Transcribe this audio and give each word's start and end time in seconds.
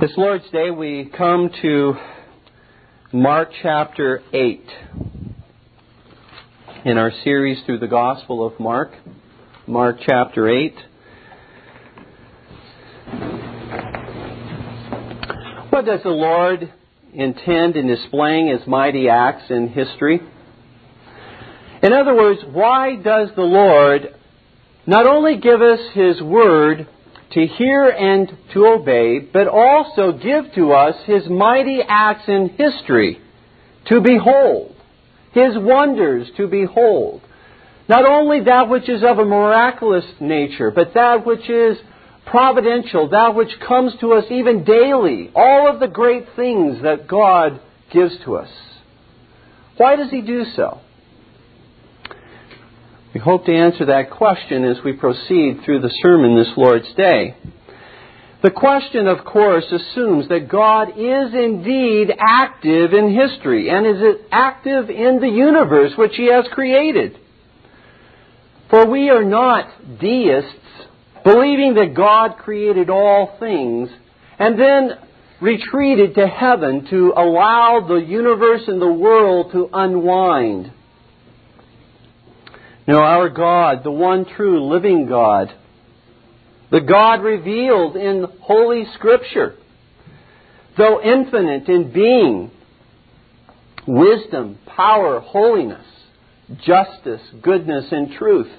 This 0.00 0.12
Lord's 0.16 0.48
Day, 0.50 0.70
we 0.70 1.10
come 1.18 1.50
to 1.60 1.94
Mark 3.12 3.50
chapter 3.60 4.22
8 4.32 4.62
in 6.84 6.96
our 6.96 7.10
series 7.24 7.58
through 7.66 7.80
the 7.80 7.88
Gospel 7.88 8.46
of 8.46 8.60
Mark. 8.60 8.92
Mark 9.66 9.96
chapter 10.06 10.48
8. 10.48 10.74
What 15.70 15.84
does 15.84 16.04
the 16.04 16.10
Lord 16.10 16.72
intend 17.12 17.74
in 17.74 17.88
displaying 17.88 18.56
His 18.56 18.64
mighty 18.68 19.08
acts 19.08 19.50
in 19.50 19.66
history? 19.66 20.20
In 21.82 21.92
other 21.92 22.14
words, 22.14 22.42
why 22.52 22.94
does 22.94 23.30
the 23.34 23.42
Lord 23.42 24.14
not 24.86 25.08
only 25.08 25.38
give 25.38 25.60
us 25.60 25.80
His 25.92 26.22
Word, 26.22 26.86
to 27.32 27.46
hear 27.46 27.88
and 27.88 28.32
to 28.54 28.66
obey, 28.66 29.18
but 29.18 29.48
also 29.48 30.12
give 30.12 30.52
to 30.54 30.72
us 30.72 30.94
His 31.04 31.28
mighty 31.28 31.80
acts 31.86 32.28
in 32.28 32.50
history 32.56 33.20
to 33.86 34.00
behold, 34.00 34.74
His 35.32 35.52
wonders 35.56 36.28
to 36.36 36.46
behold. 36.46 37.22
Not 37.88 38.04
only 38.04 38.40
that 38.44 38.68
which 38.68 38.88
is 38.88 39.02
of 39.02 39.18
a 39.18 39.24
miraculous 39.24 40.04
nature, 40.20 40.70
but 40.70 40.94
that 40.94 41.24
which 41.26 41.48
is 41.48 41.78
providential, 42.26 43.08
that 43.08 43.34
which 43.34 43.52
comes 43.66 43.94
to 44.00 44.12
us 44.12 44.24
even 44.30 44.64
daily, 44.64 45.30
all 45.34 45.70
of 45.72 45.80
the 45.80 45.88
great 45.88 46.26
things 46.36 46.82
that 46.82 47.08
God 47.08 47.60
gives 47.90 48.14
to 48.24 48.36
us. 48.36 48.50
Why 49.76 49.96
does 49.96 50.10
He 50.10 50.20
do 50.20 50.44
so? 50.54 50.80
We 53.14 53.20
hope 53.20 53.46
to 53.46 53.54
answer 53.54 53.86
that 53.86 54.10
question 54.10 54.64
as 54.64 54.84
we 54.84 54.92
proceed 54.92 55.62
through 55.64 55.80
the 55.80 55.94
sermon 56.02 56.36
this 56.36 56.52
Lord's 56.58 56.92
Day. 56.94 57.36
The 58.42 58.50
question, 58.50 59.06
of 59.08 59.24
course, 59.24 59.64
assumes 59.72 60.28
that 60.28 60.48
God 60.48 60.90
is 60.90 61.32
indeed 61.32 62.12
active 62.18 62.92
in 62.92 63.14
history 63.14 63.70
and 63.70 63.86
is 63.86 64.16
active 64.30 64.90
in 64.90 65.20
the 65.20 65.28
universe 65.28 65.92
which 65.96 66.16
He 66.16 66.26
has 66.26 66.44
created. 66.52 67.18
For 68.68 68.86
we 68.86 69.08
are 69.08 69.24
not 69.24 69.98
deists, 69.98 70.50
believing 71.24 71.74
that 71.74 71.94
God 71.94 72.36
created 72.36 72.90
all 72.90 73.38
things 73.40 73.88
and 74.38 74.60
then 74.60 74.90
retreated 75.40 76.14
to 76.16 76.26
heaven 76.26 76.86
to 76.90 77.14
allow 77.16 77.86
the 77.88 77.94
universe 77.94 78.62
and 78.68 78.82
the 78.82 78.92
world 78.92 79.52
to 79.52 79.70
unwind 79.72 80.72
no, 82.88 83.02
our 83.02 83.28
God, 83.28 83.84
the 83.84 83.90
one 83.90 84.24
true 84.24 84.66
living 84.66 85.06
God, 85.06 85.54
the 86.70 86.80
God 86.80 87.22
revealed 87.22 87.96
in 87.96 88.24
Holy 88.40 88.86
Scripture, 88.94 89.56
though 90.78 90.98
infinite 91.02 91.68
in 91.68 91.92
being, 91.92 92.50
wisdom, 93.86 94.58
power, 94.66 95.20
holiness, 95.20 95.84
justice, 96.64 97.20
goodness, 97.42 97.84
and 97.90 98.12
truth, 98.12 98.50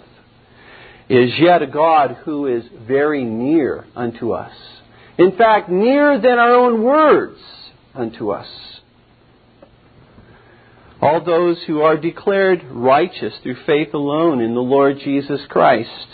is 1.09 1.31
yet 1.39 1.63
a 1.63 1.67
God 1.67 2.17
who 2.23 2.45
is 2.45 2.63
very 2.87 3.23
near 3.23 3.87
unto 3.95 4.33
us. 4.33 4.53
In 5.17 5.35
fact, 5.37 5.69
nearer 5.69 6.19
than 6.19 6.37
our 6.37 6.53
own 6.53 6.83
words 6.83 7.39
unto 7.95 8.29
us 8.29 8.47
all 11.01 11.23
those 11.23 11.57
who 11.65 11.81
are 11.81 11.97
declared 11.97 12.63
righteous 12.69 13.33
through 13.41 13.57
faith 13.65 13.93
alone 13.93 14.41
in 14.41 14.53
the 14.53 14.59
Lord 14.59 14.97
Jesus 15.03 15.41
Christ 15.47 16.07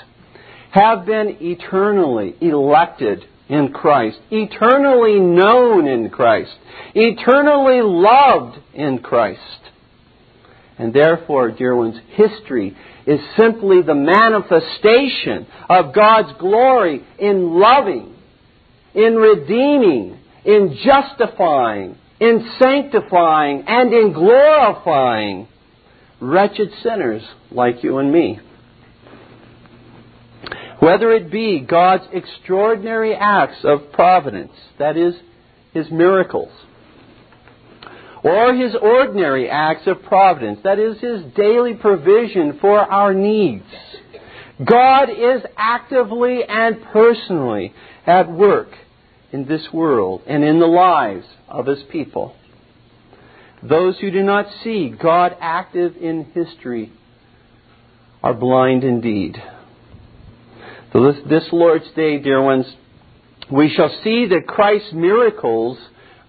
have 0.72 1.06
been 1.06 1.38
eternally 1.40 2.36
elected 2.42 3.26
in 3.48 3.72
Christ, 3.72 4.18
eternally 4.30 5.20
known 5.20 5.88
in 5.88 6.10
Christ, 6.10 6.56
eternally 6.94 7.82
loved 7.82 8.58
in 8.74 9.00
Christ. 9.00 9.40
And 10.78 10.94
therefore, 10.94 11.52
dear 11.52 11.76
ones, 11.76 11.96
history 12.10 12.76
is 13.06 13.20
simply 13.38 13.82
the 13.82 13.96
manifestation 13.96 15.48
of 15.70 15.94
God's 15.94 16.38
glory 16.40 17.06
in 17.18 17.60
loving, 17.60 18.14
in 18.94 19.16
redeeming, 19.16 20.20
in 20.44 20.78
justifying, 20.84 21.98
in 22.20 22.50
sanctifying 22.60 23.64
and 23.68 23.94
in 23.94 24.14
glorifying 24.14 25.48
wretched 26.20 26.70
sinners 26.82 27.24
like 27.52 27.84
you 27.84 27.98
and 27.98 28.12
me. 28.12 28.40
Whether 30.80 31.12
it 31.12 31.32
be 31.32 31.60
God's 31.60 32.06
extraordinary 32.12 33.16
acts 33.16 33.64
of 33.64 33.92
providence, 33.92 34.52
that 34.78 34.98
is, 34.98 35.16
His 35.74 35.90
miracles, 35.90 36.52
or 38.24 38.54
His 38.54 38.76
ordinary 38.76 39.50
acts 39.50 39.88
of 39.88 40.04
providence, 40.04 40.60
that 40.64 40.80
is, 40.80 41.00
His 41.00 41.22
daily 41.36 41.76
provision 41.76 42.60
for 42.60 42.80
our 42.80 43.14
needs, 43.14 43.66
God 44.64 45.10
is 45.10 45.42
actively 45.58 46.44
and 46.48 46.82
personally 46.94 47.74
at 48.06 48.30
work 48.30 48.70
in 49.32 49.46
this 49.46 49.68
world 49.74 50.22
and 50.28 50.44
in 50.44 50.60
the 50.60 50.66
lives 50.66 51.26
of 51.48 51.66
his 51.66 51.84
people. 51.92 52.36
Those 53.62 53.98
who 54.00 54.12
do 54.12 54.24
not 54.24 54.48
see 54.64 54.90
God 54.90 55.36
active 55.40 55.96
in 55.98 56.26
history 56.34 56.92
are 58.22 58.34
blind 58.34 58.84
indeed. 58.84 59.42
So 60.94 61.12
this, 61.12 61.24
this 61.28 61.44
Lord's 61.52 61.90
Day, 61.96 62.20
dear 62.20 62.42
ones, 62.42 62.66
we 63.52 63.74
shall 63.76 63.90
see 64.04 64.28
that 64.28 64.48
Christ's 64.48 64.94
miracles 64.94 65.78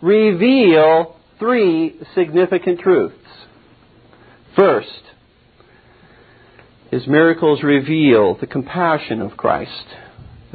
reveal 0.03 1.17
three 1.39 1.97
significant 2.15 2.81
truths. 2.81 3.15
First, 4.55 5.03
his 6.91 7.06
miracles 7.06 7.62
reveal 7.62 8.37
the 8.37 8.47
compassion 8.47 9.21
of 9.21 9.37
Christ 9.37 9.87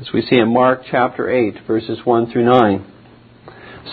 as 0.02 0.12
we 0.12 0.24
see 0.24 0.38
in 0.38 0.52
Mark 0.52 0.82
chapter 0.90 1.30
8, 1.30 1.60
verses 1.68 2.00
1 2.04 2.32
through 2.32 2.46
9. 2.46 2.92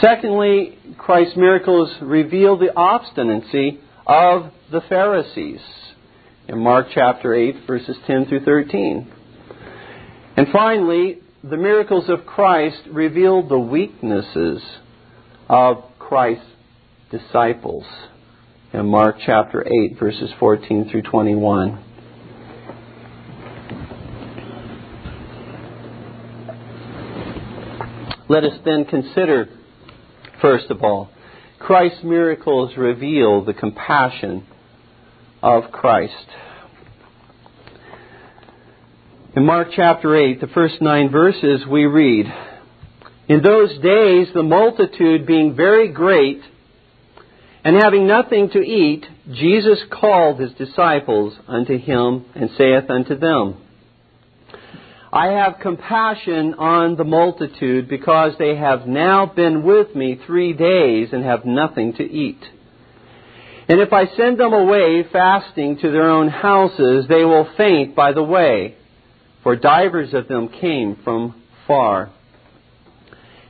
Secondly, 0.00 0.78
Christ's 0.96 1.36
miracles 1.36 1.94
reveal 2.00 2.56
the 2.56 2.74
obstinacy 2.74 3.80
of 4.06 4.50
the 4.72 4.80
Pharisees 4.88 5.60
in 6.48 6.60
Mark 6.60 6.86
chapter 6.94 7.34
8, 7.34 7.66
verses 7.66 7.94
10 8.06 8.24
through 8.26 8.42
13. 8.42 9.12
And 10.38 10.46
finally, 10.50 11.19
the 11.44 11.58
miracles 11.58 12.08
of 12.08 12.25
Christ 12.25 12.78
reveal 12.90 13.46
the 13.46 13.58
weaknesses 13.58 14.62
of 15.46 15.84
Christ's 15.98 16.46
disciples 17.10 17.84
in 18.72 18.86
Mark 18.86 19.16
chapter 19.26 19.62
8, 19.62 19.98
verses 19.98 20.30
14 20.40 20.88
through 20.90 21.02
21. 21.02 21.84
Let 28.28 28.44
us 28.44 28.58
then 28.62 28.84
consider, 28.84 29.48
first 30.42 30.70
of 30.70 30.84
all, 30.84 31.08
Christ's 31.58 32.04
miracles 32.04 32.76
reveal 32.76 33.42
the 33.42 33.54
compassion 33.54 34.46
of 35.42 35.72
Christ. 35.72 36.12
In 39.34 39.46
Mark 39.46 39.68
chapter 39.74 40.14
8, 40.14 40.42
the 40.42 40.46
first 40.48 40.82
nine 40.82 41.10
verses, 41.10 41.66
we 41.66 41.86
read, 41.86 42.26
In 43.28 43.40
those 43.42 43.70
days, 43.78 44.28
the 44.34 44.42
multitude 44.42 45.26
being 45.26 45.56
very 45.56 45.88
great, 45.88 46.42
and 47.64 47.76
having 47.76 48.06
nothing 48.06 48.50
to 48.50 48.58
eat, 48.58 49.06
Jesus 49.32 49.78
called 49.90 50.38
his 50.38 50.52
disciples 50.52 51.32
unto 51.46 51.78
him, 51.78 52.26
and 52.34 52.50
saith 52.58 52.90
unto 52.90 53.18
them, 53.18 53.56
I 55.12 55.28
have 55.28 55.60
compassion 55.60 56.54
on 56.54 56.96
the 56.96 57.04
multitude 57.04 57.88
because 57.88 58.34
they 58.38 58.56
have 58.56 58.86
now 58.86 59.25
been 59.25 59.62
with 59.62 59.94
me 59.94 60.20
three 60.26 60.52
days 60.52 61.08
and 61.12 61.25
have 61.25 61.46
nothing 61.46 61.94
to 61.94 62.02
eat. 62.02 62.43
And 63.69 63.81
if 63.81 63.93
I 63.93 64.06
send 64.16 64.38
them 64.38 64.52
away 64.52 65.05
fasting 65.10 65.78
to 65.78 65.90
their 65.90 66.10
own 66.10 66.28
houses, 66.28 67.06
they 67.08 67.25
will 67.25 67.49
faint 67.56 67.94
by 67.94 68.12
the 68.12 68.22
way, 68.22 68.76
for 69.43 69.56
divers 69.56 70.12
of 70.12 70.28
them 70.28 70.49
came 70.49 70.96
from 71.05 71.43
far. 71.66 72.10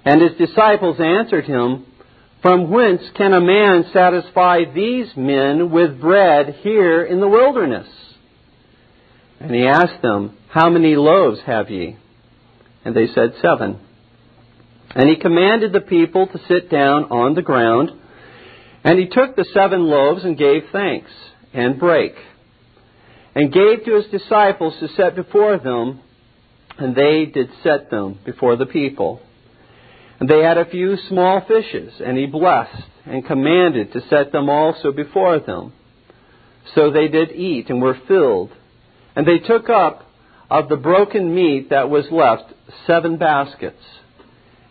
And 0.05 0.22
his 0.22 0.38
disciples 0.38 1.00
answered 1.00 1.44
him, 1.44 1.87
From 2.40 2.70
whence 2.70 3.02
can 3.16 3.32
a 3.32 3.40
man 3.40 3.84
satisfy 3.93 4.60
these 4.72 5.08
men 5.16 5.70
with 5.72 6.00
bread 6.00 6.55
here 6.62 7.02
in 7.02 7.20
the 7.20 7.28
wilderness? 7.28 7.88
And 9.40 9.52
he 9.52 9.66
asked 9.66 10.02
them, 10.02 10.38
How 10.50 10.70
many 10.70 10.96
loaves 10.96 11.40
have 11.46 11.70
ye? 11.70 11.96
And 12.84 12.94
they 12.94 13.06
said, 13.08 13.34
Seven. 13.42 13.80
And 14.94 15.08
he 15.08 15.16
commanded 15.16 15.72
the 15.72 15.80
people 15.80 16.26
to 16.26 16.40
sit 16.48 16.70
down 16.70 17.04
on 17.04 17.34
the 17.34 17.42
ground. 17.42 17.90
And 18.84 18.98
he 18.98 19.06
took 19.06 19.36
the 19.36 19.46
seven 19.52 19.82
loaves 19.84 20.24
and 20.24 20.38
gave 20.38 20.62
thanks, 20.72 21.10
and 21.52 21.78
brake, 21.78 22.16
and 23.34 23.52
gave 23.52 23.84
to 23.84 23.96
his 23.96 24.06
disciples 24.06 24.74
to 24.80 24.88
set 24.88 25.16
before 25.16 25.58
them, 25.58 26.00
and 26.78 26.94
they 26.94 27.26
did 27.26 27.50
set 27.62 27.90
them 27.90 28.18
before 28.24 28.56
the 28.56 28.66
people. 28.66 29.20
And 30.20 30.28
they 30.28 30.42
had 30.42 30.58
a 30.58 30.70
few 30.70 30.96
small 31.08 31.42
fishes, 31.46 31.92
and 32.04 32.16
he 32.16 32.26
blessed 32.26 32.82
and 33.04 33.26
commanded 33.26 33.92
to 33.92 34.00
set 34.08 34.32
them 34.32 34.48
also 34.48 34.92
before 34.92 35.38
them. 35.40 35.72
So 36.74 36.90
they 36.90 37.08
did 37.08 37.32
eat 37.32 37.68
and 37.70 37.82
were 37.82 37.98
filled. 38.06 38.50
And 39.16 39.26
they 39.26 39.38
took 39.38 39.68
up 39.68 40.07
of 40.50 40.68
the 40.68 40.76
broken 40.76 41.34
meat 41.34 41.70
that 41.70 41.90
was 41.90 42.06
left 42.10 42.52
seven 42.86 43.16
baskets. 43.16 43.82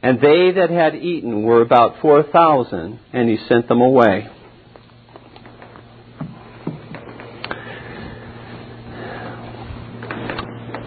And 0.01 0.19
they 0.19 0.51
that 0.51 0.69
had 0.69 0.95
eaten 0.95 1.43
were 1.43 1.61
about 1.61 2.01
four 2.01 2.23
thousand, 2.23 2.99
and 3.13 3.29
he 3.29 3.37
sent 3.47 3.67
them 3.67 3.81
away. 3.81 4.29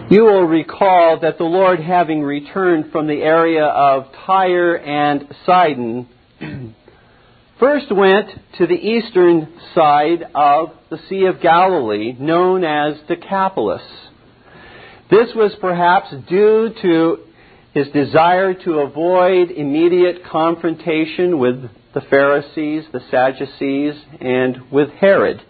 You 0.09 0.25
will 0.25 0.43
recall 0.43 1.19
that 1.21 1.37
the 1.37 1.45
Lord, 1.45 1.79
having 1.79 2.21
returned 2.21 2.91
from 2.91 3.07
the 3.07 3.21
area 3.21 3.63
of 3.63 4.07
Tyre 4.25 4.77
and 4.77 5.33
Sidon, 5.45 6.09
first 7.59 7.89
went 7.89 8.29
to 8.57 8.67
the 8.67 8.73
eastern 8.73 9.47
side 9.73 10.23
of 10.35 10.71
the 10.89 10.99
Sea 11.07 11.27
of 11.27 11.39
Galilee, 11.39 12.13
known 12.19 12.65
as 12.65 12.97
Decapolis. 13.07 13.83
This 15.11 15.35
was 15.35 15.53
perhaps 15.59 16.09
due 16.29 16.73
to 16.81 17.17
his 17.73 17.89
desire 17.89 18.53
to 18.53 18.79
avoid 18.79 19.51
immediate 19.51 20.23
confrontation 20.23 21.37
with 21.37 21.69
the 21.93 21.99
Pharisees, 21.99 22.85
the 22.93 23.01
Sadducees, 23.11 23.95
and 24.21 24.71
with 24.71 24.89
Herod, 24.91 25.41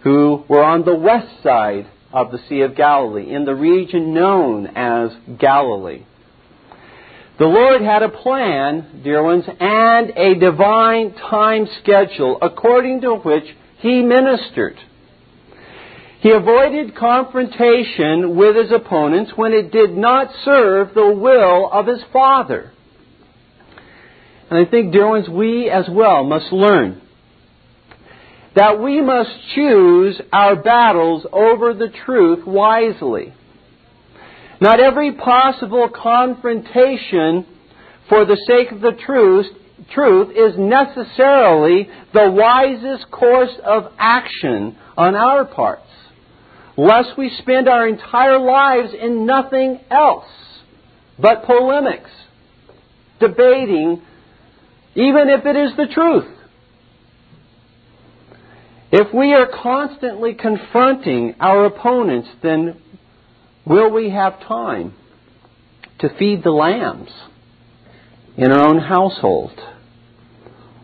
who 0.00 0.44
were 0.48 0.64
on 0.64 0.86
the 0.86 0.94
west 0.94 1.42
side 1.42 1.88
of 2.10 2.32
the 2.32 2.38
Sea 2.48 2.62
of 2.62 2.74
Galilee, 2.74 3.30
in 3.30 3.44
the 3.44 3.54
region 3.54 4.14
known 4.14 4.66
as 4.68 5.10
Galilee. 5.38 6.06
The 7.38 7.44
Lord 7.44 7.82
had 7.82 8.02
a 8.02 8.08
plan, 8.08 9.02
dear 9.04 9.22
ones, 9.22 9.44
and 9.60 10.10
a 10.16 10.36
divine 10.36 11.12
time 11.12 11.68
schedule 11.82 12.38
according 12.40 13.02
to 13.02 13.16
which 13.16 13.44
He 13.80 14.00
ministered. 14.02 14.78
He 16.20 16.30
avoided 16.30 16.96
confrontation 16.96 18.36
with 18.36 18.56
his 18.56 18.72
opponents 18.72 19.32
when 19.36 19.52
it 19.52 19.70
did 19.70 19.96
not 19.96 20.28
serve 20.44 20.94
the 20.94 21.12
will 21.12 21.70
of 21.72 21.86
his 21.86 22.02
Father. 22.12 22.72
And 24.50 24.66
I 24.66 24.68
think, 24.68 24.92
dear 24.92 25.08
ones, 25.08 25.28
we 25.28 25.70
as 25.70 25.86
well 25.88 26.24
must 26.24 26.52
learn 26.52 27.02
that 28.58 28.80
we 28.80 29.00
must 29.00 29.30
choose 29.54 30.20
our 30.32 30.56
battles 30.56 31.24
over 31.32 31.74
the 31.74 31.92
truth 32.04 32.44
wisely. 32.44 33.32
Not 34.60 34.80
every 34.80 35.12
possible 35.12 35.88
confrontation 35.88 37.46
for 38.08 38.24
the 38.24 38.36
sake 38.48 38.72
of 38.72 38.80
the 38.80 38.98
truth, 39.06 39.46
truth 39.94 40.30
is 40.36 40.58
necessarily 40.58 41.88
the 42.12 42.30
wisest 42.30 43.08
course 43.12 43.54
of 43.64 43.92
action 43.96 44.76
on 44.96 45.14
our 45.14 45.44
parts, 45.44 45.87
lest 46.78 47.18
we 47.18 47.28
spend 47.40 47.68
our 47.68 47.88
entire 47.88 48.38
lives 48.38 48.94
in 48.94 49.26
nothing 49.26 49.80
else 49.90 50.28
but 51.18 51.44
polemics, 51.44 52.10
debating, 53.18 54.00
even 54.94 55.28
if 55.28 55.44
it 55.44 55.56
is 55.56 55.76
the 55.76 55.92
truth. 55.92 56.32
If 58.92 59.12
we 59.12 59.34
are 59.34 59.48
constantly 59.60 60.34
confronting 60.34 61.34
our 61.40 61.64
opponents, 61.66 62.28
then 62.44 62.80
will 63.66 63.90
we 63.90 64.10
have 64.10 64.40
time 64.46 64.94
to 65.98 66.08
feed 66.16 66.44
the 66.44 66.52
lambs 66.52 67.10
in 68.36 68.52
our 68.52 68.68
own 68.68 68.78
household? 68.78 69.50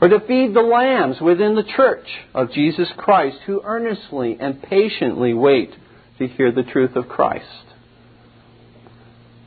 Or 0.02 0.08
to 0.08 0.18
feed 0.26 0.54
the 0.54 0.60
lambs 0.60 1.20
within 1.20 1.54
the 1.54 1.62
church 1.62 2.06
of 2.34 2.50
Jesus 2.50 2.88
Christ 2.96 3.38
who 3.46 3.62
earnestly 3.64 4.36
and 4.40 4.60
patiently 4.60 5.32
wait 5.32 5.72
to 6.18 6.26
hear 6.26 6.52
the 6.52 6.62
truth 6.62 6.96
of 6.96 7.08
Christ? 7.08 7.64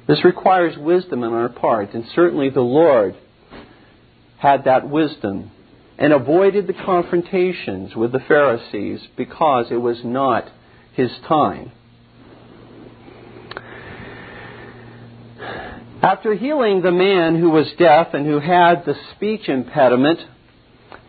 This 0.08 0.24
requires 0.24 0.78
wisdom 0.78 1.24
on 1.24 1.34
our 1.34 1.50
part, 1.50 1.94
and 1.94 2.06
certainly 2.16 2.50
the 2.50 2.62
Lord 2.62 3.16
had 4.38 4.64
that 4.64 4.90
wisdom 4.90 5.52
and 5.98 6.14
avoided 6.14 6.68
the 6.68 6.74
confrontations 6.74 7.96
with 7.96 8.12
the 8.12 8.20
Pharisees 8.20 9.02
because 9.18 9.68
it 9.72 9.82
was 9.82 9.98
not 10.04 10.50
his 10.94 11.12
time. 11.28 11.72
After 16.02 16.36
healing 16.36 16.82
the 16.82 16.92
man 16.92 17.40
who 17.40 17.50
was 17.50 17.68
deaf 17.78 18.14
and 18.14 18.26
who 18.26 18.40
had 18.40 18.86
the 18.86 18.96
speech 19.16 19.50
impediment 19.50 20.20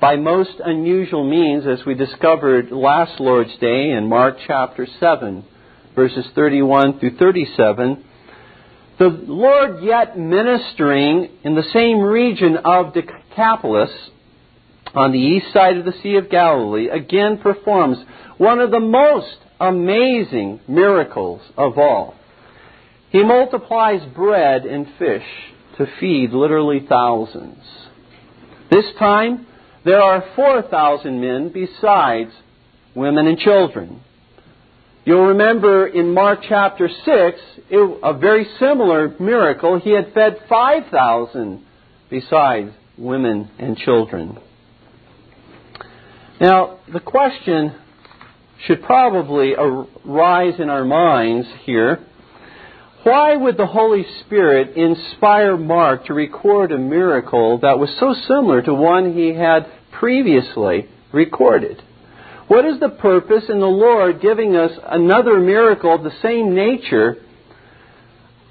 by 0.00 0.16
most 0.16 0.60
unusual 0.64 1.28
means, 1.28 1.66
as 1.66 1.84
we 1.84 1.94
discovered 1.94 2.70
last 2.70 3.18
Lord's 3.18 3.56
Day 3.58 3.90
in 3.90 4.08
Mark 4.08 4.36
chapter 4.46 4.86
7, 5.00 5.44
verses 5.96 6.24
31 6.36 7.00
through 7.00 7.16
37, 7.16 8.04
the 9.00 9.08
Lord 9.08 9.82
yet 9.82 10.16
ministering 10.16 11.30
in 11.42 11.56
the 11.56 11.64
same 11.72 11.98
region 11.98 12.58
of 12.58 12.94
Decapolis 12.94 13.90
on 14.94 15.12
the 15.12 15.18
east 15.18 15.52
side 15.52 15.76
of 15.76 15.84
the 15.84 15.94
Sea 16.02 16.16
of 16.16 16.30
Galilee, 16.30 16.88
again 16.88 17.38
performs 17.38 17.98
one 18.36 18.60
of 18.60 18.70
the 18.70 18.80
most 18.80 19.36
amazing 19.60 20.60
miracles 20.68 21.42
of 21.56 21.76
all. 21.76 22.14
He 23.10 23.24
multiplies 23.24 24.00
bread 24.14 24.64
and 24.64 24.86
fish 24.96 25.26
to 25.76 25.86
feed 25.98 26.30
literally 26.30 26.86
thousands. 26.88 27.64
This 28.70 28.84
time, 28.98 29.46
there 29.84 30.00
are 30.00 30.24
4,000 30.34 31.20
men 31.20 31.50
besides 31.52 32.32
women 32.94 33.26
and 33.26 33.38
children. 33.38 34.00
You'll 35.04 35.28
remember 35.28 35.86
in 35.86 36.12
Mark 36.12 36.40
chapter 36.46 36.88
6, 36.88 37.40
it, 37.70 38.00
a 38.02 38.12
very 38.18 38.46
similar 38.58 39.14
miracle. 39.18 39.78
He 39.78 39.92
had 39.92 40.12
fed 40.12 40.38
5,000 40.48 41.64
besides 42.10 42.72
women 42.98 43.50
and 43.58 43.76
children. 43.78 44.38
Now, 46.40 46.80
the 46.92 47.00
question 47.00 47.74
should 48.66 48.82
probably 48.82 49.54
arise 49.54 50.60
in 50.60 50.68
our 50.68 50.84
minds 50.84 51.48
here. 51.64 52.00
Why 53.04 53.34
would 53.36 53.56
the 53.56 53.66
Holy 53.66 54.04
Spirit 54.20 54.76
inspire 54.76 55.56
Mark 55.56 56.06
to 56.06 56.14
record 56.14 56.72
a 56.72 56.78
miracle 56.78 57.58
that 57.60 57.78
was 57.78 57.88
so 57.98 58.14
similar 58.26 58.60
to 58.62 58.74
one 58.74 59.14
he 59.14 59.32
had 59.32 59.66
previously 59.98 60.88
recorded? 61.12 61.82
What 62.48 62.64
is 62.64 62.80
the 62.80 62.88
purpose 62.88 63.44
in 63.48 63.60
the 63.60 63.66
Lord 63.66 64.20
giving 64.20 64.56
us 64.56 64.72
another 64.86 65.38
miracle 65.38 65.94
of 65.94 66.02
the 66.02 66.12
same 66.22 66.54
nature? 66.54 67.16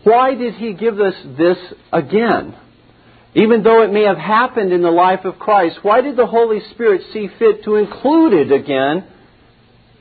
Why 0.04 0.36
did 0.36 0.56
he 0.56 0.74
give 0.74 1.00
us 1.00 1.16
this 1.38 1.58
again? 1.92 2.56
even 3.38 3.62
though 3.62 3.84
it 3.84 3.94
may 3.94 4.01
have 4.01 4.18
happened 4.18 4.74
in 4.74 4.82
the 4.82 4.89
life 4.89 5.24
of 5.24 5.38
Christ, 5.38 5.77
why 5.84 6.01
did 6.01 6.18
the 6.18 6.25
Holy 6.25 6.60
Spirit 6.72 7.01
see 7.13 7.27
fit 7.38 7.63
to 7.66 7.75
include 7.75 8.34
it 8.34 8.51
again 8.51 9.06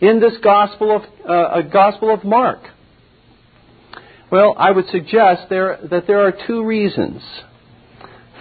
in 0.01 0.21
this 0.21 0.39
Gospel 0.43 0.97
of, 0.97 1.03
uh, 1.29 1.61
Gospel 1.71 2.15
of 2.15 2.25
Mark? 2.25 2.61
Well, 4.31 4.55
I 4.59 4.71
would 4.71 4.89
suggest 4.89 5.51
there, 5.51 5.79
that 5.91 6.07
there 6.07 6.27
are 6.27 6.33
two 6.47 6.65
reasons 6.65 7.21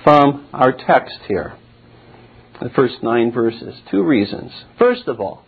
from 0.06 0.48
our 0.54 0.72
text 0.72 1.20
here, 1.28 1.58
the 2.62 2.70
first 2.70 2.96
nine 3.04 3.32
verses. 3.32 3.76
Two 3.92 4.04
reasons. 4.04 4.52
First 4.78 5.08
of 5.08 5.20
all, 5.20 5.44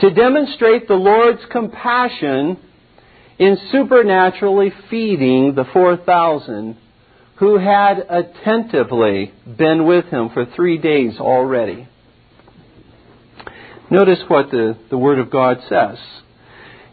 to 0.00 0.10
demonstrate 0.10 0.88
the 0.88 0.94
Lord's 0.94 1.42
compassion 1.50 2.58
in 3.38 3.58
supernaturally 3.70 4.72
feeding 4.88 5.54
the 5.54 5.64
4,000 5.72 6.76
who 7.36 7.58
had 7.58 7.98
attentively 8.08 9.32
been 9.56 9.86
with 9.86 10.04
him 10.06 10.28
for 10.30 10.44
three 10.44 10.76
days 10.76 11.18
already. 11.18 11.88
Notice 13.90 14.20
what 14.28 14.50
the, 14.50 14.76
the 14.90 14.98
Word 14.98 15.18
of 15.18 15.30
God 15.30 15.58
says. 15.68 15.98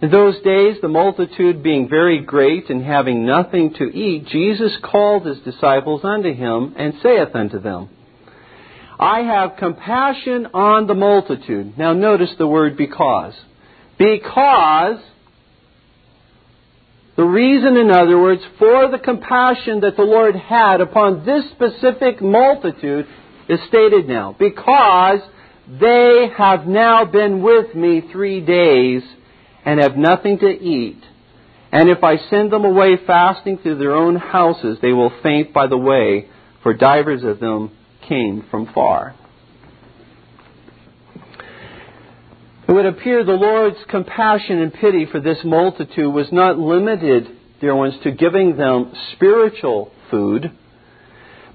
In 0.01 0.09
those 0.09 0.39
days, 0.41 0.77
the 0.81 0.88
multitude 0.88 1.63
being 1.63 1.89
very 1.89 2.19
great 2.21 2.69
and 2.69 2.83
having 2.83 3.25
nothing 3.25 3.74
to 3.75 3.86
eat, 3.86 4.27
Jesus 4.27 4.71
called 4.83 5.25
his 5.25 5.39
disciples 5.39 6.01
unto 6.03 6.33
him 6.33 6.75
and 6.77 6.93
saith 7.01 7.36
unto 7.36 7.59
them, 7.59 7.89
I 8.99 9.21
have 9.21 9.57
compassion 9.57 10.47
on 10.53 10.87
the 10.87 10.95
multitude. 10.95 11.77
Now 11.77 11.93
notice 11.93 12.33
the 12.37 12.47
word 12.47 12.77
because. 12.77 13.33
Because 13.97 14.99
the 17.15 17.23
reason, 17.23 17.77
in 17.77 17.91
other 17.91 18.19
words, 18.19 18.41
for 18.57 18.89
the 18.89 18.99
compassion 18.99 19.81
that 19.81 19.97
the 19.97 20.03
Lord 20.03 20.35
had 20.35 20.81
upon 20.81 21.25
this 21.25 21.49
specific 21.51 22.21
multitude 22.21 23.07
is 23.49 23.59
stated 23.67 24.07
now. 24.07 24.35
Because 24.37 25.19
they 25.67 26.29
have 26.35 26.67
now 26.67 27.05
been 27.05 27.41
with 27.43 27.75
me 27.75 28.01
three 28.11 28.41
days 28.41 29.03
and 29.65 29.79
have 29.79 29.97
nothing 29.97 30.39
to 30.39 30.47
eat, 30.47 31.03
And 31.71 31.89
if 31.89 32.03
I 32.03 32.17
send 32.29 32.51
them 32.51 32.63
away 32.63 32.97
fasting 33.05 33.59
to 33.63 33.75
their 33.75 33.93
own 33.93 34.15
houses, 34.15 34.77
they 34.81 34.93
will 34.93 35.11
faint 35.21 35.53
by 35.53 35.67
the 35.67 35.77
way, 35.77 36.29
for 36.63 36.73
divers 36.73 37.23
of 37.23 37.39
them 37.39 37.76
came 38.07 38.45
from 38.49 38.71
far. 38.73 39.15
It 42.67 42.73
would 42.73 42.85
appear 42.85 43.23
the 43.23 43.31
Lord's 43.31 43.77
compassion 43.89 44.61
and 44.61 44.73
pity 44.73 45.05
for 45.05 45.21
this 45.21 45.37
multitude 45.45 46.13
was 46.13 46.27
not 46.31 46.59
limited, 46.59 47.27
dear 47.61 47.75
ones, 47.75 47.93
to 48.03 48.11
giving 48.11 48.57
them 48.57 48.93
spiritual 49.13 49.91
food, 50.11 50.51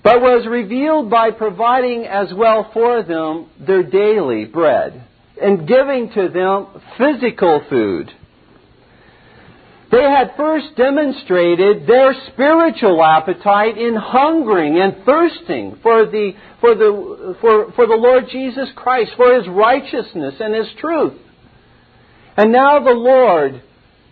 but 0.03 0.23
was 0.23 0.47
revealed 0.47 1.11
by 1.11 1.31
providing 1.31 2.07
as 2.07 2.33
well 2.35 2.71
for 2.73 3.03
them 3.03 3.47
their 3.61 3.83
daily 3.83 4.47
bread 4.47 5.05
and 5.41 5.69
giving 5.69 6.11
to 6.15 6.29
them 6.29 6.83
physical 6.97 7.63
food. 7.69 8.11
Had 10.13 10.37
first 10.37 10.77
demonstrated 10.77 11.87
their 11.87 12.15
spiritual 12.33 13.03
appetite 13.03 13.79
in 13.79 13.95
hungering 13.95 14.79
and 14.79 15.05
thirsting 15.07 15.79
for 15.83 16.05
the, 16.05 16.33
for 16.61 16.75
the, 16.75 17.37
for, 17.41 17.73
for 17.73 17.87
the 17.87 17.97
Lord 17.97 18.29
Jesus 18.31 18.69
Christ, 18.77 19.13
for 19.17 19.35
His 19.35 19.49
righteousness 19.49 20.35
and 20.39 20.55
His 20.55 20.69
truth. 20.79 21.15
And 22.37 22.53
now 22.53 22.85
the 22.85 22.91
Lord 22.91 23.63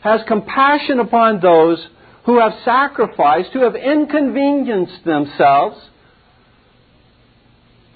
has 0.00 0.22
compassion 0.26 1.00
upon 1.00 1.40
those 1.40 1.86
who 2.24 2.40
have 2.40 2.54
sacrificed, 2.64 3.50
who 3.52 3.64
have 3.64 3.76
inconvenienced 3.76 5.04
themselves, 5.04 5.76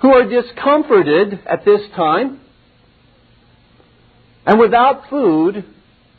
who 0.03 0.11
are 0.11 0.29
discomforted 0.29 1.41
at 1.47 1.65
this 1.65 1.81
time, 1.97 2.39
and 4.45 4.61
without 4.61 5.09
food, 5.09 5.65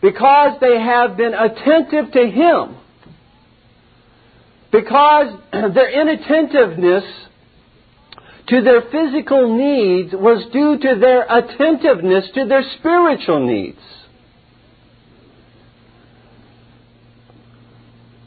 because 0.01 0.59
they 0.61 0.79
have 0.79 1.17
been 1.17 1.33
attentive 1.33 2.11
to 2.11 2.27
Him. 2.29 2.77
Because 4.71 5.39
their 5.51 5.89
inattentiveness 5.89 7.03
to 8.47 8.61
their 8.61 8.81
physical 8.91 9.57
needs 9.57 10.13
was 10.13 10.45
due 10.53 10.77
to 10.77 10.99
their 10.99 11.23
attentiveness 11.23 12.25
to 12.35 12.45
their 12.45 12.63
spiritual 12.77 13.45
needs. 13.45 13.79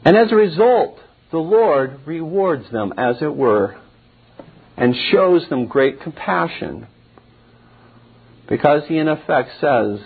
And 0.03 0.17
as 0.17 0.31
a 0.31 0.35
result, 0.35 0.97
the 1.31 1.37
Lord 1.37 1.99
rewards 2.05 2.69
them, 2.71 2.93
as 2.97 3.21
it 3.21 3.33
were, 3.35 3.79
and 4.75 4.95
shows 5.11 5.47
them 5.49 5.67
great 5.67 6.01
compassion. 6.01 6.87
Because 8.47 8.83
He, 8.87 8.97
in 8.97 9.07
effect, 9.07 9.51
says, 9.61 9.99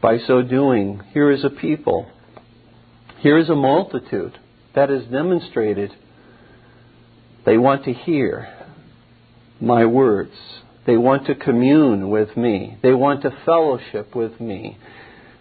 by 0.00 0.18
so 0.18 0.42
doing, 0.42 1.02
here 1.12 1.30
is 1.30 1.44
a 1.44 1.50
people, 1.50 2.06
here 3.18 3.38
is 3.38 3.48
a 3.48 3.54
multitude 3.54 4.38
that 4.74 4.90
is 4.90 5.06
demonstrated. 5.06 5.90
They 7.44 7.56
want 7.56 7.84
to 7.84 7.92
hear 7.92 8.48
my 9.60 9.86
words. 9.86 10.34
They 10.86 10.96
want 10.96 11.26
to 11.26 11.34
commune 11.34 12.10
with 12.10 12.36
me. 12.36 12.78
They 12.82 12.92
want 12.92 13.22
to 13.22 13.36
fellowship 13.44 14.14
with 14.14 14.40
me. 14.40 14.78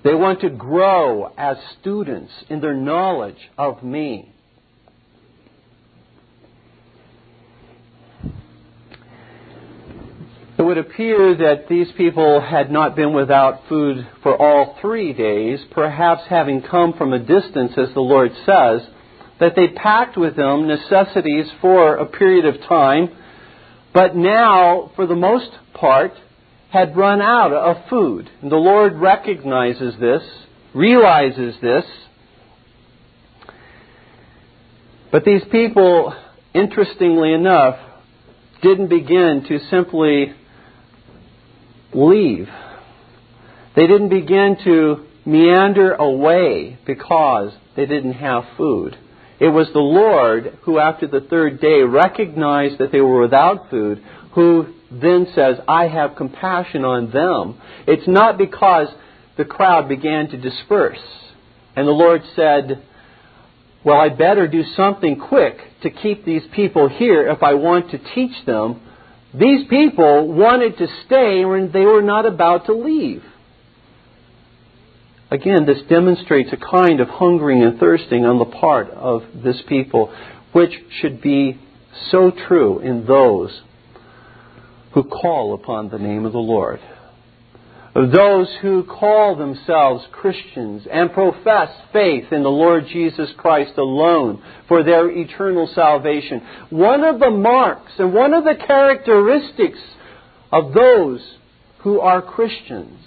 They 0.03 0.13
want 0.13 0.41
to 0.41 0.49
grow 0.49 1.33
as 1.37 1.57
students 1.79 2.31
in 2.49 2.61
their 2.61 2.73
knowledge 2.73 3.49
of 3.57 3.83
me. 3.83 4.31
Would 10.65 10.77
appear 10.77 11.35
that 11.35 11.67
these 11.69 11.91
people 11.97 12.41
had 12.41 12.71
not 12.71 12.95
been 12.95 13.13
without 13.13 13.67
food 13.69 14.07
for 14.23 14.35
all 14.35 14.77
three 14.81 15.13
days, 15.13 15.59
perhaps 15.71 16.23
having 16.29 16.61
come 16.61 16.93
from 16.93 17.13
a 17.13 17.19
distance, 17.19 17.73
as 17.77 17.93
the 17.93 18.01
Lord 18.01 18.31
says, 18.45 18.81
that 19.39 19.55
they 19.55 19.67
packed 19.67 20.17
with 20.17 20.35
them 20.35 20.67
necessities 20.67 21.45
for 21.61 21.95
a 21.95 22.05
period 22.05 22.45
of 22.45 22.61
time, 22.67 23.09
but 23.93 24.15
now, 24.15 24.91
for 24.95 25.05
the 25.05 25.15
most 25.15 25.49
part, 25.73 26.13
had 26.69 26.97
run 26.97 27.21
out 27.21 27.53
of 27.53 27.87
food. 27.89 28.29
And 28.41 28.51
the 28.51 28.57
Lord 28.57 28.95
recognizes 28.95 29.95
this, 29.99 30.23
realizes 30.73 31.55
this. 31.61 31.85
But 35.11 35.23
these 35.23 35.43
people, 35.51 36.13
interestingly 36.53 37.33
enough, 37.33 37.77
didn't 38.61 38.87
begin 38.87 39.45
to 39.47 39.59
simply 39.69 40.33
leave. 41.95 42.49
They 43.75 43.87
didn't 43.87 44.09
begin 44.09 44.57
to 44.63 45.05
meander 45.25 45.93
away 45.93 46.77
because 46.85 47.53
they 47.75 47.85
didn't 47.85 48.13
have 48.13 48.43
food. 48.57 48.97
It 49.39 49.49
was 49.49 49.67
the 49.73 49.79
Lord 49.79 50.57
who, 50.61 50.79
after 50.79 51.07
the 51.07 51.21
third 51.21 51.59
day, 51.59 51.81
recognized 51.81 52.77
that 52.77 52.91
they 52.91 53.01
were 53.01 53.21
without 53.21 53.69
food, 53.69 54.03
who 54.33 54.73
then 54.91 55.27
says, 55.35 55.57
I 55.67 55.87
have 55.87 56.15
compassion 56.15 56.85
on 56.85 57.11
them. 57.11 57.59
It's 57.87 58.07
not 58.07 58.37
because 58.37 58.87
the 59.37 59.45
crowd 59.45 59.89
began 59.89 60.29
to 60.29 60.37
disperse. 60.37 61.03
And 61.75 61.87
the 61.87 61.91
Lord 61.91 62.21
said, 62.35 62.83
Well, 63.83 63.99
I 63.99 64.09
better 64.09 64.47
do 64.47 64.63
something 64.77 65.19
quick 65.19 65.57
to 65.81 65.89
keep 65.89 66.23
these 66.23 66.43
people 66.53 66.87
here 66.87 67.27
if 67.27 67.43
I 67.43 67.55
want 67.55 67.91
to 67.91 67.99
teach 68.13 68.45
them 68.45 68.81
these 69.39 69.67
people 69.67 70.33
wanted 70.33 70.77
to 70.77 70.87
stay 71.05 71.45
when 71.45 71.71
they 71.71 71.85
were 71.85 72.01
not 72.01 72.25
about 72.25 72.65
to 72.67 72.73
leave. 72.73 73.23
Again, 75.31 75.65
this 75.65 75.81
demonstrates 75.89 76.51
a 76.53 76.57
kind 76.57 76.99
of 76.99 77.09
hungering 77.09 77.63
and 77.63 77.79
thirsting 77.79 78.25
on 78.25 78.39
the 78.39 78.45
part 78.45 78.89
of 78.91 79.23
this 79.43 79.61
people, 79.67 80.15
which 80.53 80.71
should 81.01 81.21
be 81.21 81.59
so 82.11 82.31
true 82.47 82.79
in 82.79 83.05
those 83.05 83.61
who 84.93 85.03
call 85.03 85.53
upon 85.53 85.89
the 85.89 85.97
name 85.99 86.25
of 86.25 86.31
the 86.31 86.37
Lord 86.37 86.79
those 87.95 88.53
who 88.61 88.83
call 88.83 89.37
themselves 89.37 90.05
Christians 90.11 90.85
and 90.91 91.13
profess 91.13 91.69
faith 91.93 92.25
in 92.33 92.43
the 92.43 92.49
Lord 92.49 92.87
Jesus 92.91 93.29
Christ 93.37 93.77
alone 93.77 94.43
for 94.67 94.83
their 94.83 95.09
eternal 95.09 95.69
salvation. 95.73 96.41
One 96.69 97.05
of 97.05 97.19
the 97.19 97.31
marks 97.31 97.93
and 97.97 98.13
one 98.13 98.33
of 98.33 98.43
the 98.43 98.55
characteristics 98.67 99.79
of 100.51 100.73
those 100.73 101.21
who 101.79 102.01
are 102.01 102.21
Christians 102.21 102.99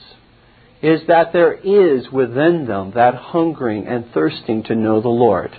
is 0.81 1.03
that 1.09 1.35
there 1.35 1.53
is 1.53 2.11
within 2.11 2.67
them 2.67 2.93
that 2.95 3.15
hungering 3.15 3.87
and 3.87 4.11
thirsting 4.15 4.63
to 4.65 4.75
know 4.75 5.03
the 5.03 5.09
Lord 5.09 5.51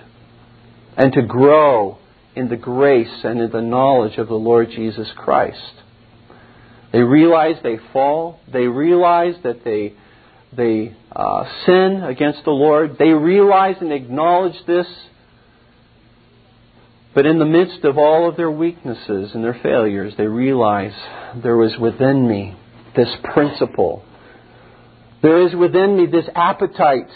and 0.97 1.13
to 1.13 1.21
grow 1.21 1.99
in 2.35 2.49
the 2.49 2.57
grace 2.57 3.23
and 3.23 3.39
in 3.41 3.51
the 3.51 3.61
knowledge 3.61 4.17
of 4.17 4.27
the 4.27 4.33
Lord 4.33 4.69
Jesus 4.71 5.09
Christ. 5.15 5.73
They 6.91 6.99
realize 6.99 7.55
they 7.61 7.77
fall. 7.93 8.39
They 8.51 8.65
realize 8.65 9.35
that 9.43 9.63
they, 9.63 9.93
they 10.55 10.95
uh, 11.11 11.45
sin 11.65 12.03
against 12.03 12.43
the 12.45 12.51
Lord. 12.51 12.97
They 12.97 13.09
realize 13.09 13.75
and 13.79 13.91
acknowledge 13.91 14.55
this. 14.65 14.87
But 17.13 17.25
in 17.25 17.39
the 17.39 17.45
midst 17.45 17.83
of 17.83 17.97
all 17.97 18.29
of 18.29 18.37
their 18.37 18.51
weaknesses 18.51 19.31
and 19.33 19.43
their 19.43 19.59
failures, 19.61 20.13
they 20.17 20.27
realize 20.27 20.93
there 21.43 21.57
was 21.57 21.77
within 21.79 22.27
me 22.27 22.55
this 22.95 23.09
principle. 23.33 24.03
There 25.21 25.45
is 25.47 25.55
within 25.55 25.97
me 25.97 26.05
this 26.05 26.29
appetite 26.35 27.09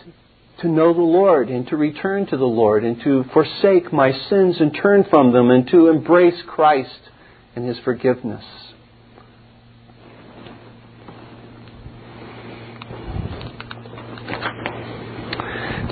to 0.61 0.67
know 0.67 0.93
the 0.93 1.01
Lord 1.01 1.49
and 1.49 1.67
to 1.67 1.77
return 1.77 2.25
to 2.27 2.37
the 2.37 2.45
Lord 2.45 2.83
and 2.83 3.01
to 3.03 3.23
forsake 3.33 3.91
my 3.91 4.11
sins 4.29 4.57
and 4.59 4.73
turn 4.73 5.05
from 5.09 5.31
them 5.31 5.49
and 5.49 5.67
to 5.69 5.87
embrace 5.87 6.41
Christ 6.47 6.99
and 7.55 7.67
His 7.67 7.77
forgiveness. 7.79 8.43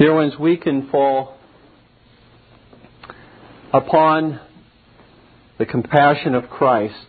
Dear 0.02 0.16
ones, 0.16 0.34
we 0.40 0.58
can 0.58 0.90
fall 0.90 1.38
upon 3.72 4.40
the 5.60 5.66
compassion 5.68 6.34
of 6.34 6.50
Christ, 6.50 7.06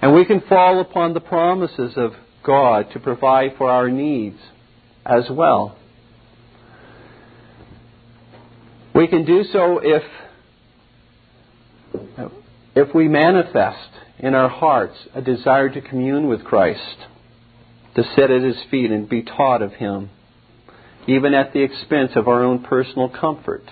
and 0.00 0.12
we 0.12 0.24
can 0.24 0.40
fall 0.40 0.80
upon 0.80 1.14
the 1.14 1.20
promises 1.20 1.92
of 1.96 2.14
God 2.42 2.90
to 2.94 2.98
provide 2.98 3.52
for 3.56 3.70
our 3.70 3.88
needs 3.88 4.40
as 5.06 5.30
well. 5.30 5.78
We 8.92 9.06
can 9.06 9.24
do 9.24 9.44
so 9.44 9.78
if 9.84 10.02
if 12.74 12.92
we 12.92 13.06
manifest 13.06 13.88
in 14.18 14.34
our 14.34 14.48
hearts 14.48 14.96
a 15.14 15.22
desire 15.22 15.68
to 15.68 15.80
commune 15.80 16.26
with 16.26 16.42
Christ, 16.42 17.06
to 17.94 18.02
sit 18.16 18.32
at 18.32 18.42
his 18.42 18.56
feet 18.68 18.90
and 18.90 19.08
be 19.08 19.22
taught 19.22 19.62
of 19.62 19.74
him 19.74 20.10
even 21.06 21.34
at 21.34 21.52
the 21.52 21.62
expense 21.62 22.12
of 22.14 22.28
our 22.28 22.42
own 22.42 22.62
personal 22.62 23.08
comfort. 23.08 23.64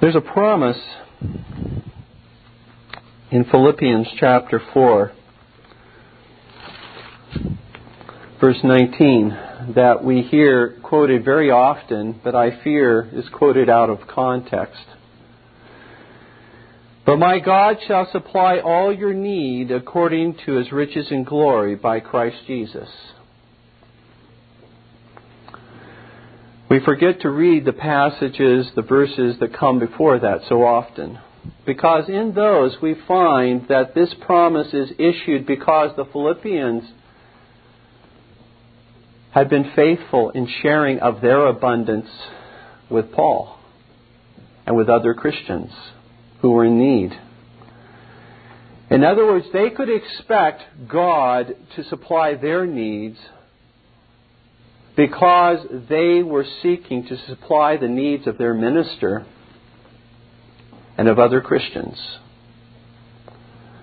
There's 0.00 0.16
a 0.16 0.20
promise 0.20 0.80
in 3.30 3.44
Philippians 3.50 4.08
chapter 4.18 4.60
4, 4.72 5.12
verse 8.40 8.58
19, 8.62 9.38
that 9.74 10.04
we 10.04 10.20
hear 10.20 10.78
quoted 10.82 11.24
very 11.24 11.50
often, 11.50 12.20
but 12.22 12.34
I 12.34 12.62
fear 12.62 13.08
is 13.14 13.24
quoted 13.32 13.70
out 13.70 13.88
of 13.88 14.06
context. 14.06 14.84
But 17.06 17.16
my 17.16 17.38
God 17.38 17.78
shall 17.86 18.08
supply 18.12 18.60
all 18.60 18.94
your 18.94 19.14
need 19.14 19.70
according 19.70 20.36
to 20.46 20.52
his 20.52 20.70
riches 20.70 21.08
and 21.10 21.24
glory 21.24 21.76
by 21.76 22.00
Christ 22.00 22.36
Jesus. 22.46 22.88
We 26.74 26.80
forget 26.80 27.20
to 27.20 27.30
read 27.30 27.64
the 27.64 27.72
passages, 27.72 28.66
the 28.74 28.82
verses 28.82 29.36
that 29.38 29.56
come 29.56 29.78
before 29.78 30.18
that 30.18 30.40
so 30.48 30.64
often. 30.64 31.20
Because 31.64 32.08
in 32.08 32.34
those 32.34 32.76
we 32.82 32.96
find 33.06 33.68
that 33.68 33.94
this 33.94 34.12
promise 34.22 34.74
is 34.74 34.90
issued 34.98 35.46
because 35.46 35.94
the 35.94 36.04
Philippians 36.04 36.82
had 39.30 39.48
been 39.48 39.70
faithful 39.76 40.30
in 40.30 40.48
sharing 40.62 40.98
of 40.98 41.20
their 41.20 41.46
abundance 41.46 42.08
with 42.90 43.12
Paul 43.12 43.56
and 44.66 44.76
with 44.76 44.88
other 44.88 45.14
Christians 45.14 45.70
who 46.40 46.50
were 46.50 46.64
in 46.64 46.76
need. 46.76 47.16
In 48.90 49.04
other 49.04 49.24
words, 49.24 49.46
they 49.52 49.70
could 49.70 49.90
expect 49.90 50.88
God 50.88 51.54
to 51.76 51.84
supply 51.84 52.34
their 52.34 52.66
needs 52.66 53.18
because 54.96 55.66
they 55.88 56.22
were 56.22 56.46
seeking 56.62 57.06
to 57.06 57.16
supply 57.26 57.76
the 57.76 57.88
needs 57.88 58.26
of 58.26 58.38
their 58.38 58.54
minister 58.54 59.26
and 60.96 61.08
of 61.08 61.18
other 61.18 61.40
Christians. 61.40 61.98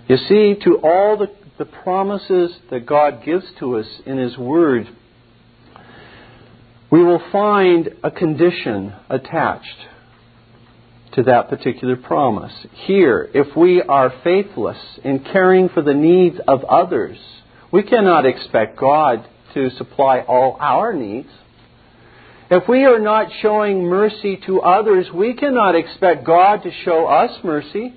You 0.08 0.18
see, 0.18 0.56
to 0.64 0.78
all 0.84 1.18
the, 1.18 1.28
the 1.58 1.66
promises 1.66 2.52
that 2.70 2.86
God 2.86 3.24
gives 3.26 3.46
to 3.60 3.78
us 3.78 3.88
in 4.06 4.18
His 4.18 4.38
Word, 4.38 4.88
we 6.90 7.04
will 7.04 7.22
find 7.32 7.90
a 8.04 8.12
condition 8.12 8.94
attached 9.10 9.88
to 11.14 11.24
that 11.24 11.50
particular 11.50 11.96
promise. 11.96 12.54
Here, 12.86 13.30
if 13.34 13.56
we 13.56 13.82
are 13.82 14.14
faithless 14.24 14.78
in 15.04 15.20
caring 15.20 15.70
for 15.70 15.82
the 15.82 15.94
needs 15.94 16.38
of 16.48 16.64
others, 16.66 17.18
we 17.72 17.84
cannot 17.84 18.26
expect 18.26 18.80
God 18.80 19.28
to 19.54 19.70
supply 19.72 20.22
all 20.22 20.58
our 20.60 20.94
needs. 20.94 21.30
If 22.50 22.68
we 22.68 22.84
are 22.84 23.00
not 23.00 23.32
showing 23.42 23.84
mercy 23.84 24.38
to 24.46 24.62
others, 24.62 25.08
we 25.14 25.34
cannot 25.34 25.76
expect 25.76 26.26
God 26.26 26.64
to 26.64 26.72
show 26.84 27.08
us 27.08 27.32
mercy. 27.44 27.94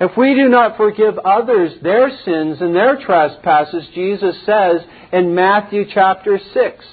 If 0.00 0.16
we 0.16 0.34
do 0.34 0.48
not 0.48 0.76
forgive 0.76 1.18
others 1.18 1.80
their 1.82 2.10
sins 2.24 2.60
and 2.60 2.74
their 2.74 2.96
trespasses, 3.00 3.86
Jesus 3.94 4.34
says 4.44 4.80
in 5.12 5.34
Matthew 5.36 5.84
chapter 5.94 6.40
6, 6.52 6.84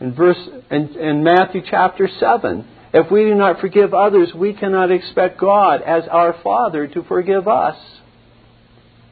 in, 0.00 0.14
verse, 0.14 0.38
in, 0.70 0.94
in 0.96 1.24
Matthew 1.24 1.62
chapter 1.68 2.08
7, 2.20 2.68
if 2.92 3.10
we 3.10 3.24
do 3.24 3.34
not 3.34 3.60
forgive 3.60 3.92
others, 3.92 4.32
we 4.32 4.52
cannot 4.52 4.92
expect 4.92 5.40
God 5.40 5.82
as 5.82 6.04
our 6.08 6.36
Father 6.44 6.86
to 6.86 7.02
forgive 7.02 7.48
us 7.48 7.76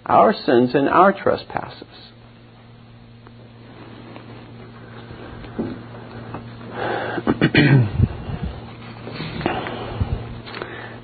our 0.07 0.33
sins 0.33 0.75
and 0.75 0.89
our 0.89 1.13
trespasses. 1.13 2.12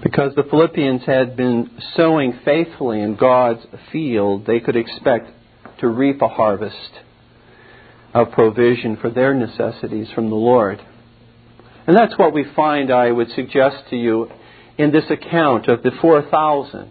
because 0.03 0.35
the 0.35 0.43
Philippians 0.51 1.05
had 1.05 1.37
been 1.37 1.71
sowing 1.97 2.39
faithfully 2.45 3.01
in 3.01 3.17
God's 3.17 3.65
field, 3.91 4.45
they 4.47 4.61
could 4.61 4.77
expect 4.77 5.31
to 5.81 5.89
reap 5.89 6.21
a 6.21 6.29
harvest 6.29 7.01
of 8.13 8.33
provision 8.33 8.97
for 8.97 9.11
their 9.11 9.33
necessities 9.35 10.09
from 10.15 10.29
the 10.29 10.37
Lord. 10.37 10.81
And 11.87 11.97
that's 11.97 12.19
what 12.19 12.35
we 12.35 12.45
find, 12.55 12.93
I 12.93 13.11
would 13.11 13.31
suggest 13.31 13.89
to 13.91 13.97
you, 13.97 14.31
in 14.77 14.93
this 14.93 15.11
account 15.11 15.69
of 15.69 15.83
the 15.83 15.93
4,000. 16.01 16.91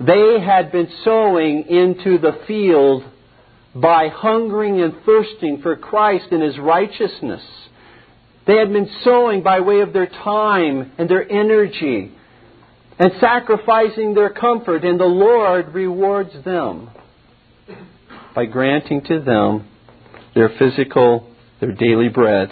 They 0.00 0.40
had 0.40 0.72
been 0.72 0.88
sowing 1.04 1.66
into 1.68 2.18
the 2.18 2.40
field 2.46 3.04
by 3.74 4.08
hungering 4.08 4.80
and 4.80 4.94
thirsting 5.04 5.60
for 5.62 5.76
Christ 5.76 6.26
and 6.30 6.42
His 6.42 6.58
righteousness. 6.58 7.42
They 8.46 8.56
had 8.56 8.72
been 8.72 8.90
sowing 9.04 9.42
by 9.42 9.60
way 9.60 9.80
of 9.80 9.92
their 9.92 10.06
time 10.06 10.92
and 10.98 11.08
their 11.08 11.30
energy 11.30 12.12
and 12.98 13.12
sacrificing 13.20 14.14
their 14.14 14.30
comfort, 14.30 14.84
and 14.84 14.98
the 14.98 15.04
Lord 15.04 15.74
rewards 15.74 16.32
them 16.44 16.90
by 18.34 18.46
granting 18.46 19.02
to 19.04 19.20
them 19.20 19.68
their 20.34 20.50
physical, 20.58 21.30
their 21.60 21.72
daily 21.72 22.08
bread. 22.08 22.50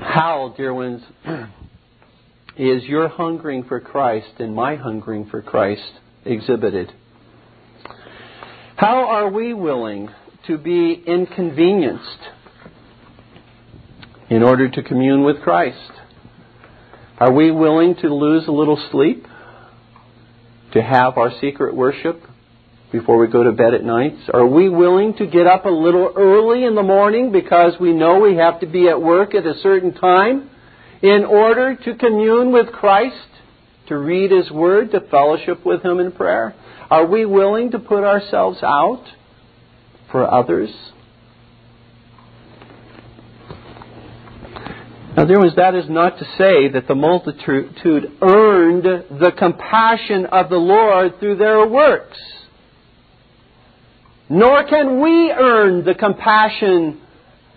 How, 0.00 0.54
dear 0.56 0.72
ones, 0.72 1.02
is 2.56 2.84
your 2.84 3.08
hungering 3.08 3.64
for 3.64 3.80
Christ 3.80 4.32
and 4.38 4.54
my 4.54 4.76
hungering 4.76 5.26
for 5.26 5.42
Christ 5.42 5.92
exhibited? 6.24 6.92
How 8.76 9.08
are 9.08 9.30
we 9.30 9.54
willing 9.54 10.10
to 10.46 10.58
be 10.58 11.02
inconvenienced 11.06 12.18
in 14.28 14.42
order 14.42 14.68
to 14.68 14.82
commune 14.82 15.24
with 15.24 15.40
Christ? 15.40 15.92
Are 17.18 17.32
we 17.32 17.50
willing 17.50 17.94
to 18.02 18.14
lose 18.14 18.46
a 18.46 18.52
little 18.52 18.78
sleep 18.90 19.26
to 20.74 20.82
have 20.82 21.16
our 21.16 21.30
secret 21.40 21.74
worship 21.74 22.20
before 22.92 23.16
we 23.16 23.28
go 23.28 23.42
to 23.44 23.52
bed 23.52 23.72
at 23.72 23.82
night? 23.82 24.12
Are 24.34 24.46
we 24.46 24.68
willing 24.68 25.14
to 25.14 25.26
get 25.26 25.46
up 25.46 25.64
a 25.64 25.70
little 25.70 26.12
early 26.14 26.66
in 26.66 26.74
the 26.74 26.82
morning 26.82 27.32
because 27.32 27.80
we 27.80 27.94
know 27.94 28.20
we 28.20 28.36
have 28.36 28.60
to 28.60 28.66
be 28.66 28.90
at 28.90 29.00
work 29.00 29.34
at 29.34 29.46
a 29.46 29.54
certain 29.62 29.94
time 29.94 30.50
in 31.00 31.24
order 31.24 31.76
to 31.76 31.94
commune 31.94 32.52
with 32.52 32.66
Christ, 32.72 33.26
to 33.88 33.96
read 33.96 34.32
His 34.32 34.50
Word, 34.50 34.90
to 34.90 35.00
fellowship 35.00 35.64
with 35.64 35.82
Him 35.82 35.98
in 35.98 36.12
prayer? 36.12 36.54
Are 36.90 37.06
we 37.06 37.24
willing 37.24 37.72
to 37.72 37.78
put 37.78 38.04
ourselves 38.04 38.58
out 38.62 39.04
for 40.12 40.30
others? 40.32 40.70
Now, 45.16 45.24
dear 45.24 45.38
ones, 45.38 45.56
that 45.56 45.74
is 45.74 45.88
not 45.88 46.18
to 46.18 46.24
say 46.36 46.68
that 46.68 46.86
the 46.86 46.94
multitude 46.94 48.18
earned 48.20 48.84
the 48.84 49.32
compassion 49.36 50.26
of 50.26 50.50
the 50.50 50.58
Lord 50.58 51.18
through 51.18 51.36
their 51.36 51.66
works. 51.66 52.18
Nor 54.28 54.64
can 54.64 55.00
we 55.00 55.32
earn 55.32 55.84
the 55.84 55.94
compassion 55.94 57.00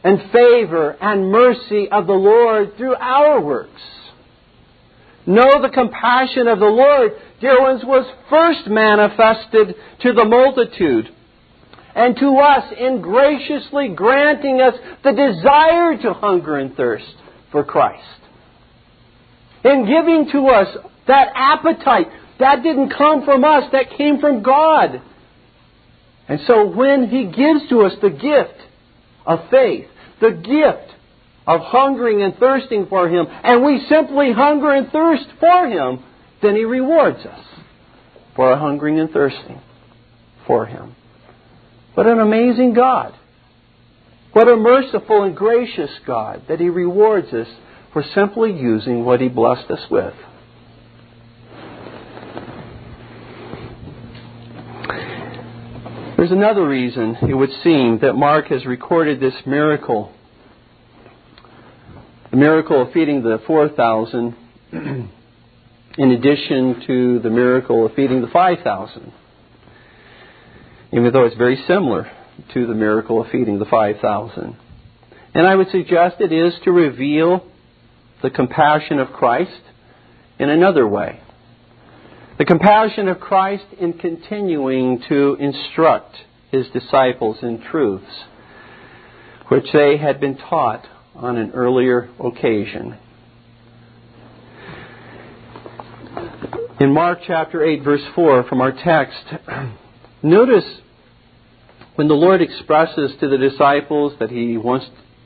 and 0.03 0.31
favor 0.31 0.91
and 1.01 1.29
mercy 1.31 1.89
of 1.91 2.07
the 2.07 2.13
Lord 2.13 2.77
through 2.77 2.95
our 2.95 3.41
works. 3.41 3.81
No, 5.25 5.61
the 5.61 5.69
compassion 5.69 6.47
of 6.47 6.59
the 6.59 6.65
Lord, 6.65 7.11
dear 7.39 7.61
ones, 7.61 7.81
was 7.83 8.05
first 8.29 8.67
manifested 8.67 9.75
to 10.01 10.13
the 10.13 10.25
multitude 10.25 11.09
and 11.95 12.15
to 12.17 12.37
us 12.37 12.73
in 12.77 13.01
graciously 13.01 13.89
granting 13.89 14.61
us 14.61 14.75
the 15.03 15.11
desire 15.11 15.97
to 15.97 16.13
hunger 16.13 16.57
and 16.57 16.75
thirst 16.75 17.15
for 17.51 17.63
Christ. 17.63 18.03
In 19.63 19.85
giving 19.85 20.29
to 20.31 20.47
us 20.47 20.77
that 21.07 21.29
appetite, 21.35 22.07
that 22.39 22.63
didn't 22.63 22.93
come 22.97 23.25
from 23.25 23.43
us, 23.43 23.63
that 23.71 23.97
came 23.97 24.19
from 24.19 24.43
God. 24.43 25.01
And 26.27 26.39
so 26.47 26.67
when 26.67 27.09
He 27.09 27.25
gives 27.25 27.67
to 27.69 27.81
us 27.81 27.93
the 28.01 28.11
gift 28.11 28.59
of 29.25 29.49
faith, 29.49 29.87
the 30.21 30.31
gift 30.31 30.95
of 31.47 31.61
hungering 31.61 32.21
and 32.21 32.37
thirsting 32.37 32.85
for 32.87 33.09
Him, 33.09 33.25
and 33.29 33.63
we 33.63 33.85
simply 33.89 34.31
hunger 34.31 34.71
and 34.71 34.91
thirst 34.91 35.25
for 35.39 35.67
Him, 35.67 36.03
then 36.41 36.55
He 36.55 36.63
rewards 36.63 37.25
us 37.25 37.45
for 38.35 38.51
our 38.51 38.57
hungering 38.57 38.99
and 38.99 39.11
thirsting 39.11 39.61
for 40.47 40.65
Him. 40.65 40.95
What 41.93 42.07
an 42.07 42.19
amazing 42.19 42.73
God. 42.73 43.13
What 44.33 44.47
a 44.47 44.55
merciful 44.55 45.23
and 45.23 45.35
gracious 45.35 45.91
God 46.05 46.43
that 46.47 46.59
He 46.59 46.69
rewards 46.69 47.33
us 47.33 47.47
for 47.91 48.03
simply 48.15 48.51
using 48.51 49.03
what 49.03 49.21
He 49.21 49.27
blessed 49.27 49.69
us 49.69 49.89
with. 49.89 50.13
There's 56.17 56.31
another 56.31 56.67
reason, 56.67 57.15
it 57.21 57.33
would 57.33 57.51
seem, 57.63 57.99
that 57.99 58.13
Mark 58.13 58.47
has 58.47 58.65
recorded 58.65 59.21
this 59.21 59.35
miracle. 59.45 60.11
The 62.29 62.37
miracle 62.37 62.81
of 62.81 62.91
feeding 62.91 63.23
the 63.23 63.41
4,000, 63.47 64.35
in 65.97 66.11
addition 66.11 66.83
to 66.87 67.19
the 67.19 67.29
miracle 67.29 67.85
of 67.85 67.93
feeding 67.93 68.21
the 68.21 68.27
5,000. 68.27 69.11
Even 70.91 71.11
though 71.13 71.25
it's 71.25 71.35
very 71.35 71.61
similar 71.67 72.11
to 72.53 72.65
the 72.65 72.73
miracle 72.73 73.21
of 73.21 73.29
feeding 73.31 73.59
the 73.59 73.65
5,000. 73.65 74.55
And 75.33 75.47
I 75.47 75.55
would 75.55 75.69
suggest 75.69 76.17
it 76.19 76.31
is 76.31 76.53
to 76.63 76.71
reveal 76.71 77.45
the 78.21 78.29
compassion 78.29 78.99
of 78.99 79.11
Christ 79.11 79.61
in 80.39 80.49
another 80.49 80.87
way. 80.87 81.21
The 82.37 82.45
compassion 82.45 83.07
of 83.07 83.19
Christ 83.19 83.65
in 83.79 83.93
continuing 83.93 85.03
to 85.09 85.35
instruct 85.39 86.15
his 86.51 86.67
disciples 86.69 87.37
in 87.41 87.61
truths 87.61 88.23
which 89.49 89.65
they 89.73 89.97
had 89.97 90.19
been 90.19 90.37
taught 90.37 90.87
on 91.15 91.37
an 91.37 91.51
earlier 91.51 92.09
occasion. 92.19 92.97
In 96.79 96.93
Mark 96.93 97.19
chapter 97.27 97.61
8, 97.61 97.83
verse 97.83 98.01
4, 98.15 98.45
from 98.45 98.61
our 98.61 98.71
text, 98.71 99.17
notice 100.23 100.63
when 101.95 102.07
the 102.07 102.13
Lord 102.13 102.41
expresses 102.41 103.11
to 103.19 103.27
the 103.27 103.37
disciples 103.37 104.13
that 104.21 104.29
he 104.29 104.55
wants 104.55 104.85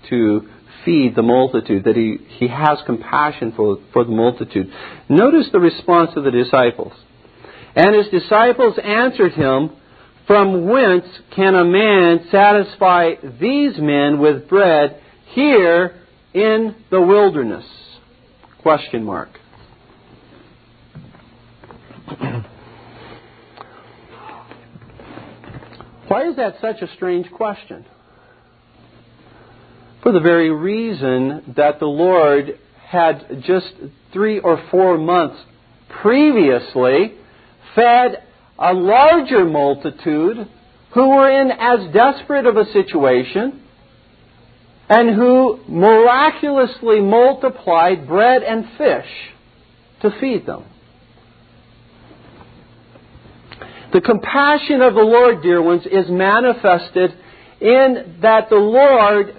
to 0.09 0.49
feed 0.83 1.15
the 1.15 1.21
multitude, 1.21 1.83
that 1.83 1.95
he, 1.95 2.17
he 2.39 2.47
has 2.47 2.79
compassion 2.87 3.53
for, 3.55 3.77
for 3.93 4.03
the 4.03 4.09
multitude. 4.09 4.73
Notice 5.07 5.47
the 5.51 5.59
response 5.59 6.09
of 6.15 6.23
the 6.23 6.31
disciples. 6.31 6.93
And 7.75 7.95
his 7.95 8.07
disciples 8.07 8.79
answered 8.83 9.33
him, 9.33 9.73
From 10.25 10.67
whence 10.67 11.05
can 11.35 11.53
a 11.53 11.63
man 11.63 12.29
satisfy 12.31 13.11
these 13.39 13.77
men 13.77 14.17
with 14.17 14.49
bread 14.49 14.99
here 15.35 16.01
in 16.33 16.75
the 16.89 16.99
wilderness? 16.99 17.65
Question 18.63 19.03
mark. 19.03 19.29
Why 26.07 26.29
is 26.29 26.35
that 26.35 26.55
such 26.61 26.81
a 26.81 26.93
strange 26.95 27.31
question? 27.31 27.85
For 30.01 30.11
the 30.11 30.19
very 30.19 30.51
reason 30.51 31.53
that 31.55 31.79
the 31.79 31.85
Lord 31.85 32.59
had 32.85 33.43
just 33.45 33.71
three 34.11 34.39
or 34.39 34.61
four 34.69 34.97
months 34.97 35.37
previously 36.01 37.13
fed 37.73 38.23
a 38.59 38.73
larger 38.73 39.45
multitude 39.45 40.49
who 40.93 41.09
were 41.09 41.29
in 41.29 41.51
as 41.51 41.91
desperate 41.93 42.45
of 42.45 42.57
a 42.57 42.65
situation 42.71 43.61
and 44.89 45.15
who 45.15 45.59
miraculously 45.67 46.99
multiplied 46.99 48.07
bread 48.07 48.43
and 48.43 48.65
fish 48.77 49.07
to 50.01 50.11
feed 50.19 50.45
them. 50.45 50.65
The 53.93 54.01
compassion 54.01 54.81
of 54.81 54.95
the 54.95 55.01
Lord, 55.01 55.43
dear 55.43 55.61
ones, 55.61 55.85
is 55.85 56.09
manifested 56.09 57.13
in 57.61 58.17
that 58.21 58.49
the 58.49 58.55
Lord, 58.55 59.35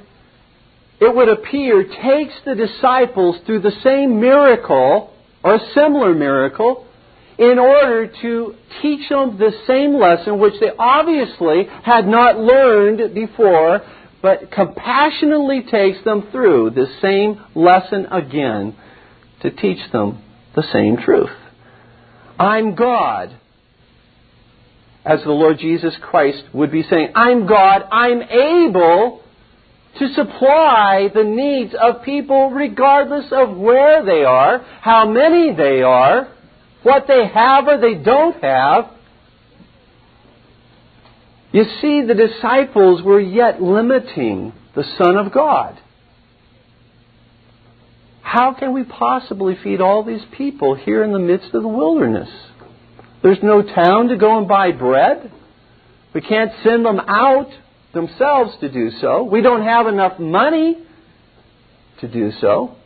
it 1.00 1.14
would 1.14 1.28
appear, 1.28 1.82
takes 1.82 2.34
the 2.44 2.54
disciples 2.54 3.36
through 3.44 3.62
the 3.62 3.72
same 3.82 4.20
miracle 4.20 5.12
or 5.42 5.56
a 5.56 5.70
similar 5.74 6.14
miracle 6.14 6.86
in 7.36 7.58
order 7.58 8.06
to 8.22 8.54
teach 8.80 9.08
them 9.08 9.38
the 9.38 9.50
same 9.66 9.94
lesson 9.94 10.38
which 10.38 10.54
they 10.60 10.70
obviously 10.78 11.64
had 11.82 12.06
not 12.06 12.38
learned 12.38 13.12
before, 13.12 13.82
but 14.22 14.52
compassionately 14.52 15.64
takes 15.68 16.02
them 16.04 16.28
through 16.30 16.70
the 16.70 16.86
same 17.02 17.42
lesson 17.56 18.06
again 18.06 18.76
to 19.42 19.50
teach 19.50 19.90
them 19.90 20.22
the 20.54 20.62
same 20.72 20.96
truth. 20.96 21.36
I'm 22.38 22.76
God. 22.76 23.36
As 25.04 25.22
the 25.22 25.30
Lord 25.30 25.58
Jesus 25.58 25.94
Christ 26.00 26.42
would 26.52 26.72
be 26.72 26.82
saying, 26.82 27.12
I'm 27.14 27.46
God, 27.46 27.82
I'm 27.90 28.22
able 28.22 29.22
to 29.98 30.08
supply 30.14 31.08
the 31.14 31.24
needs 31.24 31.74
of 31.74 32.02
people 32.02 32.50
regardless 32.50 33.26
of 33.30 33.56
where 33.56 34.04
they 34.04 34.24
are, 34.24 34.64
how 34.80 35.08
many 35.08 35.54
they 35.54 35.82
are, 35.82 36.28
what 36.82 37.06
they 37.06 37.26
have 37.26 37.68
or 37.68 37.78
they 37.78 37.94
don't 37.94 38.42
have. 38.42 38.90
You 41.52 41.64
see, 41.80 42.02
the 42.02 42.14
disciples 42.14 43.02
were 43.02 43.20
yet 43.20 43.62
limiting 43.62 44.52
the 44.74 44.84
Son 44.98 45.16
of 45.16 45.32
God. 45.32 45.80
How 48.22 48.54
can 48.54 48.72
we 48.72 48.82
possibly 48.82 49.56
feed 49.62 49.80
all 49.80 50.02
these 50.02 50.24
people 50.36 50.74
here 50.74 51.04
in 51.04 51.12
the 51.12 51.20
midst 51.20 51.54
of 51.54 51.62
the 51.62 51.68
wilderness? 51.68 52.28
There's 53.24 53.42
no 53.42 53.62
town 53.62 54.08
to 54.08 54.18
go 54.18 54.36
and 54.36 54.46
buy 54.46 54.72
bread. 54.72 55.32
We 56.14 56.20
can't 56.20 56.52
send 56.62 56.84
them 56.84 57.00
out 57.00 57.48
themselves 57.94 58.52
to 58.60 58.70
do 58.70 58.90
so. 59.00 59.22
We 59.24 59.40
don't 59.40 59.64
have 59.64 59.86
enough 59.86 60.18
money 60.18 60.76
to 62.00 62.08
do 62.08 62.32
so. 62.38 62.76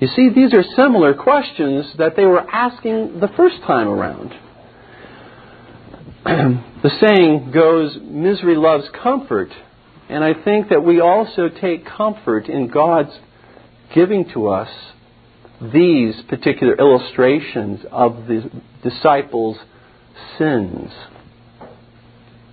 You 0.00 0.08
see, 0.08 0.28
these 0.34 0.52
are 0.52 0.62
similar 0.76 1.14
questions 1.14 1.86
that 1.96 2.14
they 2.14 2.26
were 2.26 2.46
asking 2.46 3.20
the 3.20 3.28
first 3.38 3.56
time 3.66 3.88
around. 3.88 4.34
the 6.26 6.90
saying 7.00 7.52
goes, 7.52 7.96
misery 8.02 8.56
loves 8.56 8.84
comfort. 9.02 9.48
And 10.10 10.22
I 10.22 10.34
think 10.34 10.68
that 10.68 10.84
we 10.84 11.00
also 11.00 11.48
take 11.48 11.86
comfort 11.86 12.50
in 12.50 12.68
God's 12.68 13.18
giving 13.94 14.28
to 14.34 14.48
us 14.48 14.68
these 15.72 16.14
particular 16.28 16.74
illustrations 16.74 17.80
of 17.90 18.26
the 18.26 18.50
disciples' 18.82 19.58
sins. 20.38 20.90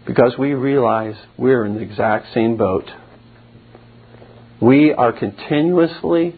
Because 0.05 0.35
we 0.37 0.53
realize 0.53 1.15
we're 1.37 1.65
in 1.65 1.75
the 1.75 1.81
exact 1.81 2.33
same 2.33 2.57
boat. 2.57 2.89
We 4.61 4.93
are 4.93 5.11
continuously 5.11 6.35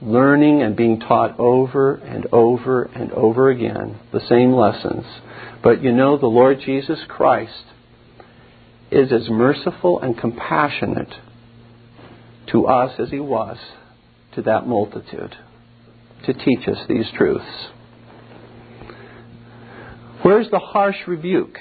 learning 0.00 0.62
and 0.62 0.76
being 0.76 1.00
taught 1.00 1.38
over 1.38 1.96
and 1.96 2.26
over 2.32 2.84
and 2.84 3.12
over 3.12 3.50
again 3.50 3.98
the 4.12 4.20
same 4.28 4.52
lessons. 4.52 5.04
But 5.62 5.82
you 5.82 5.92
know, 5.92 6.16
the 6.16 6.26
Lord 6.26 6.60
Jesus 6.64 7.00
Christ 7.08 7.64
is 8.90 9.12
as 9.12 9.28
merciful 9.28 10.00
and 10.00 10.16
compassionate 10.16 11.12
to 12.52 12.66
us 12.66 12.98
as 12.98 13.10
he 13.10 13.20
was 13.20 13.58
to 14.34 14.42
that 14.42 14.66
multitude 14.66 15.36
to 16.26 16.32
teach 16.32 16.66
us 16.68 16.78
these 16.88 17.06
truths. 17.16 17.68
Where's 20.22 20.50
the 20.50 20.58
harsh 20.58 20.96
rebuke 21.06 21.58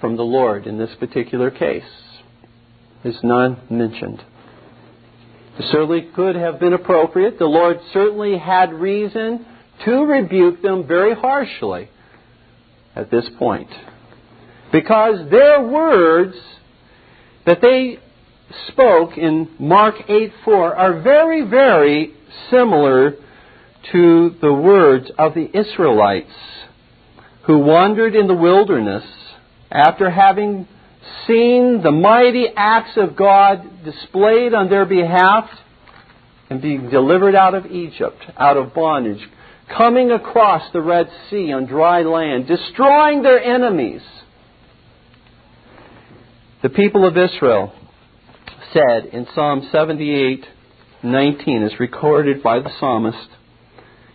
from 0.00 0.16
the 0.16 0.22
Lord 0.22 0.66
in 0.66 0.78
this 0.78 0.90
particular 0.98 1.50
case? 1.50 1.82
Is 3.04 3.18
none 3.22 3.60
mentioned. 3.70 4.22
It 5.58 5.66
certainly 5.70 6.08
could 6.14 6.34
have 6.36 6.58
been 6.58 6.72
appropriate. 6.72 7.38
The 7.38 7.46
Lord 7.46 7.78
certainly 7.92 8.38
had 8.38 8.72
reason 8.72 9.44
to 9.84 9.92
rebuke 10.04 10.62
them 10.62 10.86
very 10.86 11.14
harshly 11.14 11.90
at 12.94 13.10
this 13.10 13.28
point. 13.38 13.70
Because 14.72 15.30
their 15.30 15.62
words 15.62 16.34
that 17.46 17.60
they 17.60 17.98
spoke 18.68 19.16
in 19.16 19.48
Mark 19.58 19.94
8 20.08 20.32
4 20.44 20.76
are 20.76 21.00
very, 21.00 21.48
very 21.48 22.14
similar 22.50 23.14
to 23.92 24.34
the 24.40 24.52
words 24.52 25.10
of 25.18 25.34
the 25.34 25.48
Israelites 25.56 26.32
who 27.44 27.58
wandered 27.58 28.14
in 28.14 28.26
the 28.26 28.34
wilderness 28.34 29.04
after 29.70 30.10
having 30.10 30.68
seen 31.26 31.82
the 31.82 31.92
mighty 31.92 32.46
acts 32.54 32.96
of 32.96 33.16
God 33.16 33.84
displayed 33.84 34.54
on 34.54 34.68
their 34.68 34.84
behalf 34.84 35.48
and 36.50 36.60
being 36.60 36.90
delivered 36.90 37.34
out 37.34 37.54
of 37.54 37.66
Egypt, 37.66 38.22
out 38.36 38.56
of 38.56 38.74
bondage, 38.74 39.20
coming 39.76 40.10
across 40.10 40.70
the 40.72 40.80
Red 40.80 41.08
Sea 41.28 41.52
on 41.52 41.66
dry 41.66 42.02
land, 42.02 42.46
destroying 42.46 43.22
their 43.22 43.42
enemies. 43.42 44.02
The 46.62 46.70
people 46.70 47.06
of 47.06 47.16
Israel 47.16 47.72
said 48.72 49.06
in 49.12 49.26
Psalm 49.34 49.68
78 49.70 50.44
19, 51.00 51.62
as 51.62 51.78
recorded 51.78 52.42
by 52.42 52.58
the 52.58 52.70
psalmist, 52.80 53.28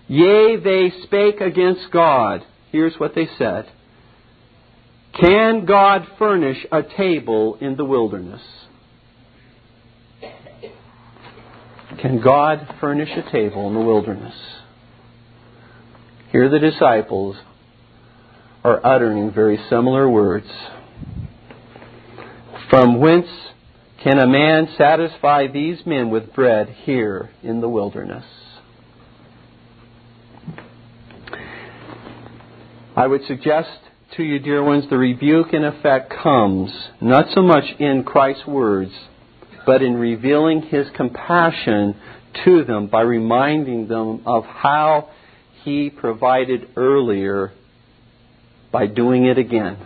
Yea, 0.08 0.58
they 0.58 0.92
spake 1.04 1.42
against 1.42 1.92
God. 1.92 2.44
Here's 2.72 2.96
what 2.96 3.16
they 3.16 3.28
said 3.38 3.70
can 5.20 5.66
God 5.66 6.08
furnish 6.18 6.66
a 6.72 6.82
table 6.82 7.58
in 7.62 7.76
the 7.78 7.86
wilderness? 7.86 8.42
Can 12.02 12.20
God 12.20 12.76
furnish 12.82 13.10
a 13.16 13.32
table 13.32 13.68
in 13.68 13.76
the 13.76 13.80
wilderness? 13.80 14.34
Here 16.32 16.50
the 16.50 16.60
disciples 16.60 17.36
are 18.64 18.84
uttering 18.84 19.32
very 19.32 19.60
similar 19.70 20.10
words. 20.10 20.48
From 22.70 23.00
whence 23.00 23.28
can 24.04 24.18
a 24.18 24.26
man 24.26 24.68
satisfy 24.78 25.48
these 25.48 25.86
men 25.86 26.10
with 26.10 26.34
bread 26.34 26.70
here 26.70 27.30
in 27.44 27.62
the 27.62 27.70
wilderness? 27.70 28.26
I 32.96 33.08
would 33.08 33.26
suggest 33.26 33.70
to 34.18 34.24
you, 34.24 34.38
dear 34.38 34.64
ones, 34.64 34.86
the 34.88 34.98
rebuke 34.98 35.52
in 35.52 35.64
effect 35.64 36.14
comes 36.22 36.72
not 37.02 37.26
so 37.34 37.42
much 37.42 37.64
in 37.80 38.04
Christ's 38.04 38.46
words, 38.46 38.92
but 39.66 39.82
in 39.82 39.96
revealing 39.96 40.62
his 40.62 40.86
compassion 40.96 41.96
to 42.46 42.64
them 42.64 42.88
by 42.88 43.02
reminding 43.02 43.88
them 43.88 44.22
of 44.28 44.46
how 44.46 45.10
he 45.64 45.90
provided 45.90 46.70
earlier 46.76 47.52
by 48.72 48.86
doing 48.86 49.26
it 49.26 49.40
again. 49.40 49.78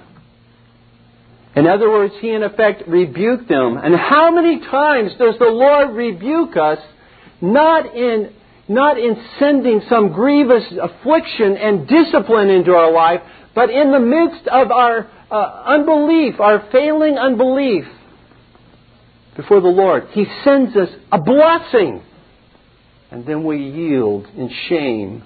In 1.55 1.65
other 1.65 1.89
words, 1.89 2.13
he 2.19 2.31
in 2.31 2.43
effect 2.43 2.83
rebuked 2.87 3.47
them. 3.47 3.77
And 3.77 3.95
how 3.95 4.31
many 4.31 4.59
times 4.59 5.13
does 5.17 5.35
the 5.39 5.45
Lord 5.45 5.95
rebuke 5.95 6.57
us, 6.57 6.79
not 7.39 7.95
in, 7.95 8.33
not 8.67 8.97
in 8.97 9.15
sending 9.39 9.81
some 9.89 10.11
grievous 10.11 10.63
affliction 10.81 11.57
and 11.57 11.87
discipline 11.87 12.49
into 12.49 12.71
our 12.71 12.91
life, 12.91 13.21
but 13.55 13.69
in 13.69 13.91
the 13.91 13.99
midst 13.99 14.47
of 14.47 14.71
our 14.71 15.09
uh, 15.31 15.63
unbelief, 15.65 16.39
our 16.39 16.67
failing 16.71 17.17
unbelief 17.17 17.85
before 19.35 19.61
the 19.61 19.67
Lord, 19.67 20.07
He 20.11 20.25
sends 20.43 20.75
us 20.75 20.89
a 21.11 21.19
blessing. 21.19 22.03
And 23.11 23.25
then 23.25 23.45
we 23.45 23.57
yield 23.57 24.27
in 24.35 24.49
shame 24.67 25.23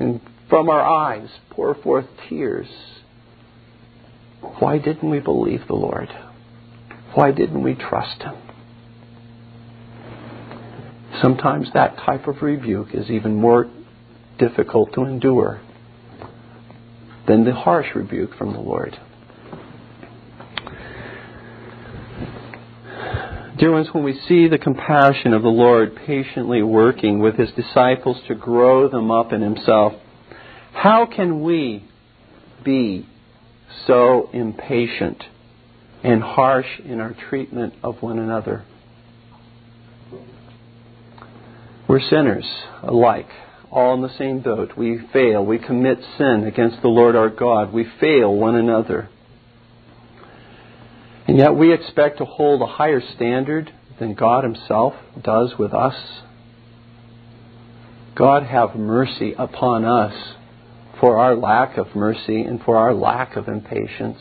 and 0.00 0.20
from 0.48 0.68
our 0.68 0.82
eyes 0.82 1.28
pour 1.50 1.74
forth 1.76 2.06
tears. 2.28 2.66
Why 4.58 4.78
didn't 4.78 5.08
we 5.08 5.20
believe 5.20 5.66
the 5.68 5.74
Lord? 5.74 6.08
Why 7.14 7.30
didn't 7.30 7.62
we 7.62 7.74
trust 7.74 8.22
Him? 8.22 8.36
Sometimes 11.20 11.68
that 11.74 11.96
type 11.98 12.26
of 12.26 12.42
rebuke 12.42 12.88
is 12.92 13.10
even 13.10 13.34
more 13.34 13.70
difficult 14.38 14.92
to 14.94 15.02
endure 15.02 15.60
than 17.26 17.44
the 17.44 17.52
harsh 17.52 17.86
rebuke 17.94 18.34
from 18.36 18.52
the 18.52 18.60
Lord. 18.60 18.98
Dear 23.56 23.70
ones, 23.70 23.88
when 23.92 24.02
we 24.02 24.18
see 24.28 24.48
the 24.48 24.58
compassion 24.58 25.32
of 25.32 25.42
the 25.42 25.48
Lord 25.48 25.94
patiently 25.94 26.62
working 26.62 27.20
with 27.20 27.36
His 27.36 27.50
disciples 27.52 28.20
to 28.26 28.34
grow 28.34 28.88
them 28.88 29.12
up 29.12 29.32
in 29.32 29.40
Himself, 29.42 29.92
how 30.72 31.06
can 31.06 31.42
we 31.42 31.84
be 32.64 33.06
so 33.86 34.28
impatient 34.32 35.22
and 36.02 36.20
harsh 36.20 36.66
in 36.84 37.00
our 37.00 37.14
treatment 37.30 37.74
of 37.82 38.02
one 38.02 38.18
another? 38.18 38.64
We're 41.86 42.00
sinners 42.00 42.46
alike, 42.82 43.28
all 43.70 43.94
in 43.94 44.00
the 44.00 44.16
same 44.16 44.40
boat. 44.40 44.72
We 44.76 45.00
fail. 45.12 45.44
We 45.44 45.58
commit 45.58 45.98
sin 46.16 46.44
against 46.46 46.80
the 46.80 46.88
Lord 46.88 47.14
our 47.14 47.28
God. 47.28 47.74
We 47.74 47.86
fail 48.00 48.34
one 48.34 48.54
another. 48.54 49.10
And 51.26 51.36
yet 51.38 51.54
we 51.54 51.74
expect 51.74 52.18
to 52.18 52.24
hold 52.24 52.62
a 52.62 52.66
higher 52.66 53.02
standard 53.14 53.70
than 53.98 54.14
God 54.14 54.44
Himself 54.44 54.94
does 55.22 55.54
with 55.58 55.74
us. 55.74 55.94
God 58.14 58.44
have 58.44 58.76
mercy 58.76 59.34
upon 59.36 59.84
us 59.84 60.34
for 61.00 61.18
our 61.18 61.34
lack 61.34 61.76
of 61.76 61.94
mercy 61.94 62.40
and 62.42 62.62
for 62.62 62.76
our 62.76 62.94
lack 62.94 63.36
of 63.36 63.48
impatience 63.48 64.20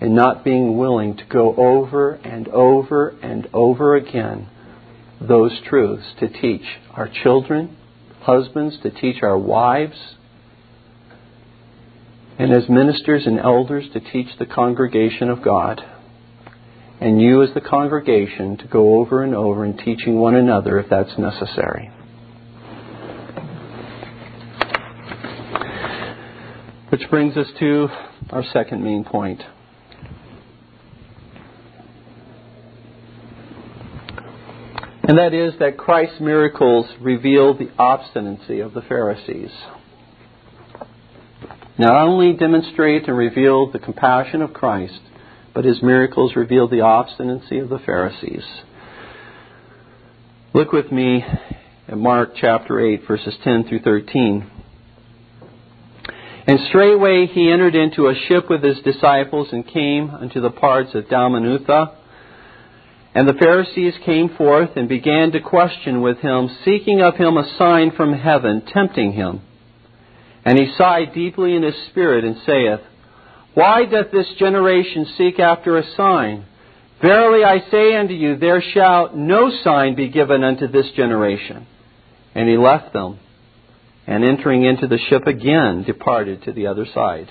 and 0.00 0.14
not 0.14 0.44
being 0.44 0.78
willing 0.78 1.16
to 1.16 1.24
go 1.24 1.54
over 1.56 2.12
and 2.12 2.46
over 2.48 3.08
and 3.22 3.48
over 3.52 3.96
again 3.96 4.48
those 5.20 5.60
truths 5.68 6.06
to 6.18 6.28
teach 6.28 6.64
our 6.92 7.08
children, 7.22 7.76
husbands, 8.20 8.78
to 8.82 8.90
teach 8.90 9.22
our 9.22 9.38
wives, 9.38 10.16
and 12.38 12.52
as 12.52 12.68
ministers 12.68 13.26
and 13.26 13.38
elders 13.38 13.84
to 13.92 14.00
teach 14.00 14.28
the 14.38 14.46
congregation 14.46 15.28
of 15.28 15.42
God 15.42 15.82
and 17.00 17.20
you 17.20 17.42
as 17.42 17.48
the 17.54 17.60
congregation 17.60 18.58
to 18.58 18.66
go 18.66 19.00
over 19.00 19.24
and 19.24 19.34
over 19.34 19.64
and 19.64 19.78
teaching 19.78 20.20
one 20.20 20.34
another 20.34 20.78
if 20.78 20.88
that's 20.90 21.18
necessary. 21.18 21.90
Which 26.90 27.08
brings 27.08 27.36
us 27.36 27.46
to 27.58 27.88
our 28.30 28.44
second 28.52 28.84
main 28.84 29.04
point. 29.04 29.40
And 35.10 35.18
that 35.18 35.34
is 35.34 35.54
that 35.58 35.76
Christ's 35.76 36.20
miracles 36.20 36.86
reveal 37.00 37.52
the 37.52 37.68
obstinacy 37.76 38.60
of 38.60 38.74
the 38.74 38.82
Pharisees. 38.82 39.50
Not 41.76 41.96
only 41.96 42.34
demonstrate 42.34 43.08
and 43.08 43.18
reveal 43.18 43.72
the 43.72 43.80
compassion 43.80 44.40
of 44.40 44.52
Christ, 44.52 45.00
but 45.52 45.64
his 45.64 45.82
miracles 45.82 46.36
reveal 46.36 46.68
the 46.68 46.82
obstinacy 46.82 47.58
of 47.58 47.70
the 47.70 47.80
Pharisees. 47.80 48.44
Look 50.54 50.70
with 50.70 50.92
me 50.92 51.24
at 51.88 51.98
Mark 51.98 52.34
chapter 52.40 52.78
8, 52.78 53.00
verses 53.08 53.34
10 53.42 53.64
through 53.68 53.80
13. 53.80 54.48
And 56.46 56.60
straightway 56.68 57.26
he 57.26 57.50
entered 57.50 57.74
into 57.74 58.06
a 58.06 58.14
ship 58.28 58.48
with 58.48 58.62
his 58.62 58.78
disciples 58.82 59.48
and 59.50 59.66
came 59.66 60.10
unto 60.10 60.40
the 60.40 60.50
parts 60.50 60.94
of 60.94 61.06
Dalmanutha. 61.06 61.96
And 63.14 63.28
the 63.28 63.34
Pharisees 63.34 63.94
came 64.04 64.28
forth 64.36 64.70
and 64.76 64.88
began 64.88 65.32
to 65.32 65.40
question 65.40 66.00
with 66.00 66.18
him, 66.18 66.48
seeking 66.64 67.00
of 67.00 67.16
him 67.16 67.36
a 67.36 67.56
sign 67.58 67.90
from 67.96 68.12
heaven, 68.12 68.62
tempting 68.72 69.12
him. 69.12 69.40
And 70.44 70.58
he 70.58 70.72
sighed 70.78 71.12
deeply 71.12 71.56
in 71.56 71.62
his 71.62 71.74
spirit 71.88 72.24
and 72.24 72.36
saith, 72.46 72.80
why 73.54 73.84
doth 73.84 74.12
this 74.12 74.28
generation 74.38 75.06
seek 75.18 75.40
after 75.40 75.76
a 75.76 75.94
sign? 75.96 76.46
Verily 77.02 77.42
I 77.44 77.68
say 77.70 77.96
unto 77.96 78.14
you, 78.14 78.36
there 78.36 78.62
shall 78.62 79.14
no 79.14 79.50
sign 79.64 79.96
be 79.96 80.08
given 80.08 80.44
unto 80.44 80.68
this 80.68 80.90
generation. 80.92 81.66
And 82.34 82.48
he 82.48 82.56
left 82.56 82.92
them, 82.92 83.18
and 84.06 84.24
entering 84.24 84.64
into 84.64 84.86
the 84.86 84.98
ship 85.08 85.26
again, 85.26 85.82
departed 85.82 86.44
to 86.44 86.52
the 86.52 86.68
other 86.68 86.86
side. 86.94 87.28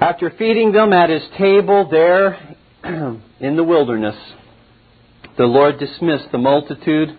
After 0.00 0.30
feeding 0.30 0.72
them 0.72 0.94
at 0.94 1.10
his 1.10 1.22
table 1.36 1.86
there 1.90 2.56
in 3.38 3.56
the 3.56 3.62
wilderness, 3.62 4.16
the 5.36 5.44
Lord 5.44 5.78
dismissed 5.78 6.32
the 6.32 6.38
multitude 6.38 7.18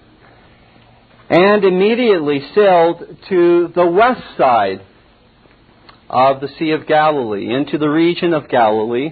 and 1.30 1.64
immediately 1.64 2.42
sailed 2.56 3.04
to 3.30 3.72
the 3.76 3.86
west 3.86 4.24
side 4.36 4.82
of 6.10 6.42
the 6.42 6.48
Sea 6.58 6.72
of 6.72 6.88
Galilee, 6.88 7.54
into 7.54 7.78
the 7.78 7.88
region 7.88 8.34
of 8.34 8.50
Galilee, 8.50 9.12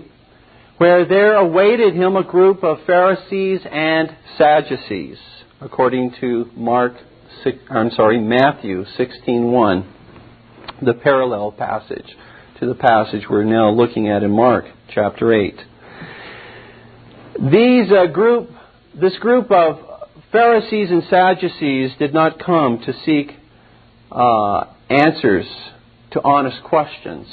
where 0.80 1.06
there 1.06 1.36
awaited 1.36 1.94
him 1.94 2.16
a 2.16 2.24
group 2.24 2.64
of 2.64 2.80
Pharisees 2.88 3.62
and 3.72 4.16
Sadducees, 4.36 5.20
according 5.62 6.16
to 6.20 6.50
Mark, 6.56 6.94
I'm 7.70 7.92
sorry, 7.92 8.20
Matthew 8.20 8.84
16:1, 8.98 9.86
the 10.82 10.96
parallel 10.96 11.52
passage 11.52 12.16
to 12.60 12.66
the 12.66 12.76
passage 12.76 13.24
we're 13.30 13.46
now 13.46 13.72
looking 13.72 14.10
at 14.10 14.22
in 14.22 14.32
Mark 14.32 14.66
chapter 14.94 15.34
8. 15.34 15.56
These 17.50 17.90
uh, 17.90 18.08
group, 18.08 18.50
this 19.00 19.16
group 19.18 19.50
of 19.50 19.80
Pharisees 20.34 20.92
and 20.92 21.04
Sadducees 21.10 21.92
did 21.98 22.14
not 22.14 22.38
come 22.38 22.80
to 22.86 22.94
seek 23.06 23.32
uh, 24.12 24.66
answers 24.90 25.46
to 26.12 26.22
honest 26.22 26.62
questions, 26.66 27.28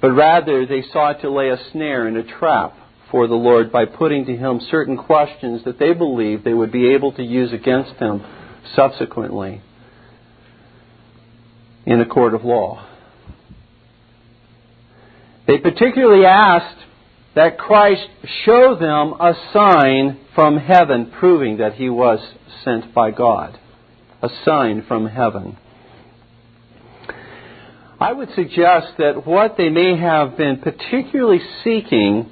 but 0.00 0.12
rather 0.12 0.64
they 0.64 0.82
sought 0.92 1.22
to 1.22 1.30
lay 1.30 1.48
a 1.48 1.58
snare 1.72 2.06
and 2.06 2.16
a 2.16 2.22
trap 2.22 2.76
for 3.10 3.26
the 3.26 3.34
Lord 3.34 3.72
by 3.72 3.84
putting 3.84 4.26
to 4.26 4.36
him 4.36 4.60
certain 4.70 4.96
questions 4.96 5.64
that 5.64 5.80
they 5.80 5.92
believed 5.92 6.44
they 6.44 6.54
would 6.54 6.70
be 6.70 6.94
able 6.94 7.10
to 7.14 7.22
use 7.24 7.52
against 7.52 7.94
him 7.94 8.24
subsequently 8.76 9.60
in 11.84 12.00
a 12.00 12.06
court 12.06 12.34
of 12.34 12.44
law. 12.44 12.86
They 15.50 15.58
particularly 15.58 16.26
asked 16.26 16.78
that 17.34 17.58
Christ 17.58 18.06
show 18.44 18.76
them 18.76 19.14
a 19.18 19.34
sign 19.52 20.20
from 20.32 20.56
heaven 20.56 21.10
proving 21.18 21.56
that 21.56 21.74
he 21.74 21.90
was 21.90 22.20
sent 22.62 22.94
by 22.94 23.10
God. 23.10 23.58
A 24.22 24.28
sign 24.44 24.84
from 24.86 25.08
heaven. 25.08 25.58
I 27.98 28.12
would 28.12 28.28
suggest 28.36 28.92
that 28.98 29.26
what 29.26 29.56
they 29.56 29.70
may 29.70 29.96
have 29.96 30.36
been 30.36 30.60
particularly 30.60 31.40
seeking 31.64 32.30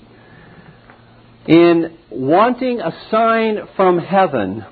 in 1.48 1.98
wanting 2.10 2.78
a 2.78 2.92
sign 3.10 3.66
from 3.74 3.98
heaven 3.98 4.64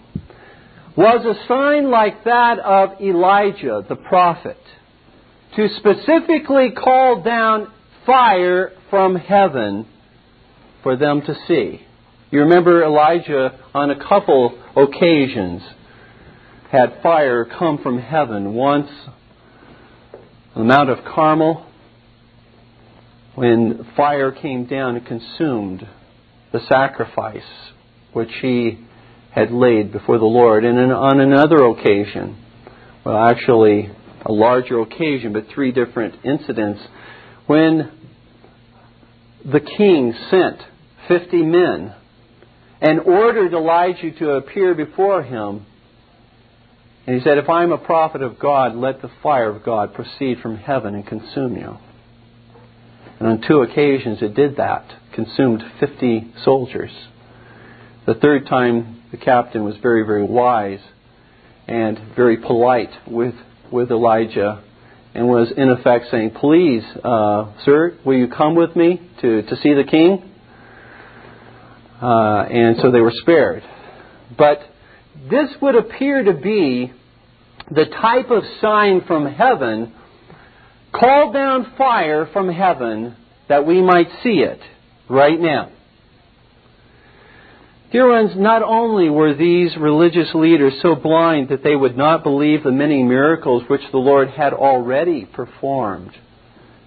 was 0.97 1.27
a 1.27 1.49
sign 1.49 1.91
like 1.91 2.23
that 2.23 2.61
of 2.61 3.01
Elijah 3.01 3.85
the 3.89 3.97
prophet 3.97 4.61
to 5.57 5.69
specifically 5.79 6.71
call 6.71 7.23
down 7.25 7.73
fire 8.07 8.73
from 8.89 9.17
heaven 9.17 9.87
for 10.83 10.97
them 10.97 11.21
to 11.23 11.35
see. 11.47 11.83
You 12.31 12.41
remember 12.41 12.83
Elijah 12.83 13.59
on 13.75 13.91
a 13.91 13.99
couple 14.09 14.59
occasions 14.77 15.63
had 16.71 17.03
fire 17.03 17.45
come 17.45 17.79
from 17.83 17.99
heaven. 17.99 18.55
Once 18.55 18.91
on 20.55 20.67
the 20.67 20.75
Mount 20.75 20.91
of 20.91 21.05
Carmel, 21.05 21.67
when 23.35 23.87
fire 23.97 24.33
came 24.33 24.67
down 24.67 24.97
and 24.97 25.07
consumed 25.07 25.87
the 26.53 26.61
sacrifice 26.69 27.43
which 28.13 28.31
he 28.41 28.79
had 29.31 29.53
laid 29.53 29.93
before 29.93 30.19
the 30.19 30.25
Lord. 30.25 30.65
And 30.65 30.91
on 30.91 31.21
another 31.21 31.67
occasion, 31.67 32.43
well, 33.05 33.29
actually 33.29 33.91
a 34.25 34.33
larger 34.33 34.81
occasion, 34.81 35.35
but 35.35 35.45
three 35.55 35.71
different 35.71 36.25
incidents, 36.25 36.81
when 37.47 37.93
the 39.51 39.61
king 39.61 40.13
sent 40.29 40.61
50 41.07 41.43
men 41.43 41.95
and 42.81 43.01
ordered 43.01 43.53
Elijah 43.53 44.11
to 44.11 44.31
appear 44.33 44.75
before 44.75 45.23
him. 45.23 45.65
And 47.07 47.17
he 47.17 47.23
said, 47.23 47.39
If 47.39 47.49
I'm 47.49 47.71
a 47.71 47.79
prophet 47.79 48.23
of 48.23 48.39
God, 48.39 48.75
let 48.75 49.01
the 49.03 49.11
fire 49.23 49.49
of 49.49 49.63
God 49.63 49.95
proceed 49.95 50.41
from 50.41 50.57
heaven 50.57 50.95
and 50.97 51.07
consume 51.07 51.57
you. 51.57 51.79
And 53.21 53.29
on 53.29 53.45
two 53.47 53.63
occasions 53.63 54.19
it 54.21 54.35
did 54.35 54.57
that, 54.57 54.85
consumed 55.15 55.63
50 55.79 56.35
soldiers. 56.45 56.91
The 58.05 58.15
third 58.15 58.47
time, 58.47 59.05
the 59.13 59.17
captain 59.17 59.65
was 59.65 59.77
very, 59.81 60.05
very 60.05 60.25
wise 60.25 60.81
and 61.69 61.99
very 62.17 62.37
polite 62.37 62.91
with, 63.07 63.35
with 63.71 63.91
Elijah 63.91 64.63
and 65.17 65.29
was 65.29 65.51
in 65.57 65.71
effect 65.71 66.07
saying, 66.11 66.33
Please, 66.33 66.85
uh, 67.03 67.53
sir, 67.65 67.97
will 68.05 68.17
you 68.17 68.29
come 68.29 68.55
with 68.55 68.77
me 68.77 69.01
to, 69.23 69.43
to 69.43 69.57
see 69.63 69.73
the 69.73 69.85
king? 69.85 70.31
Uh, 72.03 72.43
and 72.43 72.77
so 72.83 72.91
they 72.91 73.01
were 73.01 73.13
spared. 73.23 73.63
But 74.37 74.59
this 75.31 75.49
would 75.63 75.75
appear 75.75 76.23
to 76.23 76.35
be 76.35 76.93
the 77.71 77.87
type 77.87 78.31
of 78.31 78.43
sign 78.61 79.03
from 79.07 79.25
heaven, 79.27 79.95
call 80.93 81.33
down 81.33 81.73
fire 81.79 82.29
from 82.31 82.51
heaven 82.51 83.17
that 83.49 83.67
we 83.67 83.81
might 83.81 84.09
see 84.23 84.41
it 84.41 84.61
right 85.09 85.41
now. 85.41 85.73
Dear 87.93 88.11
ones, 88.11 88.33
not 88.35 88.65
only 88.65 89.09
were 89.09 89.33
these 89.33 89.77
religious 89.77 90.35
leaders 90.35 90.75
so 90.83 90.97
blind 90.97 91.51
that 91.51 91.63
they 91.63 91.77
would 91.77 91.97
not 91.97 92.25
believe 92.25 92.65
the 92.65 92.73
many 92.73 93.05
miracles 93.05 93.63
which 93.69 93.83
the 93.93 93.99
Lord 93.99 94.29
had 94.31 94.53
already 94.53 95.25
performed, 95.25 96.11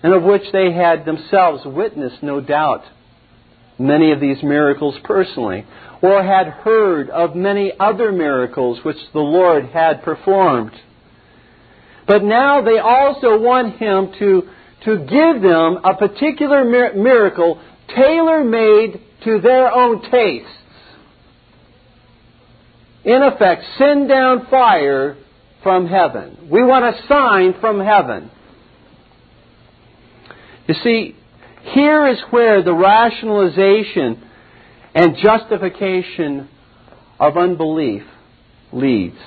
and 0.03 0.13
of 0.13 0.23
which 0.23 0.51
they 0.51 0.73
had 0.73 1.05
themselves 1.05 1.63
witnessed, 1.65 2.21
no 2.21 2.41
doubt, 2.41 2.83
many 3.77 4.11
of 4.11 4.19
these 4.19 4.43
miracles 4.43 4.95
personally, 5.05 5.65
or 6.01 6.21
had 6.21 6.47
heard 6.47 7.09
of 7.09 7.33
many 7.33 7.71
other 7.79 8.11
miracles 8.11 8.79
which 8.83 8.97
the 9.13 9.19
Lord 9.19 9.67
had 9.67 10.03
performed. 10.03 10.73
But 12.07 12.23
now 12.25 12.61
they 12.61 12.79
also 12.79 13.39
want 13.39 13.77
Him 13.77 14.11
to, 14.19 14.49
to 14.83 14.97
give 14.97 15.41
them 15.41 15.79
a 15.85 15.95
particular 15.97 16.65
miracle 16.65 17.61
tailor 17.95 18.43
made 18.43 18.99
to 19.23 19.39
their 19.39 19.71
own 19.71 20.01
tastes. 20.11 20.58
In 23.03 23.23
effect, 23.23 23.63
send 23.77 24.09
down 24.09 24.47
fire 24.49 25.17
from 25.63 25.87
heaven. 25.87 26.49
We 26.51 26.63
want 26.63 26.85
a 26.85 27.07
sign 27.07 27.55
from 27.59 27.79
heaven. 27.79 28.31
You 30.67 30.75
see, 30.83 31.15
here 31.73 32.07
is 32.07 32.19
where 32.29 32.61
the 32.61 32.73
rationalization 32.73 34.23
and 34.93 35.17
justification 35.17 36.49
of 37.19 37.37
unbelief 37.37 38.03
leads. 38.71 39.17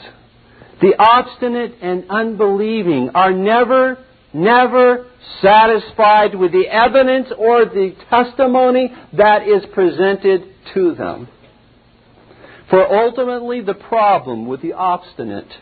The 0.81 0.95
obstinate 0.99 1.77
and 1.81 2.05
unbelieving 2.11 3.11
are 3.15 3.33
never, 3.33 4.05
never 4.33 5.07
satisfied 5.41 6.35
with 6.35 6.53
the 6.53 6.67
evidence 6.69 7.29
or 7.37 7.65
the 7.65 7.95
testimony 8.11 8.93
that 9.13 9.47
is 9.47 9.63
presented 9.73 10.43
to 10.75 10.95
them. 10.95 11.29
For 12.73 12.91
ultimately, 12.91 13.61
the 13.61 13.75
problem 13.75 14.47
with 14.47 14.63
the 14.63 14.73
obstinate 14.73 15.53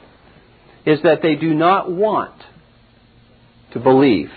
is 0.87 1.03
that 1.03 1.23
they 1.23 1.35
do 1.35 1.53
not 1.53 1.91
want 1.91 2.41
to 3.73 3.81
believe. 3.81 4.31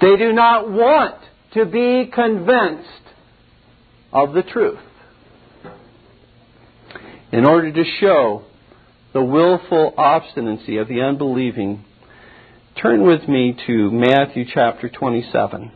They 0.00 0.16
do 0.16 0.32
not 0.32 0.68
want 0.68 1.14
to 1.54 1.64
be 1.64 2.10
convinced 2.12 2.88
of 4.12 4.32
the 4.32 4.42
truth. 4.42 4.80
In 7.30 7.46
order 7.46 7.72
to 7.72 7.84
show 8.00 8.42
the 9.12 9.22
willful 9.22 9.94
obstinacy 9.96 10.78
of 10.78 10.88
the 10.88 11.02
unbelieving, 11.02 11.84
turn 12.82 13.06
with 13.06 13.28
me 13.28 13.56
to 13.68 13.92
Matthew 13.92 14.44
chapter 14.52 14.88
27, 14.88 15.70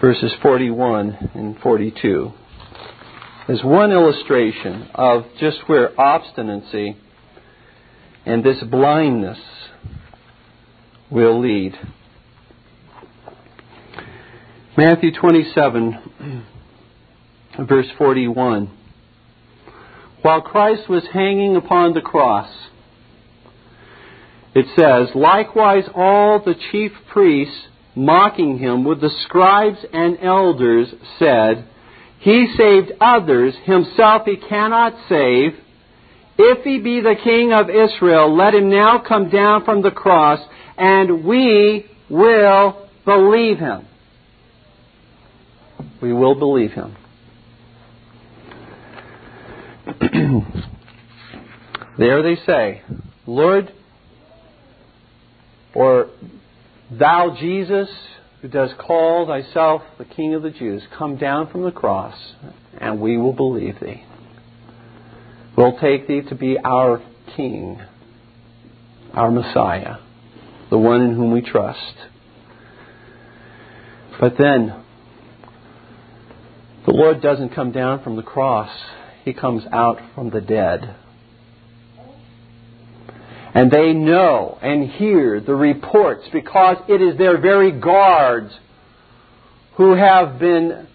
verses 0.00 0.32
41 0.42 1.30
and 1.34 1.56
42. 1.60 2.32
As 3.48 3.64
one 3.64 3.90
illustration 3.90 4.88
of 4.94 5.24
just 5.40 5.58
where 5.66 5.98
obstinacy 5.98 6.96
and 8.26 8.44
this 8.44 8.62
blindness 8.62 9.38
will 11.10 11.40
lead. 11.40 11.74
Matthew 14.76 15.12
27, 15.12 16.46
verse 17.68 17.88
41. 17.98 18.70
While 20.22 20.42
Christ 20.42 20.88
was 20.88 21.02
hanging 21.12 21.56
upon 21.56 21.94
the 21.94 22.02
cross, 22.02 22.50
it 24.54 24.66
says, 24.78 25.14
Likewise 25.14 25.84
all 25.94 26.40
the 26.40 26.54
chief 26.70 26.92
priests, 27.08 27.68
mocking 27.96 28.58
him 28.58 28.84
with 28.84 29.00
the 29.00 29.10
scribes 29.24 29.78
and 29.92 30.18
elders, 30.22 30.88
said, 31.18 31.66
He 32.20 32.52
saved 32.56 32.92
others, 33.00 33.54
himself 33.64 34.22
he 34.26 34.36
cannot 34.36 34.94
save. 35.08 35.52
If 36.38 36.64
he 36.64 36.78
be 36.78 37.00
the 37.00 37.16
king 37.22 37.52
of 37.52 37.68
Israel, 37.68 38.34
let 38.34 38.54
him 38.54 38.70
now 38.70 39.02
come 39.06 39.30
down 39.30 39.64
from 39.64 39.82
the 39.82 39.90
cross, 39.90 40.38
and 40.78 41.24
we 41.24 41.86
will 42.08 42.88
believe 43.04 43.58
him 43.58 43.86
we 46.00 46.12
will 46.12 46.34
believe 46.34 46.72
him. 46.72 46.96
there 51.98 52.22
they 52.22 52.36
say, 52.46 52.82
Lord, 53.26 53.72
or 55.74 56.10
thou 56.90 57.36
Jesus, 57.38 57.88
who 58.40 58.48
does 58.48 58.70
call 58.78 59.26
thyself 59.26 59.82
the 59.98 60.04
King 60.04 60.34
of 60.34 60.42
the 60.42 60.50
Jews, 60.50 60.82
come 60.96 61.16
down 61.16 61.50
from 61.50 61.62
the 61.62 61.70
cross, 61.70 62.14
and 62.78 63.00
we 63.00 63.18
will 63.18 63.34
believe 63.34 63.78
thee. 63.80 64.04
We'll 65.56 65.78
take 65.78 66.08
thee 66.08 66.22
to 66.28 66.34
be 66.34 66.56
our 66.58 67.02
King, 67.36 67.80
our 69.12 69.30
Messiah, 69.30 69.96
the 70.70 70.78
one 70.78 71.02
in 71.02 71.14
whom 71.14 71.32
we 71.32 71.42
trust. 71.42 71.94
But 74.18 74.34
then, 74.38 74.84
the 76.86 76.92
Lord 76.92 77.20
doesn't 77.20 77.54
come 77.54 77.72
down 77.72 78.02
from 78.02 78.16
the 78.16 78.22
cross, 78.22 78.70
He 79.24 79.34
comes 79.34 79.64
out 79.70 80.00
from 80.14 80.30
the 80.30 80.40
dead. 80.40 80.94
And 83.54 83.70
they 83.70 83.92
know 83.92 84.58
and 84.62 84.88
hear 84.88 85.40
the 85.40 85.54
reports 85.54 86.28
because 86.32 86.76
it 86.88 87.02
is 87.02 87.18
their 87.18 87.40
very 87.40 87.72
guards 87.72 88.52
who 89.76 89.94
have 89.94 90.38
been 90.38 90.86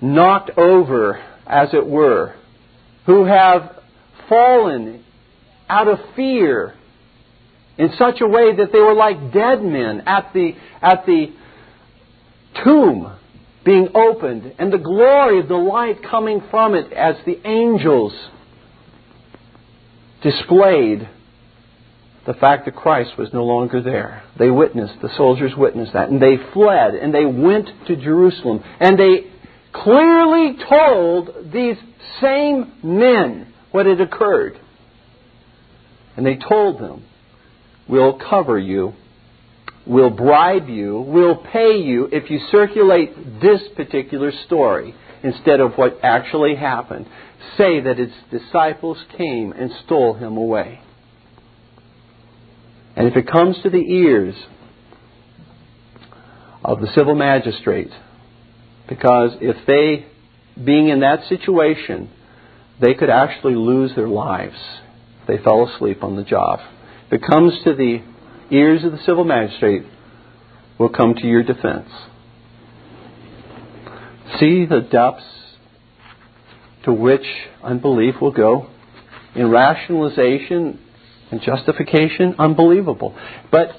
knocked 0.00 0.50
over, 0.56 1.20
as 1.46 1.70
it 1.72 1.86
were, 1.86 2.34
who 3.06 3.24
have 3.24 3.76
fallen 4.28 5.04
out 5.68 5.88
of 5.88 5.98
fear 6.14 6.74
in 7.76 7.90
such 7.98 8.20
a 8.20 8.26
way 8.26 8.54
that 8.56 8.72
they 8.72 8.78
were 8.78 8.94
like 8.94 9.32
dead 9.32 9.62
men 9.62 10.02
at 10.06 10.32
the, 10.32 10.52
at 10.82 11.06
the 11.06 11.32
tomb 12.62 13.16
being 13.64 13.88
opened 13.94 14.54
and 14.58 14.72
the 14.72 14.78
glory 14.78 15.40
of 15.40 15.48
the 15.48 15.56
light 15.56 16.02
coming 16.02 16.42
from 16.50 16.74
it 16.74 16.92
as 16.92 17.16
the 17.26 17.40
angels 17.46 18.12
displayed 20.22 21.08
the 22.26 22.34
fact 22.34 22.66
that 22.66 22.76
Christ 22.76 23.16
was 23.16 23.32
no 23.32 23.44
longer 23.44 23.82
there. 23.82 24.22
They 24.38 24.50
witnessed, 24.50 25.00
the 25.00 25.08
soldiers 25.16 25.52
witnessed 25.56 25.94
that, 25.94 26.10
and 26.10 26.20
they 26.20 26.36
fled 26.52 26.94
and 26.94 27.14
they 27.14 27.24
went 27.24 27.68
to 27.86 27.96
Jerusalem 27.96 28.62
and 28.78 28.98
they 28.98 29.30
clearly 29.72 30.56
told 30.68 31.52
these 31.52 31.76
same 32.20 32.72
men 32.82 33.52
what 33.70 33.86
had 33.86 34.00
occurred. 34.00 34.58
And 36.16 36.26
they 36.26 36.36
told 36.36 36.80
them, 36.80 37.04
We'll 37.88 38.18
cover 38.18 38.58
you 38.58 38.94
we'll 39.86 40.10
bribe 40.10 40.68
you, 40.68 41.00
we'll 41.00 41.36
pay 41.36 41.78
you 41.78 42.08
if 42.12 42.30
you 42.30 42.38
circulate 42.50 43.40
this 43.40 43.60
particular 43.76 44.32
story 44.46 44.94
instead 45.22 45.60
of 45.60 45.74
what 45.74 45.98
actually 46.02 46.54
happened. 46.54 47.06
Say 47.56 47.80
that 47.80 47.98
its 47.98 48.12
disciples 48.30 48.98
came 49.16 49.52
and 49.52 49.70
stole 49.84 50.14
him 50.14 50.36
away. 50.36 50.80
And 52.96 53.08
if 53.08 53.16
it 53.16 53.30
comes 53.30 53.56
to 53.62 53.70
the 53.70 53.78
ears 53.78 54.34
of 56.64 56.80
the 56.80 56.88
civil 56.96 57.14
magistrate, 57.14 57.90
because 58.88 59.30
if 59.40 59.56
they 59.66 60.06
being 60.62 60.88
in 60.88 61.00
that 61.00 61.28
situation, 61.28 62.10
they 62.80 62.94
could 62.94 63.10
actually 63.10 63.54
lose 63.54 63.94
their 63.94 64.08
lives 64.08 64.58
if 65.22 65.28
they 65.28 65.42
fell 65.42 65.68
asleep 65.68 66.02
on 66.02 66.16
the 66.16 66.24
job. 66.24 66.60
If 67.06 67.14
it 67.14 67.26
comes 67.28 67.54
to 67.64 67.74
the 67.74 68.02
ears 68.50 68.84
of 68.84 68.92
the 68.92 69.02
civil 69.06 69.24
magistrate, 69.24 69.84
will 70.78 70.88
come 70.88 71.14
to 71.14 71.26
your 71.26 71.42
defense. 71.42 71.88
See 74.38 74.66
the 74.66 74.80
depths 74.80 75.24
to 76.84 76.92
which 76.92 77.24
unbelief 77.62 78.14
will 78.20 78.32
go 78.32 78.68
in 79.34 79.50
rationalization 79.50 80.78
and 81.30 81.40
justification, 81.42 82.34
unbelievable. 82.38 83.16
But 83.50 83.70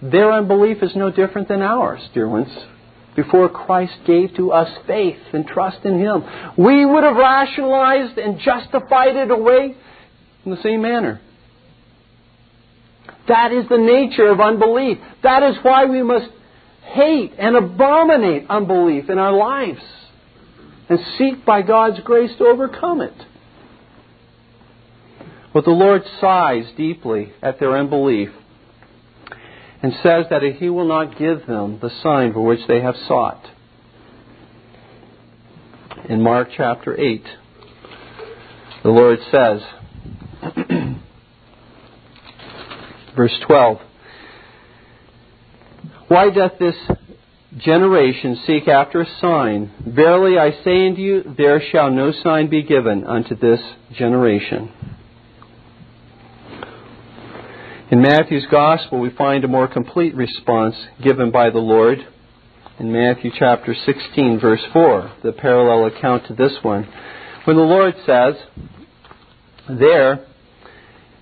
their 0.00 0.32
unbelief 0.32 0.82
is 0.82 0.94
no 0.94 1.10
different 1.10 1.48
than 1.48 1.62
ours, 1.62 2.00
dear 2.14 2.28
ones. 2.28 2.48
Before 3.16 3.48
Christ 3.48 3.94
gave 4.06 4.34
to 4.36 4.52
us 4.52 4.68
faith 4.86 5.18
and 5.32 5.46
trust 5.46 5.84
in 5.84 5.98
Him, 5.98 6.22
we 6.56 6.86
would 6.86 7.02
have 7.02 7.16
rationalized 7.16 8.16
and 8.16 8.38
justified 8.38 9.16
it 9.16 9.30
away 9.30 9.74
in 10.44 10.50
the 10.50 10.62
same 10.62 10.82
manner. 10.82 11.20
That 13.26 13.52
is 13.52 13.68
the 13.68 13.76
nature 13.76 14.28
of 14.28 14.40
unbelief. 14.40 14.98
That 15.22 15.42
is 15.42 15.56
why 15.62 15.86
we 15.86 16.02
must 16.02 16.30
hate 16.82 17.32
and 17.38 17.56
abominate 17.56 18.46
unbelief 18.48 19.10
in 19.10 19.18
our 19.18 19.32
lives 19.32 19.82
and 20.88 20.98
seek 21.18 21.44
by 21.44 21.62
God's 21.62 22.00
grace 22.00 22.30
to 22.38 22.44
overcome 22.44 23.00
it. 23.00 23.14
But 25.52 25.64
the 25.64 25.70
Lord 25.70 26.02
sighs 26.20 26.66
deeply 26.76 27.32
at 27.42 27.58
their 27.58 27.76
unbelief 27.76 28.30
and 29.82 29.92
says 30.02 30.26
that 30.30 30.42
He 30.58 30.68
will 30.68 30.86
not 30.86 31.18
give 31.18 31.46
them 31.46 31.78
the 31.80 31.90
sign 32.02 32.32
for 32.32 32.40
which 32.40 32.66
they 32.66 32.80
have 32.80 32.96
sought. 33.06 33.44
In 36.08 36.22
Mark 36.22 36.48
chapter 36.56 36.98
8, 36.98 37.24
the 38.82 38.90
Lord 38.90 39.18
says, 39.30 39.60
verse 43.16 43.38
12, 43.46 43.78
Why 46.08 46.30
doth 46.30 46.52
this 46.58 46.76
generation 47.56 48.40
seek 48.46 48.68
after 48.68 49.00
a 49.00 49.16
sign? 49.20 49.72
Verily 49.86 50.38
I 50.38 50.50
say 50.62 50.86
unto 50.86 51.00
you, 51.00 51.34
there 51.36 51.62
shall 51.72 51.90
no 51.90 52.12
sign 52.12 52.48
be 52.48 52.62
given 52.62 53.04
unto 53.04 53.34
this 53.34 53.60
generation. 53.92 54.70
In 57.90 58.02
Matthew's 58.02 58.46
Gospel, 58.50 59.00
we 59.00 59.08
find 59.08 59.44
a 59.44 59.48
more 59.48 59.66
complete 59.66 60.14
response 60.14 60.74
given 61.02 61.30
by 61.30 61.48
the 61.48 61.58
Lord. 61.58 62.06
In 62.78 62.92
Matthew 62.92 63.30
chapter 63.36 63.74
16, 63.74 64.40
verse 64.40 64.60
4, 64.74 65.12
the 65.24 65.32
parallel 65.32 65.86
account 65.86 66.26
to 66.26 66.34
this 66.34 66.52
one, 66.62 66.86
when 67.44 67.56
the 67.56 67.62
Lord 67.62 67.94
says, 68.04 68.34
There, 69.70 70.26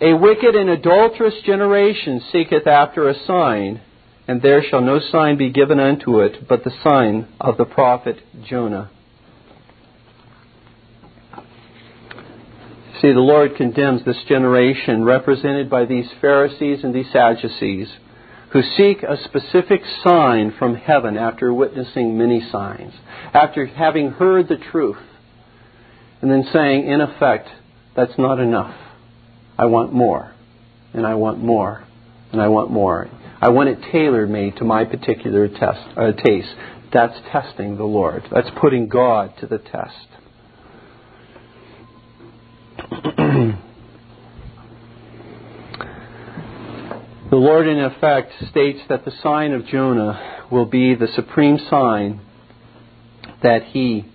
a 0.01 0.12
wicked 0.12 0.57
and 0.57 0.68
adulterous 0.68 1.35
generation 1.47 2.20
seeketh 2.33 2.66
after 2.66 3.09
a 3.09 3.24
sign, 3.27 3.81
and 4.29 4.43
there 4.43 4.62
shall 4.62 4.81
no 4.81 5.01
sign 5.01 5.37
be 5.37 5.51
given 5.51 5.79
unto 5.79 6.20
it 6.20 6.49
but 6.49 6.64
the 6.64 6.72
sign 6.83 7.29
of 7.41 7.57
the 7.57 7.64
prophet 7.64 8.18
Jonah. 8.49 8.91
See, 13.01 13.12
the 13.12 13.20
Lord 13.20 13.57
condemns 13.57 14.05
this 14.05 14.22
generation 14.27 15.05
represented 15.05 15.68
by 15.68 15.85
these 15.85 16.09
Pharisees 16.20 16.83
and 16.83 16.95
these 16.95 17.12
Sadducees 17.12 17.89
who 18.51 18.62
seek 18.77 19.03
a 19.03 19.22
specific 19.24 19.83
sign 20.03 20.55
from 20.59 20.74
heaven 20.74 21.18
after 21.18 21.53
witnessing 21.53 22.16
many 22.16 22.41
signs, 22.51 22.95
after 23.35 23.66
having 23.66 24.12
heard 24.12 24.49
the 24.49 24.57
truth, 24.57 24.97
and 26.22 26.31
then 26.31 26.49
saying, 26.53 26.87
in 26.87 27.03
effect, 27.03 27.49
that's 27.95 28.16
not 28.16 28.41
enough. 28.41 28.74
I 29.59 29.66
want 29.66 29.93
more, 29.93 30.33
and 30.95 31.07
I 31.07 31.14
want 31.14 31.39
more, 31.39 31.85
and 32.33 32.41
I 32.41 32.49
want 32.49 32.70
more. 32.70 33.11
I 33.41 33.51
want 33.51 33.68
it 33.68 33.78
tailor 33.93 34.26
made 34.26 34.57
to 34.57 34.64
my 34.64 34.84
particular 34.84 35.49
test, 35.49 35.87
uh, 35.97 36.12
taste. 36.12 36.55
That's 36.93 37.18
testing 37.30 37.76
the 37.76 37.84
Lord. 37.84 38.24
That's 38.32 38.49
putting 38.61 38.89
God 38.89 39.34
to 39.41 39.47
the 39.47 39.59
test. 39.59 40.07
the 47.30 47.37
Lord, 47.37 47.66
in 47.66 47.78
effect, 47.80 48.32
states 48.51 48.80
that 48.89 49.05
the 49.05 49.12
sign 49.22 49.53
of 49.53 49.66
Jonah 49.66 50.47
will 50.51 50.66
be 50.66 50.95
the 50.95 51.09
supreme 51.14 51.59
sign 51.68 52.20
that 53.43 53.64
he 53.64 54.07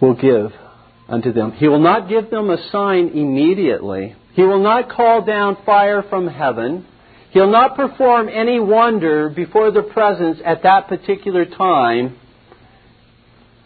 will 0.00 0.14
give 0.14 0.52
unto 1.08 1.32
them. 1.32 1.52
He 1.52 1.66
will 1.66 1.80
not 1.80 2.08
give 2.08 2.30
them 2.30 2.50
a 2.50 2.70
sign 2.70 3.08
immediately. 3.08 4.14
He 4.32 4.42
will 4.42 4.62
not 4.62 4.90
call 4.90 5.22
down 5.22 5.58
fire 5.64 6.02
from 6.02 6.28
heaven. 6.28 6.86
He'll 7.30 7.50
not 7.50 7.76
perform 7.76 8.28
any 8.28 8.60
wonder 8.60 9.28
before 9.28 9.70
the 9.70 9.82
presence 9.82 10.38
at 10.44 10.62
that 10.62 10.88
particular 10.88 11.44
time. 11.44 12.16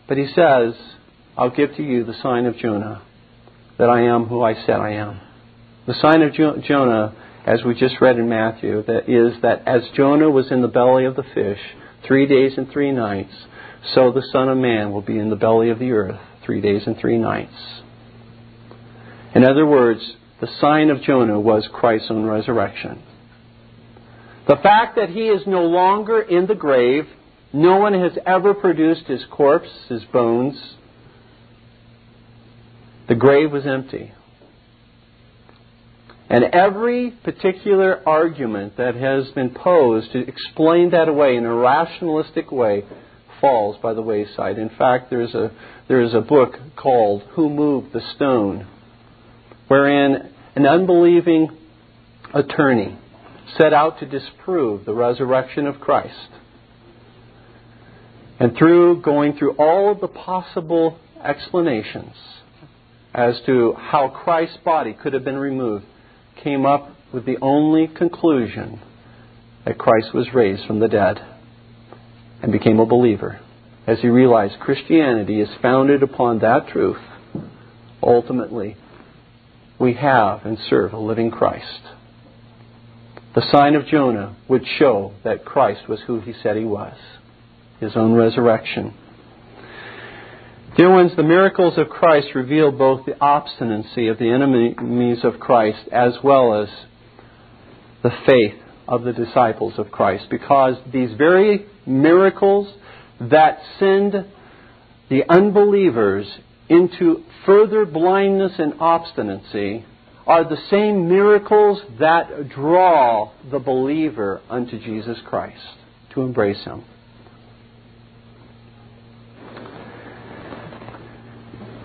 But 0.08 0.18
he 0.18 0.26
says, 0.34 0.74
I'll 1.36 1.50
give 1.50 1.74
to 1.76 1.82
you 1.82 2.04
the 2.04 2.14
sign 2.22 2.46
of 2.46 2.56
Jonah, 2.56 3.02
that 3.78 3.88
I 3.88 4.02
am 4.02 4.26
who 4.26 4.42
I 4.42 4.54
said 4.54 4.76
I 4.76 4.92
am. 4.92 5.20
The 5.86 5.94
sign 5.94 6.22
of 6.22 6.32
Jonah, 6.32 7.14
as 7.46 7.62
we 7.64 7.74
just 7.74 8.00
read 8.00 8.18
in 8.18 8.28
Matthew, 8.28 8.82
that 8.84 9.08
is 9.08 9.40
that 9.42 9.66
as 9.66 9.82
Jonah 9.94 10.30
was 10.30 10.50
in 10.50 10.62
the 10.62 10.68
belly 10.68 11.04
of 11.04 11.16
the 11.16 11.24
fish 11.34 11.60
three 12.06 12.26
days 12.26 12.56
and 12.56 12.70
three 12.70 12.92
nights, 12.92 13.34
so 13.94 14.12
the 14.12 14.26
Son 14.32 14.48
of 14.48 14.56
Man 14.56 14.92
will 14.92 15.02
be 15.02 15.18
in 15.18 15.30
the 15.30 15.36
belly 15.36 15.70
of 15.70 15.78
the 15.78 15.92
earth 15.92 16.20
three 16.44 16.60
days 16.60 16.86
and 16.86 16.98
three 16.98 17.18
nights. 17.18 17.54
In 19.34 19.44
other 19.44 19.66
words, 19.66 20.16
the 20.41 20.49
sign 20.61 20.91
of 20.91 21.03
Jonah 21.03 21.39
was 21.39 21.68
Christ's 21.72 22.11
own 22.11 22.24
resurrection. 22.24 23.03
The 24.47 24.57
fact 24.57 24.97
that 24.97 25.11
he 25.11 25.28
is 25.28 25.47
no 25.47 25.64
longer 25.64 26.20
in 26.20 26.47
the 26.47 26.55
grave, 26.55 27.07
no 27.53 27.78
one 27.78 27.95
has 27.95 28.12
ever 28.26 28.53
produced 28.53 29.07
his 29.07 29.24
corpse, 29.30 29.70
his 29.89 30.05
bones, 30.05 30.76
the 33.09 33.14
grave 33.14 33.53
was 33.53 33.66
empty. 33.66 34.12
And 36.28 36.45
every 36.45 37.11
particular 37.11 38.07
argument 38.09 38.76
that 38.76 38.95
has 38.95 39.30
been 39.32 39.51
posed 39.51 40.12
to 40.12 40.26
explain 40.26 40.91
that 40.91 41.09
away 41.09 41.37
in 41.37 41.45
a 41.45 41.55
rationalistic 41.55 42.51
way 42.51 42.85
falls 43.41 43.76
by 43.82 43.93
the 43.93 44.03
wayside. 44.03 44.59
In 44.59 44.70
fact, 44.70 45.11
there's 45.11 45.35
a, 45.35 45.53
there's 45.87 46.14
a 46.14 46.20
book 46.20 46.55
called 46.76 47.22
Who 47.32 47.51
Moved 47.51 47.93
the 47.93 48.01
Stone, 48.16 48.66
wherein 49.74 50.32
an 50.54 50.66
unbelieving 50.66 51.48
attorney 52.32 52.96
set 53.58 53.72
out 53.72 53.98
to 53.98 54.06
disprove 54.06 54.84
the 54.84 54.94
resurrection 54.94 55.66
of 55.66 55.80
Christ. 55.80 56.28
And 58.38 58.56
through 58.56 59.02
going 59.02 59.36
through 59.36 59.56
all 59.56 59.90
of 59.90 60.00
the 60.00 60.06
possible 60.06 60.96
explanations, 61.20 62.14
as 63.12 63.40
to 63.46 63.72
how 63.72 64.10
Christ's 64.10 64.58
body 64.64 64.92
could 64.92 65.12
have 65.12 65.24
been 65.24 65.38
removed, 65.38 65.86
came 66.40 66.64
up 66.64 66.90
with 67.12 67.26
the 67.26 67.38
only 67.42 67.88
conclusion 67.88 68.80
that 69.64 69.76
Christ 69.76 70.14
was 70.14 70.32
raised 70.32 70.64
from 70.66 70.78
the 70.78 70.88
dead 70.88 71.18
and 72.42 72.52
became 72.52 72.78
a 72.78 72.86
believer. 72.86 73.40
As 73.88 73.98
he 74.02 74.08
realized 74.08 74.60
Christianity 74.60 75.40
is 75.40 75.48
founded 75.60 76.04
upon 76.04 76.38
that 76.38 76.68
truth, 76.68 77.02
ultimately, 78.00 78.76
we 79.78 79.94
have 79.94 80.44
and 80.44 80.58
serve 80.70 80.92
a 80.92 80.98
living 80.98 81.30
Christ. 81.30 81.80
The 83.34 83.50
sign 83.50 83.74
of 83.74 83.86
Jonah 83.86 84.36
would 84.48 84.64
show 84.78 85.14
that 85.24 85.44
Christ 85.44 85.88
was 85.88 86.00
who 86.06 86.20
he 86.20 86.34
said 86.42 86.56
he 86.56 86.64
was 86.64 86.96
his 87.80 87.96
own 87.96 88.12
resurrection. 88.12 88.94
Dear 90.76 90.90
ones, 90.90 91.12
the 91.16 91.22
miracles 91.22 91.74
of 91.76 91.88
Christ 91.88 92.28
reveal 92.34 92.72
both 92.72 93.06
the 93.06 93.20
obstinacy 93.20 94.08
of 94.08 94.18
the 94.18 94.30
enemies 94.30 95.18
of 95.22 95.38
Christ 95.38 95.86
as 95.92 96.14
well 96.22 96.62
as 96.62 96.68
the 98.02 98.10
faith 98.26 98.54
of 98.88 99.04
the 99.04 99.12
disciples 99.12 99.74
of 99.78 99.90
Christ. 99.90 100.26
Because 100.30 100.74
these 100.92 101.16
very 101.16 101.66
miracles 101.86 102.72
that 103.20 103.60
send 103.78 104.26
the 105.08 105.22
unbelievers 105.28 106.26
into 106.68 107.22
further 107.44 107.84
blindness 107.84 108.52
and 108.58 108.74
obstinacy 108.80 109.84
are 110.26 110.44
the 110.44 110.58
same 110.70 111.08
miracles 111.08 111.80
that 112.00 112.48
draw 112.48 113.30
the 113.50 113.58
believer 113.58 114.40
unto 114.48 114.78
Jesus 114.78 115.18
Christ 115.26 115.60
to 116.14 116.22
embrace 116.22 116.62
Him. 116.64 116.84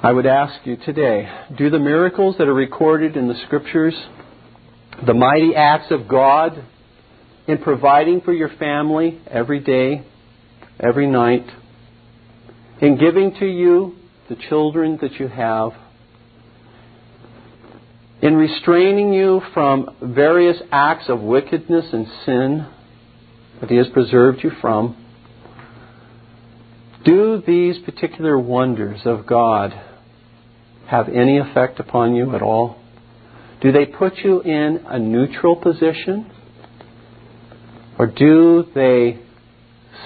I 0.01 0.13
would 0.13 0.25
ask 0.25 0.65
you 0.65 0.77
today 0.77 1.29
do 1.57 1.69
the 1.69 1.79
miracles 1.79 2.35
that 2.37 2.47
are 2.47 2.53
recorded 2.53 3.17
in 3.17 3.27
the 3.27 3.35
Scriptures, 3.45 3.95
the 5.05 5.13
mighty 5.13 5.53
acts 5.55 5.91
of 5.91 6.07
God 6.07 6.63
in 7.47 7.57
providing 7.57 8.21
for 8.21 8.31
your 8.31 8.47
family 8.47 9.19
every 9.27 9.59
day, 9.59 10.05
every 10.79 11.07
night, 11.07 11.45
in 12.79 12.97
giving 12.97 13.35
to 13.39 13.45
you 13.45 13.98
the 14.29 14.35
children 14.47 14.99
that 15.01 15.13
you 15.13 15.27
have, 15.27 15.71
in 18.21 18.35
restraining 18.35 19.11
you 19.11 19.41
from 19.53 19.89
various 20.01 20.57
acts 20.71 21.09
of 21.09 21.19
wickedness 21.19 21.85
and 21.91 22.05
sin 22.25 22.67
that 23.59 23.69
He 23.69 23.77
has 23.77 23.87
preserved 23.87 24.43
you 24.43 24.51
from, 24.61 24.95
do 27.03 27.41
these 27.45 27.79
particular 27.79 28.37
wonders 28.37 29.01
of 29.05 29.25
God 29.25 29.73
have 30.87 31.07
any 31.09 31.39
effect 31.39 31.79
upon 31.79 32.13
you 32.13 32.35
at 32.35 32.41
all? 32.41 32.77
Do 33.61 33.71
they 33.71 33.85
put 33.85 34.17
you 34.17 34.41
in 34.41 34.85
a 34.85 34.99
neutral 34.99 35.55
position? 35.55 36.29
Or 37.97 38.05
do 38.05 38.65
they 38.75 39.19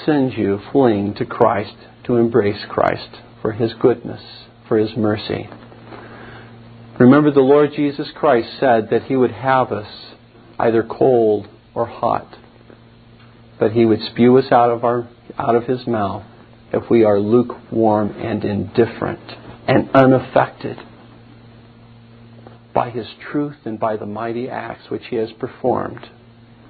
send 0.05 0.33
you 0.33 0.59
fleeing 0.71 1.13
to 1.15 1.25
Christ 1.25 1.75
to 2.05 2.15
embrace 2.15 2.63
Christ 2.69 3.09
for 3.43 3.51
His 3.51 3.73
goodness, 3.73 4.21
for 4.67 4.77
His 4.77 4.97
mercy? 4.97 5.47
Remember, 6.99 7.29
the 7.29 7.41
Lord 7.41 7.71
Jesus 7.75 8.07
Christ 8.15 8.47
said 8.59 8.87
that 8.89 9.03
He 9.03 9.15
would 9.15 9.31
have 9.31 9.71
us 9.71 10.15
either 10.57 10.81
cold 10.81 11.47
or 11.75 11.85
hot, 11.85 12.37
that 13.59 13.73
He 13.73 13.85
would 13.85 13.99
spew 14.11 14.37
us 14.37 14.51
out 14.51 14.71
of, 14.71 14.83
our, 14.83 15.09
out 15.37 15.55
of 15.55 15.65
His 15.65 15.85
mouth 15.85 16.23
if 16.71 16.89
we 16.89 17.03
are 17.03 17.19
lukewarm 17.19 18.11
and 18.11 18.43
indifferent 18.43 19.19
and 19.67 19.89
unaffected 19.93 20.77
by 22.73 22.89
His 22.91 23.07
truth 23.31 23.57
and 23.65 23.77
by 23.77 23.97
the 23.97 24.05
mighty 24.05 24.49
acts 24.49 24.89
which 24.89 25.03
He 25.09 25.17
has 25.17 25.31
performed. 25.33 26.09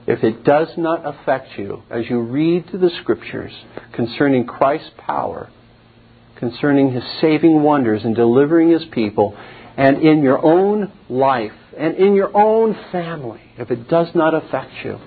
If 0.08 0.24
it 0.24 0.44
does 0.44 0.70
not 0.76 1.06
affect 1.06 1.58
you 1.58 1.84
as 1.90 2.10
you 2.10 2.20
read 2.20 2.66
the 2.74 2.90
Scriptures 3.02 3.54
concerning 3.94 4.46
Christ's 4.46 4.92
power, 4.98 5.50
concerning 6.44 6.92
His 6.92 7.04
saving 7.22 7.64
wonders 7.64 8.04
and 8.04 8.16
delivering 8.16 8.70
His 8.70 8.84
people, 8.92 9.38
and 9.78 10.02
in 10.02 10.22
your 10.22 10.44
own 10.46 10.92
life 11.10 11.54
and 11.78 11.96
in 11.96 12.14
your 12.14 12.36
own 12.36 12.78
family, 12.92 13.42
if 13.58 13.72
it 13.72 13.88
does 13.88 14.08
not 14.14 14.34
affect 14.34 14.72
you, 14.84 15.00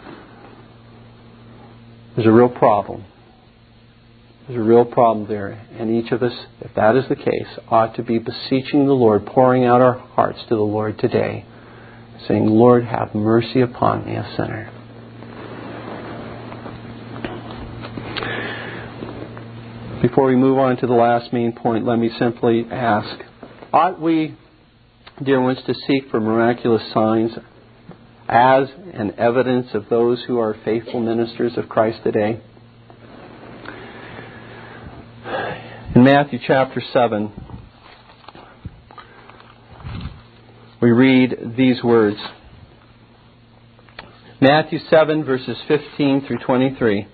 there's 2.14 2.26
a 2.26 2.32
real 2.32 2.48
problem. 2.48 3.04
There's 4.46 4.58
a 4.58 4.62
real 4.62 4.86
problem 4.86 5.28
there. 5.28 5.50
And 5.78 5.90
each 5.90 6.12
of 6.12 6.22
us, 6.22 6.32
if 6.60 6.74
that 6.74 6.96
is 6.96 7.04
the 7.08 7.16
case, 7.16 7.58
ought 7.68 7.96
to 7.96 8.02
be 8.02 8.18
beseeching 8.18 8.86
the 8.86 8.94
Lord, 8.94 9.26
pouring 9.26 9.64
out 9.66 9.82
our 9.82 9.98
hearts 9.98 10.38
to 10.48 10.54
the 10.54 10.62
Lord 10.62 10.98
today, 10.98 11.44
saying, 12.26 12.46
Lord, 12.46 12.84
have 12.84 13.14
mercy 13.14 13.60
upon 13.60 14.06
me, 14.06 14.14
a 14.14 14.34
sinner. 14.36 14.72
Before 20.02 20.26
we 20.26 20.36
move 20.36 20.58
on 20.58 20.76
to 20.78 20.86
the 20.86 20.92
last 20.92 21.32
main 21.32 21.52
point, 21.52 21.86
let 21.86 21.98
me 21.98 22.10
simply 22.18 22.66
ask 22.70 23.18
Ought 23.72 23.98
we, 23.98 24.36
dear 25.22 25.40
ones, 25.40 25.58
to 25.66 25.74
seek 25.86 26.10
for 26.10 26.20
miraculous 26.20 26.82
signs 26.92 27.32
as 28.28 28.68
an 28.92 29.14
evidence 29.16 29.68
of 29.72 29.88
those 29.88 30.22
who 30.26 30.38
are 30.38 30.54
faithful 30.66 31.00
ministers 31.00 31.56
of 31.56 31.70
Christ 31.70 32.00
today? 32.04 32.40
In 35.94 36.04
Matthew 36.04 36.40
chapter 36.46 36.82
7, 36.92 37.32
we 40.82 40.90
read 40.90 41.54
these 41.56 41.82
words 41.82 42.18
Matthew 44.42 44.78
7, 44.90 45.24
verses 45.24 45.56
15 45.66 46.26
through 46.26 46.38
23. 46.44 47.08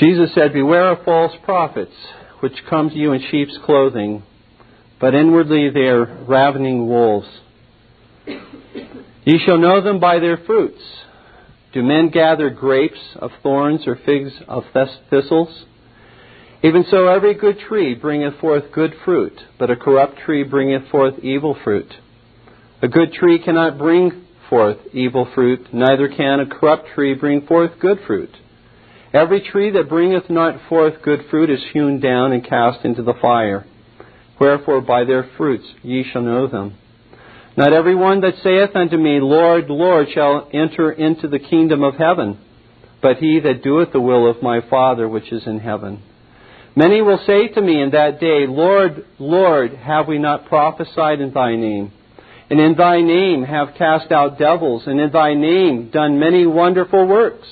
Jesus 0.00 0.30
said, 0.34 0.54
Beware 0.54 0.92
of 0.92 1.04
false 1.04 1.32
prophets, 1.44 1.92
which 2.40 2.54
come 2.70 2.88
to 2.88 2.96
you 2.96 3.12
in 3.12 3.22
sheep's 3.30 3.58
clothing, 3.66 4.22
but 4.98 5.14
inwardly 5.14 5.68
they 5.68 5.88
are 5.88 6.24
ravening 6.26 6.88
wolves. 6.88 7.28
Ye 8.26 9.38
shall 9.44 9.58
know 9.58 9.82
them 9.82 10.00
by 10.00 10.18
their 10.18 10.38
fruits. 10.38 10.80
Do 11.74 11.82
men 11.82 12.08
gather 12.08 12.48
grapes 12.48 12.98
of 13.16 13.30
thorns 13.42 13.86
or 13.86 13.96
figs 14.06 14.32
of 14.48 14.64
thistles? 15.10 15.66
Even 16.62 16.84
so, 16.90 17.06
every 17.06 17.34
good 17.34 17.58
tree 17.68 17.94
bringeth 17.94 18.40
forth 18.40 18.72
good 18.72 18.94
fruit, 19.04 19.38
but 19.58 19.70
a 19.70 19.76
corrupt 19.76 20.18
tree 20.24 20.44
bringeth 20.44 20.88
forth 20.90 21.18
evil 21.22 21.56
fruit. 21.62 21.92
A 22.82 22.88
good 22.88 23.12
tree 23.12 23.38
cannot 23.38 23.78
bring 23.78 24.24
forth 24.48 24.78
evil 24.94 25.28
fruit, 25.34 25.72
neither 25.72 26.08
can 26.08 26.40
a 26.40 26.46
corrupt 26.46 26.88
tree 26.94 27.14
bring 27.14 27.46
forth 27.46 27.78
good 27.78 27.98
fruit. 28.06 28.34
Every 29.12 29.40
tree 29.40 29.70
that 29.72 29.88
bringeth 29.88 30.30
not 30.30 30.60
forth 30.68 31.02
good 31.02 31.26
fruit 31.30 31.50
is 31.50 31.60
hewn 31.72 31.98
down 31.98 32.32
and 32.32 32.44
cast 32.44 32.84
into 32.84 33.02
the 33.02 33.14
fire. 33.20 33.66
Wherefore 34.38 34.80
by 34.80 35.04
their 35.04 35.28
fruits 35.36 35.66
ye 35.82 36.04
shall 36.04 36.22
know 36.22 36.46
them. 36.46 36.74
Not 37.56 37.72
every 37.72 37.96
one 37.96 38.20
that 38.20 38.38
saith 38.42 38.74
unto 38.76 38.96
me, 38.96 39.18
Lord, 39.20 39.68
Lord, 39.68 40.08
shall 40.14 40.48
enter 40.52 40.92
into 40.92 41.26
the 41.26 41.40
kingdom 41.40 41.82
of 41.82 41.96
heaven, 41.96 42.38
but 43.02 43.16
he 43.16 43.40
that 43.40 43.62
doeth 43.64 43.92
the 43.92 44.00
will 44.00 44.30
of 44.30 44.42
my 44.42 44.60
Father 44.70 45.08
which 45.08 45.32
is 45.32 45.46
in 45.46 45.58
heaven. 45.58 46.02
Many 46.76 47.02
will 47.02 47.18
say 47.26 47.48
to 47.48 47.60
me 47.60 47.82
in 47.82 47.90
that 47.90 48.20
day, 48.20 48.46
Lord, 48.46 49.04
Lord, 49.18 49.74
have 49.74 50.06
we 50.06 50.18
not 50.18 50.46
prophesied 50.46 51.20
in 51.20 51.32
thy 51.32 51.56
name? 51.56 51.92
And 52.48 52.60
in 52.60 52.76
thy 52.76 53.00
name 53.00 53.42
have 53.42 53.74
cast 53.76 54.12
out 54.12 54.38
devils, 54.38 54.84
and 54.86 55.00
in 55.00 55.10
thy 55.10 55.34
name 55.34 55.90
done 55.90 56.20
many 56.20 56.46
wonderful 56.46 57.06
works. 57.06 57.48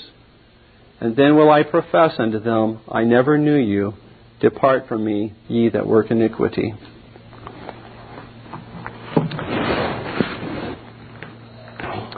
And 1.01 1.15
then 1.15 1.37
will 1.37 1.51
I 1.51 1.63
profess 1.63 2.13
unto 2.19 2.41
them, 2.41 2.81
I 2.91 3.05
never 3.05 3.39
knew 3.39 3.57
you. 3.57 3.95
Depart 4.41 4.89
from 4.89 5.05
me, 5.05 5.33
ye 5.49 5.69
that 5.69 5.87
work 5.87 6.11
iniquity. 6.11 6.75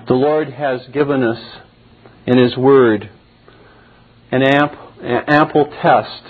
The 0.07 0.15
Lord 0.15 0.51
has 0.51 0.81
given 0.93 1.23
us 1.23 1.41
in 2.27 2.39
His 2.39 2.57
Word 2.57 3.11
an 4.33 4.43
ample 5.03 5.67
test 5.83 6.23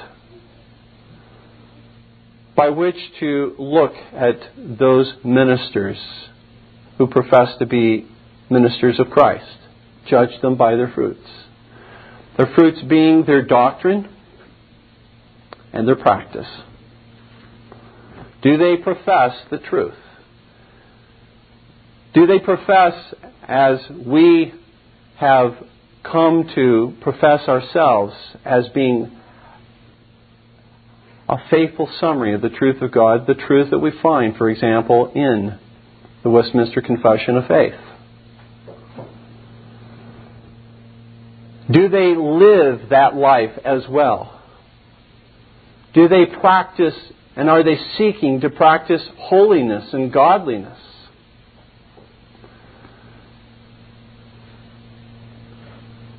by 2.56 2.68
which 2.68 2.96
to 3.20 3.54
look 3.58 3.94
at 4.12 4.38
those 4.56 5.12
ministers 5.24 5.96
who 6.98 7.06
profess 7.06 7.56
to 7.58 7.66
be 7.66 8.06
ministers 8.50 9.00
of 9.00 9.08
Christ. 9.10 9.46
Judge 10.08 10.40
them 10.42 10.56
by 10.56 10.76
their 10.76 10.92
fruits. 10.92 11.26
Their 12.40 12.54
fruits 12.54 12.80
being 12.88 13.24
their 13.26 13.42
doctrine 13.42 14.08
and 15.74 15.86
their 15.86 15.94
practice. 15.94 16.46
Do 18.40 18.56
they 18.56 18.78
profess 18.78 19.36
the 19.50 19.58
truth? 19.58 19.98
Do 22.14 22.26
they 22.26 22.38
profess 22.38 22.94
as 23.46 23.80
we 23.90 24.54
have 25.16 25.52
come 26.02 26.48
to 26.54 26.96
profess 27.02 27.46
ourselves 27.46 28.14
as 28.46 28.68
being 28.68 29.20
a 31.28 31.36
faithful 31.50 31.90
summary 32.00 32.32
of 32.32 32.40
the 32.40 32.48
truth 32.48 32.80
of 32.80 32.90
God, 32.90 33.26
the 33.26 33.34
truth 33.34 33.68
that 33.68 33.80
we 33.80 33.90
find, 34.02 34.34
for 34.38 34.48
example, 34.48 35.12
in 35.14 35.58
the 36.22 36.30
Westminster 36.30 36.80
Confession 36.80 37.36
of 37.36 37.46
Faith? 37.46 37.74
Do 41.70 41.88
they 41.88 42.14
live 42.16 42.88
that 42.90 43.14
life 43.14 43.58
as 43.64 43.82
well? 43.88 44.40
Do 45.94 46.08
they 46.08 46.26
practice 46.26 46.94
and 47.36 47.48
are 47.48 47.62
they 47.62 47.78
seeking 47.96 48.40
to 48.40 48.50
practice 48.50 49.02
holiness 49.16 49.92
and 49.92 50.12
godliness? 50.12 50.78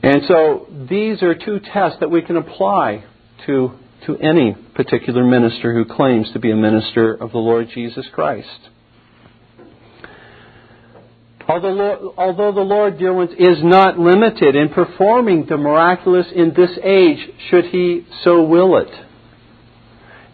And 0.03 0.23
so 0.27 0.67
these 0.89 1.21
are 1.21 1.35
two 1.35 1.59
tests 1.59 1.99
that 1.99 2.09
we 2.09 2.21
can 2.21 2.37
apply 2.37 3.03
to, 3.45 3.71
to 4.07 4.17
any 4.17 4.55
particular 4.73 5.23
minister 5.23 5.73
who 5.73 5.85
claims 5.85 6.31
to 6.33 6.39
be 6.39 6.51
a 6.51 6.55
minister 6.55 7.13
of 7.13 7.31
the 7.31 7.37
Lord 7.37 7.67
Jesus 7.73 8.07
Christ. 8.11 8.69
Although, 11.51 12.51
the 12.53 12.61
Lord, 12.61 12.97
dear 12.97 13.13
ones, 13.13 13.31
is 13.37 13.61
not 13.61 13.99
limited 13.99 14.55
in 14.55 14.69
performing 14.69 15.45
the 15.47 15.57
miraculous 15.57 16.27
in 16.33 16.53
this 16.53 16.71
age, 16.83 17.19
should 17.49 17.65
He 17.65 18.05
so 18.23 18.43
will 18.43 18.77
it. 18.77 18.91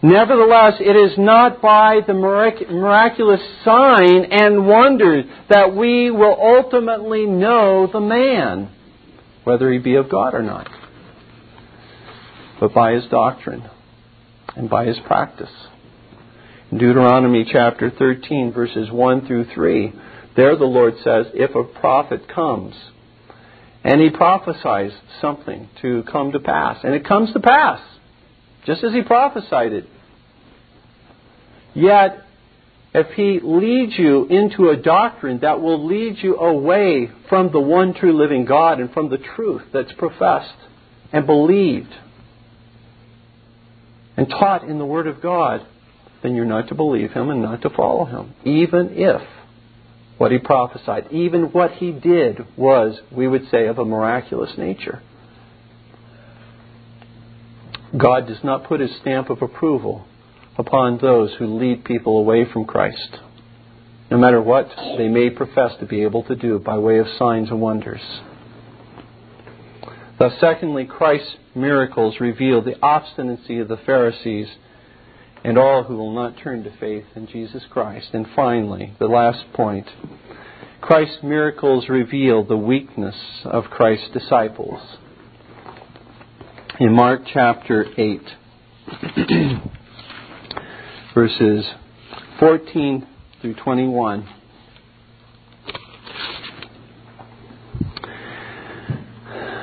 Nevertheless, 0.00 0.74
it 0.78 0.94
is 0.94 1.18
not 1.18 1.60
by 1.60 2.00
the 2.06 2.14
miraculous 2.14 3.40
sign 3.64 4.26
and 4.30 4.64
wonder 4.64 5.24
that 5.50 5.74
we 5.74 6.10
will 6.12 6.36
ultimately 6.40 7.26
know 7.26 7.88
the 7.92 8.00
man 8.00 8.70
whether 9.42 9.72
he 9.72 9.78
be 9.78 9.96
of 9.96 10.08
God 10.10 10.34
or 10.34 10.42
not, 10.42 10.68
but 12.60 12.72
by 12.72 12.92
his 12.92 13.06
doctrine 13.06 13.68
and 14.54 14.70
by 14.70 14.84
his 14.84 14.98
practice. 15.06 15.50
In 16.70 16.78
Deuteronomy 16.78 17.44
chapter 17.50 17.90
13, 17.90 18.52
verses 18.52 18.90
1 18.92 19.26
through 19.26 19.46
3, 19.54 19.92
there 20.38 20.54
the 20.54 20.64
Lord 20.64 20.94
says, 21.02 21.26
If 21.34 21.56
a 21.56 21.64
prophet 21.64 22.28
comes 22.32 22.72
and 23.82 24.00
he 24.00 24.08
prophesies 24.08 24.92
something 25.20 25.68
to 25.82 26.04
come 26.04 26.30
to 26.30 26.38
pass, 26.38 26.78
and 26.84 26.94
it 26.94 27.04
comes 27.04 27.32
to 27.32 27.40
pass, 27.40 27.80
just 28.64 28.84
as 28.84 28.92
he 28.92 29.02
prophesied 29.02 29.72
it. 29.72 29.88
Yet, 31.74 32.22
if 32.94 33.08
he 33.16 33.40
leads 33.42 33.98
you 33.98 34.26
into 34.26 34.68
a 34.68 34.76
doctrine 34.76 35.40
that 35.40 35.60
will 35.60 35.84
lead 35.84 36.18
you 36.22 36.36
away 36.36 37.10
from 37.28 37.50
the 37.50 37.60
one 37.60 37.92
true 37.92 38.16
living 38.16 38.44
God 38.44 38.78
and 38.78 38.92
from 38.92 39.10
the 39.10 39.18
truth 39.18 39.62
that's 39.72 39.92
professed 39.98 40.54
and 41.12 41.26
believed 41.26 41.92
and 44.16 44.28
taught 44.28 44.62
in 44.62 44.78
the 44.78 44.86
Word 44.86 45.08
of 45.08 45.20
God, 45.20 45.66
then 46.22 46.36
you're 46.36 46.44
not 46.44 46.68
to 46.68 46.76
believe 46.76 47.10
him 47.10 47.28
and 47.28 47.42
not 47.42 47.62
to 47.62 47.70
follow 47.70 48.04
him, 48.04 48.34
even 48.44 48.90
if 48.92 49.20
what 50.18 50.32
he 50.32 50.38
prophesied, 50.38 51.06
even 51.12 51.44
what 51.52 51.72
he 51.72 51.92
did 51.92 52.44
was, 52.56 53.00
we 53.10 53.26
would 53.26 53.48
say, 53.50 53.66
of 53.66 53.78
a 53.78 53.84
miraculous 53.84 54.58
nature. 54.58 55.00
God 57.96 58.26
does 58.26 58.42
not 58.44 58.64
put 58.64 58.80
his 58.80 58.94
stamp 59.00 59.30
of 59.30 59.40
approval 59.40 60.04
upon 60.58 60.98
those 60.98 61.32
who 61.38 61.46
lead 61.46 61.84
people 61.84 62.18
away 62.18 62.44
from 62.52 62.64
Christ, 62.64 63.18
no 64.10 64.18
matter 64.18 64.42
what 64.42 64.68
they 64.98 65.08
may 65.08 65.30
profess 65.30 65.72
to 65.78 65.86
be 65.86 66.02
able 66.02 66.24
to 66.24 66.34
do 66.34 66.58
by 66.58 66.76
way 66.76 66.98
of 66.98 67.06
signs 67.18 67.48
and 67.48 67.60
wonders. 67.60 68.02
Thus, 70.18 70.32
secondly, 70.40 70.84
Christ's 70.84 71.36
miracles 71.54 72.16
reveal 72.18 72.60
the 72.60 72.80
obstinacy 72.82 73.60
of 73.60 73.68
the 73.68 73.76
Pharisees 73.76 74.48
and 75.44 75.56
all 75.58 75.84
who 75.84 75.96
will 75.96 76.14
not 76.14 76.38
turn 76.42 76.64
to 76.64 76.76
faith 76.78 77.04
in 77.14 77.26
Jesus 77.26 77.62
Christ. 77.70 78.08
And 78.12 78.26
finally, 78.34 78.94
the 78.98 79.06
last 79.06 79.52
point 79.52 79.86
Christ's 80.80 81.22
miracles 81.22 81.88
reveal 81.88 82.44
the 82.44 82.56
weakness 82.56 83.16
of 83.44 83.64
Christ's 83.64 84.10
disciples. 84.12 84.80
In 86.80 86.92
Mark 86.92 87.22
chapter 87.32 87.84
8, 87.96 88.20
verses 91.14 91.64
14 92.38 93.06
through 93.40 93.54
21. 93.54 94.28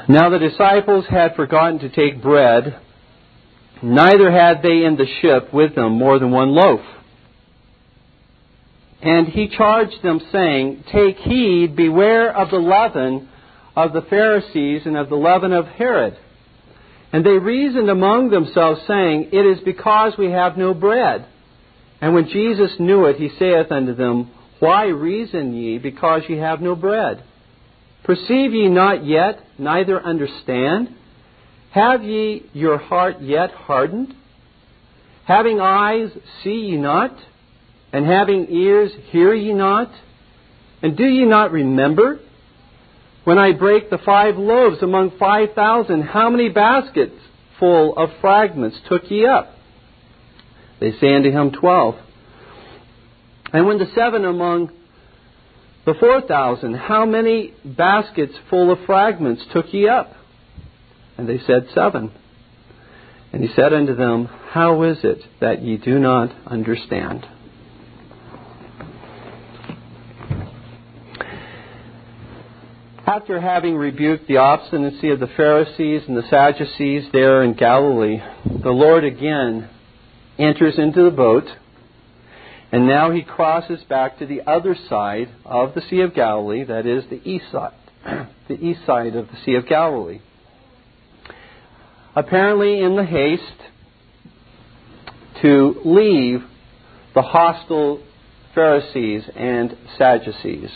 Now 0.08 0.30
the 0.30 0.38
disciples 0.38 1.06
had 1.10 1.36
forgotten 1.36 1.80
to 1.80 1.90
take 1.90 2.22
bread, 2.22 2.80
neither 3.82 4.32
had 4.32 4.62
they 4.62 4.84
in 4.86 4.96
the 4.98 5.08
ship 5.22 5.54
with 5.54 5.76
them 5.76 5.94
more 5.94 6.20
than 6.20 6.32
one 6.32 6.52
loaf. 6.52 6.82
And 9.02 9.28
he 9.28 9.50
charged 9.50 10.02
them, 10.02 10.20
saying, 10.32 10.86
Take 10.92 11.18
heed, 11.18 11.76
beware 11.76 12.36
of 12.36 12.50
the 12.50 12.58
leaven 12.58 13.30
of 13.76 13.94
the 13.94 14.02
Pharisees 14.02 14.84
and 14.86 14.98
of 14.98 15.10
the 15.10 15.16
leaven 15.16 15.54
of 15.54 15.68
Herod. 15.68 16.18
And 17.12 17.26
they 17.26 17.38
reasoned 17.38 17.90
among 17.90 18.30
themselves, 18.30 18.82
saying, 18.88 19.30
It 19.32 19.46
is 19.46 19.60
because 19.64 20.14
we 20.18 20.32
have 20.32 20.58
no 20.58 20.74
bread. 20.74 21.28
And 22.02 22.14
when 22.14 22.28
Jesus 22.30 22.72
knew 22.80 23.06
it, 23.06 23.18
he 23.18 23.30
saith 23.38 23.72
unto 23.72 23.96
them, 23.96 24.32
Why 24.60 24.86
reason 24.88 25.54
ye, 25.54 25.78
because 25.78 26.24
ye 26.28 26.38
have 26.38 26.62
no 26.62 26.76
bread? 26.76 27.24
Perceive 28.04 28.54
ye 28.54 28.68
not 28.70 29.06
yet, 29.06 29.40
neither 29.58 30.02
understand? 30.02 30.96
Have 31.76 32.06
ye 32.06 32.50
your 32.54 32.78
heart 32.78 33.20
yet 33.20 33.52
hardened? 33.52 34.16
Having 35.26 35.60
eyes, 35.60 36.10
see 36.42 36.70
ye 36.70 36.78
not? 36.78 37.14
And 37.92 38.06
having 38.06 38.48
ears, 38.50 38.94
hear 39.10 39.34
ye 39.34 39.52
not? 39.52 39.92
And 40.82 40.96
do 40.96 41.04
ye 41.04 41.26
not 41.26 41.52
remember? 41.52 42.22
When 43.26 43.38
I 43.38 43.52
break 43.52 43.90
the 43.90 43.98
five 43.98 44.38
loaves 44.38 44.82
among 44.82 45.18
five 45.20 45.50
thousand, 45.54 46.04
how 46.04 46.30
many 46.30 46.48
baskets 46.48 47.18
full 47.60 47.98
of 47.98 48.10
fragments 48.22 48.78
took 48.88 49.12
ye 49.12 49.26
up? 49.26 49.54
They 50.80 50.94
say 51.02 51.14
unto 51.14 51.30
him, 51.30 51.52
Twelve. 51.52 51.96
And 53.52 53.68
when 53.68 53.80
the 53.80 53.92
seven 53.94 54.24
among 54.24 54.72
the 55.86 55.96
four 56.00 56.22
thousand, 56.22 56.76
how 56.76 57.06
many 57.06 57.54
baskets 57.66 58.34
full 58.50 58.72
of 58.72 58.78
fragments 58.86 59.44
took 59.52 59.74
ye 59.74 59.90
up? 59.90 60.14
And 61.18 61.28
they 61.28 61.40
said, 61.40 61.68
Seven. 61.74 62.12
And 63.32 63.44
he 63.44 63.54
said 63.54 63.74
unto 63.74 63.96
them, 63.96 64.26
How 64.26 64.84
is 64.84 65.00
it 65.04 65.20
that 65.42 65.62
ye 65.62 65.78
do 65.78 66.00
not 66.00 66.34
understand? 66.46 67.26
After 73.06 73.40
having 73.40 73.76
rebuked 73.76 74.28
the 74.28 74.38
obstinacy 74.38 75.12
of 75.12 75.20
the 75.20 75.28
Pharisees 75.28 76.04
and 76.08 76.18
the 76.18 76.28
Sadducees 76.28 77.10
there 77.14 77.44
in 77.44 77.54
Galilee, 77.54 78.20
the 78.46 78.72
Lord 78.72 79.04
again 79.04 79.70
enters 80.40 80.80
into 80.80 81.04
the 81.04 81.16
boat, 81.16 81.46
and 82.72 82.88
now 82.88 83.12
he 83.12 83.22
crosses 83.22 83.84
back 83.84 84.18
to 84.20 84.26
the 84.26 84.42
other 84.48 84.76
side 84.90 85.30
of 85.46 85.76
the 85.76 85.82
Sea 85.82 86.02
of 86.02 86.16
Galilee, 86.16 86.64
that 86.64 86.86
is 86.86 87.04
the 87.10 87.22
east 87.24 87.46
side, 87.52 87.76
the 88.48 88.60
east 88.60 88.86
side 88.86 89.16
of 89.16 89.28
the 89.28 89.38
Sea 89.46 89.56
of 89.56 89.68
Galilee. 89.68 90.20
Apparently 92.16 92.82
in 92.82 92.96
the 92.96 93.06
haste 93.06 93.44
to 95.42 95.82
leave 95.84 96.44
the 97.14 97.22
hostile 97.22 98.02
Pharisees 98.54 99.24
and 99.36 99.78
Sadducees. 99.98 100.72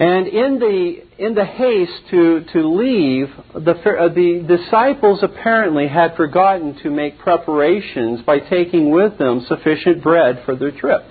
And 0.00 0.26
in 0.28 0.58
the, 0.58 1.02
in 1.18 1.34
the 1.34 1.44
haste 1.44 2.08
to, 2.10 2.42
to 2.54 2.66
leave, 2.66 3.28
the, 3.52 3.72
uh, 3.72 4.08
the 4.08 4.44
disciples 4.48 5.20
apparently 5.22 5.88
had 5.88 6.16
forgotten 6.16 6.78
to 6.82 6.90
make 6.90 7.18
preparations 7.18 8.22
by 8.22 8.38
taking 8.38 8.90
with 8.90 9.18
them 9.18 9.44
sufficient 9.46 10.02
bread 10.02 10.42
for 10.46 10.56
their 10.56 10.70
trip. 10.70 11.04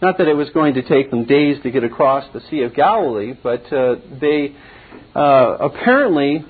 Not 0.00 0.16
that 0.16 0.26
it 0.26 0.34
was 0.34 0.48
going 0.50 0.74
to 0.74 0.82
take 0.82 1.10
them 1.10 1.26
days 1.26 1.62
to 1.64 1.70
get 1.70 1.84
across 1.84 2.24
the 2.32 2.40
Sea 2.48 2.62
of 2.62 2.74
Galilee, 2.74 3.34
but 3.42 3.70
uh, 3.70 3.96
they 4.22 4.56
uh, 5.14 5.58
apparently 5.60 6.46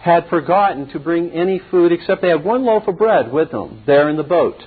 had 0.00 0.28
forgotten 0.28 0.88
to 0.90 0.98
bring 0.98 1.30
any 1.30 1.60
food 1.70 1.92
except 1.92 2.22
they 2.22 2.28
had 2.28 2.44
one 2.44 2.64
loaf 2.64 2.86
of 2.86 2.96
bread 2.96 3.32
with 3.32 3.50
them 3.50 3.82
there 3.86 4.08
in 4.08 4.16
the 4.16 4.22
boat. 4.22 4.62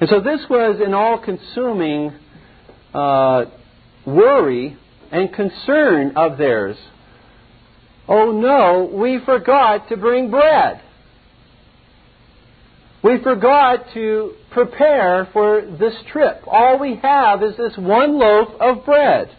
And 0.00 0.08
so 0.08 0.20
this 0.20 0.40
was 0.48 0.80
an 0.84 0.94
all 0.94 1.18
consuming 1.18 2.12
uh, 2.94 3.44
worry 4.06 4.76
and 5.10 5.32
concern 5.32 6.12
of 6.16 6.38
theirs. 6.38 6.76
Oh 8.08 8.32
no, 8.32 8.90
we 8.92 9.20
forgot 9.24 9.88
to 9.88 9.96
bring 9.96 10.30
bread. 10.30 10.80
We 13.02 13.22
forgot 13.22 13.86
to 13.94 14.34
prepare 14.50 15.28
for 15.32 15.62
this 15.62 15.94
trip. 16.12 16.42
All 16.46 16.78
we 16.78 16.96
have 16.96 17.42
is 17.42 17.56
this 17.56 17.76
one 17.76 18.18
loaf 18.18 18.48
of 18.60 18.84
bread. 18.84 19.30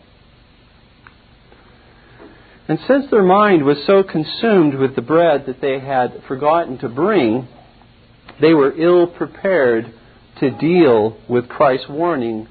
And 2.72 2.80
since 2.88 3.12
their 3.12 3.22
mind 3.22 3.66
was 3.66 3.84
so 3.86 4.02
consumed 4.02 4.76
with 4.76 4.96
the 4.96 5.02
bread 5.02 5.46
that 5.46 5.60
they 5.60 5.80
had 5.80 6.24
forgotten 6.26 6.78
to 6.78 6.88
bring, 6.88 7.50
they 8.40 8.54
were 8.54 8.72
ill 8.78 9.08
prepared 9.08 9.94
to 10.40 10.52
deal 10.52 11.18
with 11.28 11.50
Christ's 11.50 11.90
warning 11.90 12.48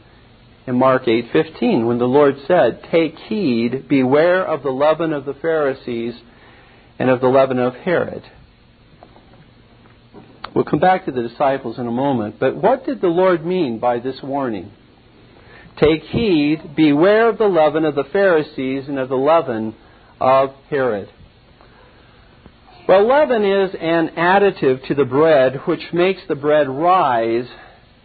in 0.66 0.78
Mark 0.78 1.06
8:15 1.06 1.86
when 1.86 1.96
the 1.96 2.06
Lord 2.06 2.36
said, 2.46 2.82
"Take 2.90 3.18
heed, 3.18 3.88
beware 3.88 4.44
of 4.44 4.62
the 4.62 4.70
leaven 4.70 5.14
of 5.14 5.24
the 5.24 5.32
Pharisees 5.32 6.20
and 6.98 7.08
of 7.08 7.22
the 7.22 7.30
leaven 7.30 7.58
of 7.58 7.76
Herod." 7.76 8.24
We'll 10.52 10.64
come 10.64 10.80
back 10.80 11.06
to 11.06 11.12
the 11.12 11.22
disciples 11.22 11.78
in 11.78 11.86
a 11.86 11.90
moment, 11.90 12.34
but 12.38 12.56
what 12.56 12.84
did 12.84 13.00
the 13.00 13.08
Lord 13.08 13.46
mean 13.46 13.78
by 13.78 14.00
this 14.00 14.22
warning? 14.22 14.70
Take 15.76 16.04
heed, 16.04 16.76
beware 16.76 17.26
of 17.26 17.38
the 17.38 17.48
leaven 17.48 17.86
of 17.86 17.94
the 17.94 18.04
Pharisees 18.04 18.86
and 18.86 18.98
of 18.98 19.08
the 19.08 19.16
leaven 19.16 19.74
of 20.20 20.50
Herod. 20.68 21.08
Well, 22.86 23.06
leaven 23.06 23.44
is 23.44 23.74
an 23.80 24.08
additive 24.16 24.86
to 24.88 24.94
the 24.94 25.04
bread 25.04 25.60
which 25.66 25.92
makes 25.92 26.22
the 26.28 26.34
bread 26.34 26.68
rise 26.68 27.46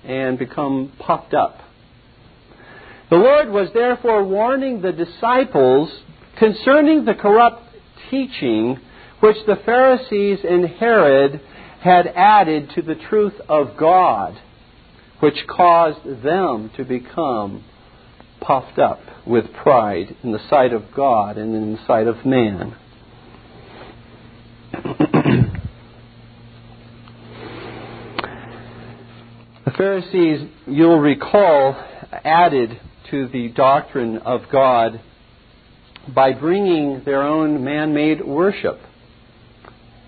and 0.04 0.38
become 0.38 0.94
puffed 1.00 1.34
up. 1.34 1.60
The 3.10 3.16
Lord 3.16 3.50
was 3.50 3.70
therefore 3.74 4.24
warning 4.24 4.82
the 4.82 4.92
disciples 4.92 5.92
concerning 6.38 7.06
the 7.06 7.14
corrupt 7.14 7.64
teaching 8.10 8.80
which 9.20 9.38
the 9.48 9.56
Pharisees 9.66 10.40
and 10.48 10.68
Herod 10.68 11.42
had 11.82 12.08
added 12.08 12.72
to 12.76 12.82
the 12.82 12.96
truth 12.96 13.40
of 13.48 13.78
God, 13.78 14.40
which 15.20 15.48
caused 15.48 16.24
them 16.24 16.72
to 16.78 16.84
become 16.84 17.64
puffed 18.46 18.78
up 18.78 19.00
with 19.26 19.52
pride 19.54 20.16
in 20.24 20.32
the 20.32 20.50
sight 20.50 20.74
of 20.74 20.84
God 20.96 21.38
and 21.38 21.56
in 21.56 21.74
the 21.74 21.86
sight 21.88 22.08
of 22.08 22.26
man. 22.26 22.76
the 29.66 29.72
Pharisees, 29.78 30.48
you'll 30.68 31.00
recall, 31.00 31.76
added 32.24 32.80
to 33.12 33.28
the 33.28 33.50
doctrine 33.50 34.18
of 34.20 34.42
God 34.52 35.02
by 36.14 36.34
bringing 36.34 37.04
their 37.04 37.24
own 37.24 37.64
man 37.64 37.94
made 37.94 38.24
worship. 38.26 38.80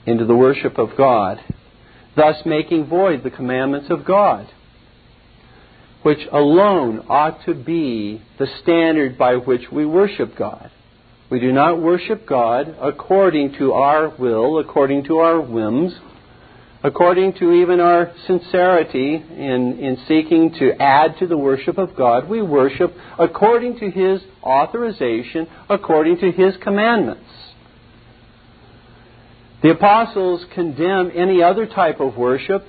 into 0.08 0.26
the 0.26 0.36
worship 0.36 0.80
of 0.80 0.96
God, 0.98 1.38
thus 2.16 2.38
making 2.46 2.88
void 2.88 3.24
the 3.24 3.30
commandments 3.30 3.90
of 3.90 4.06
God, 4.06 4.48
which 6.08 6.26
alone 6.32 7.06
ought 7.10 7.44
to 7.44 7.54
be 7.54 8.22
the 8.40 8.48
standard 8.62 9.18
by 9.18 9.36
which 9.36 9.70
we 9.70 9.86
worship 9.86 10.38
God. 10.38 10.72
We 11.30 11.42
do 11.42 11.52
not 11.52 11.82
worship 11.82 12.26
God 12.26 12.78
according 12.80 13.56
to 13.56 13.74
our 13.74 14.08
will, 14.18 14.58
according 14.60 15.04
to 15.08 15.18
our 15.18 15.42
whims, 15.42 15.94
according 16.82 17.34
to 17.40 17.52
even 17.52 17.82
our 17.82 18.14
sincerity 18.26 19.16
in, 19.16 19.80
in 19.80 19.98
seeking 20.08 20.54
to 20.60 20.82
add 20.82 21.18
to 21.20 21.28
the 21.28 21.38
worship 21.38 21.78
of 21.78 21.94
God. 21.98 22.30
We 22.30 22.42
worship 22.42 22.96
according 23.20 23.78
to 23.80 23.92
His 23.92 24.22
authorization, 24.42 25.46
according 25.68 26.20
to 26.20 26.32
His 26.32 26.56
commandments. 26.64 27.30
The 29.62 29.72
apostles 29.72 30.46
condemn 30.54 31.12
any 31.14 31.44
other 31.44 31.66
type 31.66 32.00
of 32.00 32.16
worship 32.16 32.66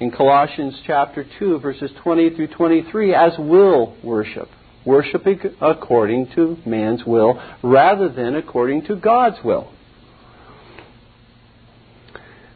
in 0.00 0.10
Colossians 0.10 0.74
chapter 0.86 1.26
2 1.38 1.58
verses 1.60 1.90
20 2.02 2.30
through 2.30 2.48
23 2.48 3.14
as 3.14 3.32
will 3.38 3.96
worship, 4.02 4.48
worshiping 4.84 5.40
according 5.60 6.28
to 6.34 6.56
man's 6.64 7.04
will 7.04 7.40
rather 7.62 8.08
than 8.08 8.36
according 8.36 8.84
to 8.86 8.96
God's 8.96 9.36
will. 9.44 9.72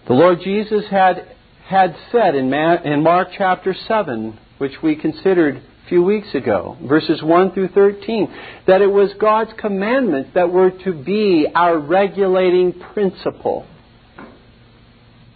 The 0.07 0.15
Lord 0.15 0.41
Jesus 0.43 0.85
had 0.91 1.29
had 1.67 1.97
said 2.11 2.35
in, 2.35 2.53
in 2.53 3.03
Mark 3.03 3.29
chapter 3.37 3.75
7, 3.89 4.39
which 4.59 4.73
we 4.83 4.97
considered 4.97 5.57
a 5.57 5.89
few 5.89 6.03
weeks 6.03 6.35
ago, 6.35 6.77
verses 6.83 7.23
1 7.23 7.53
through 7.53 7.69
13, 7.69 8.29
that 8.67 8.83
it 8.83 8.89
was 8.89 9.11
God's 9.19 9.53
commandments 9.59 10.31
that 10.35 10.53
were 10.53 10.71
to 10.71 10.93
be 10.93 11.47
our 11.55 11.79
regulating 11.79 12.79
principle 12.93 13.67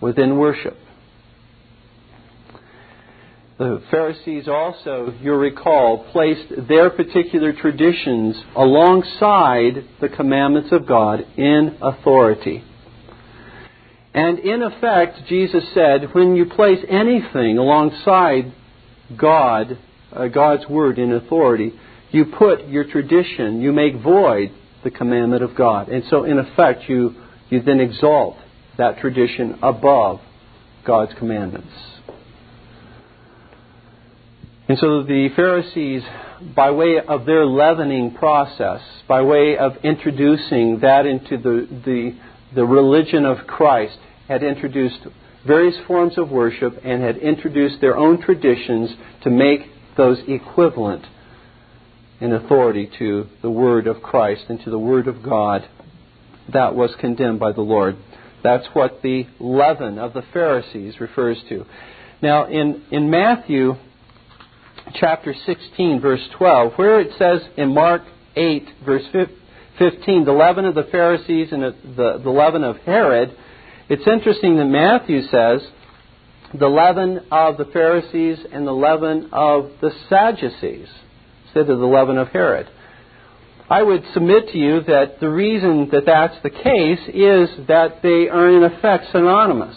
within 0.00 0.36
worship. 0.36 0.76
The 3.59 3.82
Pharisees 3.90 4.48
also, 4.48 5.14
you'll 5.22 5.36
recall, 5.36 6.04
placed 6.12 6.68
their 6.68 6.90
particular 6.90 7.54
traditions 7.54 8.36
alongside 8.54 9.84
the 10.00 10.11
commandments 10.11 10.72
of 10.72 10.86
God 10.86 11.20
in 11.38 11.78
authority. 11.80 12.62
And 14.12 14.38
in 14.40 14.62
effect, 14.62 15.26
Jesus 15.26 15.64
said, 15.72 16.12
when 16.12 16.36
you 16.36 16.46
place 16.46 16.84
anything 16.88 17.57
alongside 17.57 18.52
God 19.16 19.78
uh, 20.12 20.28
God's 20.28 20.66
word 20.68 20.98
in 20.98 21.12
authority, 21.12 21.72
you 22.11 22.26
put 22.26 22.66
your 22.68 22.84
tradition, 22.84 23.61
you 23.61 23.72
make 23.72 23.96
void 24.00 24.52
the 24.84 24.90
commandment 24.90 25.42
of 25.42 25.54
God. 25.54 25.88
And 25.88 26.04
so, 26.09 26.24
in 26.24 26.38
effect, 26.38 26.88
you, 26.88 27.14
you 27.50 27.62
then 27.62 27.80
exalt 27.80 28.36
that 28.78 28.98
tradition 28.98 29.59
above 29.62 30.20
God's 30.84 31.12
commandments. 31.18 31.95
And 34.69 34.79
so 34.79 35.03
the 35.05 35.29
Pharisees, 35.37 36.03
by 36.55 36.73
way 36.73 36.99
of 36.99 37.25
their 37.25 37.47
leavening 37.47 38.14
process, 38.14 38.81
by 39.07 39.23
way 39.23 39.57
of 39.57 39.77
introducing 39.85 40.81
that 40.81 41.07
into 41.07 41.37
the, 41.37 41.69
the, 41.85 42.19
the 42.55 42.64
religion 42.64 43.25
of 43.25 43.47
Christ, 43.47 43.99
had 44.27 44.43
introduced 44.43 44.99
various 45.47 45.77
forms 45.87 46.19
of 46.19 46.31
worship 46.31 46.81
and 46.85 47.01
had 47.01 47.17
introduced 47.19 47.81
their 47.81 47.97
own 47.97 48.21
traditions 48.21 48.91
to 49.23 49.31
make 49.31 49.61
those 49.97 50.19
equivalent 50.27 51.07
in 52.21 52.33
authority 52.33 52.91
to 52.99 53.29
the 53.43 53.51
Word 53.51 53.87
of 53.87 54.03
Christ 54.03 54.47
and 54.49 54.61
to 54.64 54.71
the 54.71 54.79
Word 54.79 55.07
of 55.07 55.23
God. 55.23 55.69
That 56.53 56.75
was 56.75 56.91
condemned 56.99 57.39
by 57.39 57.53
the 57.53 57.61
Lord. 57.61 57.97
That's 58.43 58.67
what 58.73 59.03
the 59.03 59.27
leaven 59.39 59.99
of 59.99 60.12
the 60.12 60.23
Pharisees 60.33 61.01
refers 61.01 61.39
to. 61.49 61.67
Now, 62.21 62.47
in, 62.47 62.83
in 62.91 63.11
Matthew 63.11 63.77
chapter 64.95 65.34
16, 65.47 66.01
verse 66.01 66.20
12, 66.39 66.72
where 66.76 67.01
it 67.01 67.11
says 67.18 67.41
in 67.57 67.74
Mark 67.74 68.03
8, 68.37 68.68
verse 68.84 69.05
15, 69.78 70.24
the 70.24 70.32
leaven 70.32 70.64
of 70.64 70.74
the 70.74 70.84
Pharisees 70.84 71.49
and 71.53 71.62
the, 71.62 72.20
the 72.22 72.30
leaven 72.30 72.64
of 72.64 72.76
Herod, 72.78 73.37
it's 73.89 74.07
interesting 74.07 74.57
that 74.57 74.64
Matthew 74.64 75.22
says 75.22 75.66
the 76.59 76.68
leaven 76.68 77.26
of 77.30 77.57
the 77.57 77.66
Pharisees 77.66 78.39
and 78.53 78.66
the 78.66 78.72
leaven 78.72 79.28
of 79.32 79.70
the 79.80 79.91
Sadducees 80.09 80.89
instead 81.45 81.70
of 81.70 81.78
the 81.78 81.87
leaven 81.87 82.18
of 82.18 82.28
Herod. 82.28 82.68
I 83.68 83.82
would 83.82 84.05
submit 84.14 84.49
to 84.51 84.59
you 84.59 84.82
that 84.82 85.18
the 85.20 85.28
reason 85.28 85.89
that 85.91 86.07
that's 86.07 86.41
the 86.43 86.51
case 86.51 87.01
is 87.09 87.66
that 87.66 88.01
they 88.03 88.28
are 88.28 88.49
in 88.49 88.62
effect 88.62 89.07
synonymous. 89.11 89.76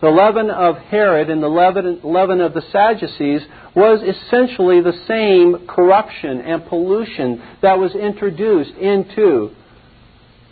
The 0.00 0.08
leaven 0.08 0.48
of 0.48 0.78
Herod 0.78 1.28
and 1.28 1.42
the 1.42 1.48
leaven, 1.48 2.40
of 2.40 2.54
the 2.54 2.62
Sadducees 2.72 3.42
was 3.74 4.00
essentially 4.02 4.80
the 4.80 4.98
same 5.06 5.66
corruption 5.66 6.40
and 6.40 6.64
pollution 6.66 7.42
that 7.60 7.78
was 7.78 7.94
introduced 7.94 8.74
into 8.76 9.50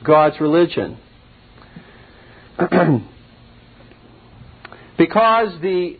God's 0.04 0.38
religion. 0.40 0.98
Because 4.98 5.50
the, 5.62 5.96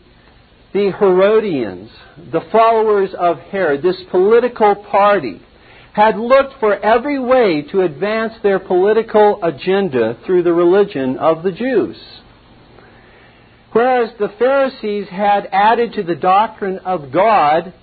the 0.73 0.91
Herodians, 0.91 1.89
the 2.33 2.41
followers 2.51 3.11
of 3.17 3.39
Herod, 3.39 3.81
this 3.81 3.95
political 4.11 4.75
party, 4.75 5.41
had 5.93 6.17
looked 6.17 6.59
for 6.59 6.75
every 6.75 7.17
way 7.17 7.61
to 7.71 7.81
advance 7.81 8.33
their 8.43 8.59
political 8.59 9.39
agenda 9.41 10.17
through 10.25 10.43
the 10.43 10.51
religion 10.51 11.17
of 11.17 11.43
the 11.43 11.51
Jews. 11.53 11.97
Whereas 13.71 14.11
the 14.17 14.29
Pharisees 14.39 15.07
had 15.09 15.47
added 15.51 15.93
to 15.93 16.03
the 16.03 16.15
doctrine 16.15 16.79
of 16.79 17.11
God, 17.11 17.73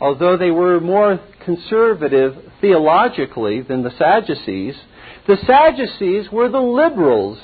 although 0.00 0.36
they 0.36 0.50
were 0.50 0.80
more 0.80 1.20
conservative 1.44 2.36
theologically 2.60 3.60
than 3.60 3.82
the 3.82 3.90
Sadducees, 3.98 4.76
the 5.26 5.36
Sadducees 5.46 6.30
were 6.30 6.48
the 6.48 6.60
liberals 6.60 7.38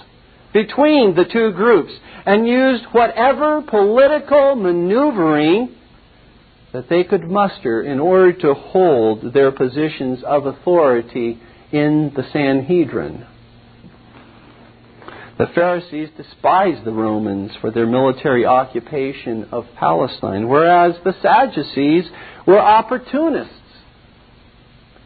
between 0.52 1.14
the 1.14 1.24
two 1.24 1.52
groups 1.52 1.92
and 2.26 2.46
used 2.46 2.84
whatever 2.92 3.62
political 3.62 4.54
maneuvering 4.54 5.74
that 6.72 6.88
they 6.88 7.02
could 7.02 7.24
muster 7.24 7.82
in 7.82 7.98
order 7.98 8.32
to 8.32 8.54
hold 8.54 9.32
their 9.32 9.50
positions 9.50 10.22
of 10.22 10.46
authority 10.46 11.40
in 11.72 12.12
the 12.14 12.24
Sanhedrin. 12.32 13.26
The 15.40 15.46
Pharisees 15.54 16.10
despised 16.18 16.84
the 16.84 16.92
Romans 16.92 17.52
for 17.62 17.70
their 17.70 17.86
military 17.86 18.44
occupation 18.44 19.48
of 19.50 19.64
Palestine, 19.74 20.50
whereas 20.50 20.96
the 21.02 21.14
Sadducees 21.22 22.10
were 22.46 22.58
opportunists 22.58 23.54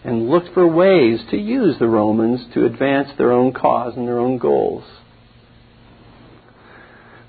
and 0.02 0.28
looked 0.28 0.52
for 0.52 0.66
ways 0.66 1.20
to 1.30 1.36
use 1.36 1.78
the 1.78 1.86
Romans 1.86 2.40
to 2.52 2.66
advance 2.66 3.10
their 3.16 3.30
own 3.30 3.52
cause 3.52 3.96
and 3.96 4.08
their 4.08 4.18
own 4.18 4.38
goals. 4.38 4.82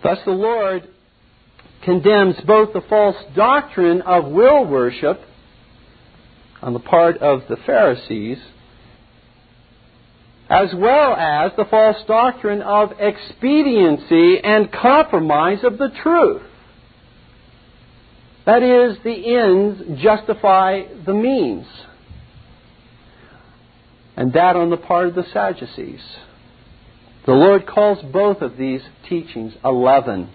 Thus, 0.02 0.18
the 0.26 0.32
Lord 0.32 0.90
condemns 1.84 2.38
both 2.48 2.74
the 2.74 2.82
false 2.90 3.18
doctrine 3.36 4.02
of 4.02 4.26
will 4.26 4.66
worship 4.66 5.22
on 6.60 6.74
the 6.74 6.80
part 6.80 7.20
of 7.20 7.44
the 7.50 7.58
Pharisees, 7.68 8.40
as 10.50 10.70
well 10.76 11.16
as 11.16 11.52
the 11.58 11.66
false 11.66 11.98
doctrine 12.08 12.62
of 12.62 12.92
expediency 13.00 14.40
and 14.44 14.72
compromise 14.72 15.64
of 15.64 15.78
the 15.78 15.90
truth. 16.04 16.44
That 18.46 18.62
is, 18.62 18.98
the 19.04 19.36
ends 19.36 20.02
justify 20.02 20.84
the 21.06 21.14
means. 21.14 21.66
And 24.16 24.34
that 24.34 24.56
on 24.56 24.70
the 24.70 24.78
part 24.78 25.08
of 25.08 25.16
the 25.16 25.26
Sadducees. 25.34 26.02
The 27.26 27.34
Lord 27.34 27.66
calls 27.66 27.98
both 28.14 28.42
of 28.42 28.56
these 28.56 28.82
teachings 29.10 29.54
a 29.64 29.72
leaven. 29.72 30.30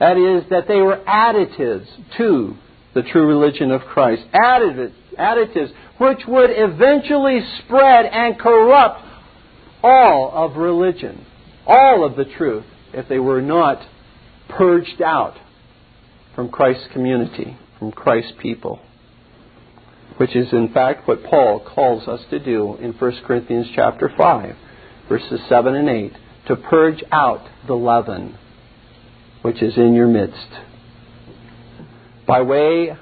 That 0.00 0.16
is, 0.16 0.50
that 0.50 0.66
they 0.66 0.80
were 0.80 1.00
additives 1.06 1.86
to 2.18 2.56
the 2.94 3.02
true 3.02 3.26
religion 3.26 3.70
of 3.70 3.82
Christ. 3.82 4.22
Additives, 4.34 4.92
additives 5.16 5.72
which 5.98 6.20
would 6.26 6.50
eventually 6.50 7.40
spread 7.58 8.06
and 8.06 8.38
corrupt 8.38 9.00
all 9.82 10.30
of 10.32 10.56
religion, 10.56 11.24
all 11.66 12.04
of 12.04 12.16
the 12.16 12.24
truth, 12.24 12.64
if 12.92 13.08
they 13.08 13.18
were 13.18 13.42
not 13.42 13.86
purged 14.48 15.02
out 15.02 15.36
from 16.34 16.48
Christ's 16.48 16.88
community, 16.92 17.56
from 17.78 17.92
Christ's 17.92 18.32
people. 18.40 18.80
Which 20.16 20.34
is 20.36 20.52
in 20.52 20.72
fact 20.72 21.08
what 21.08 21.24
Paul 21.24 21.60
calls 21.60 22.06
us 22.08 22.20
to 22.30 22.38
do 22.38 22.76
in 22.76 22.92
1 22.92 23.22
Corinthians 23.26 23.68
chapter 23.74 24.10
5 24.16 24.56
verses 25.08 25.40
7 25.48 25.74
and 25.74 25.88
8, 25.88 26.12
to 26.48 26.56
purge 26.56 27.02
out 27.10 27.46
the 27.66 27.74
leaven 27.74 28.38
which 29.42 29.62
is 29.62 29.76
in 29.76 29.94
your 29.94 30.06
midst. 30.06 30.48
By 32.26 32.40
way 32.40 32.96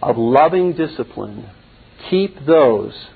of 0.00 0.16
loving 0.16 0.72
discipline, 0.72 1.48
keep 2.10 2.44
those 2.46 3.06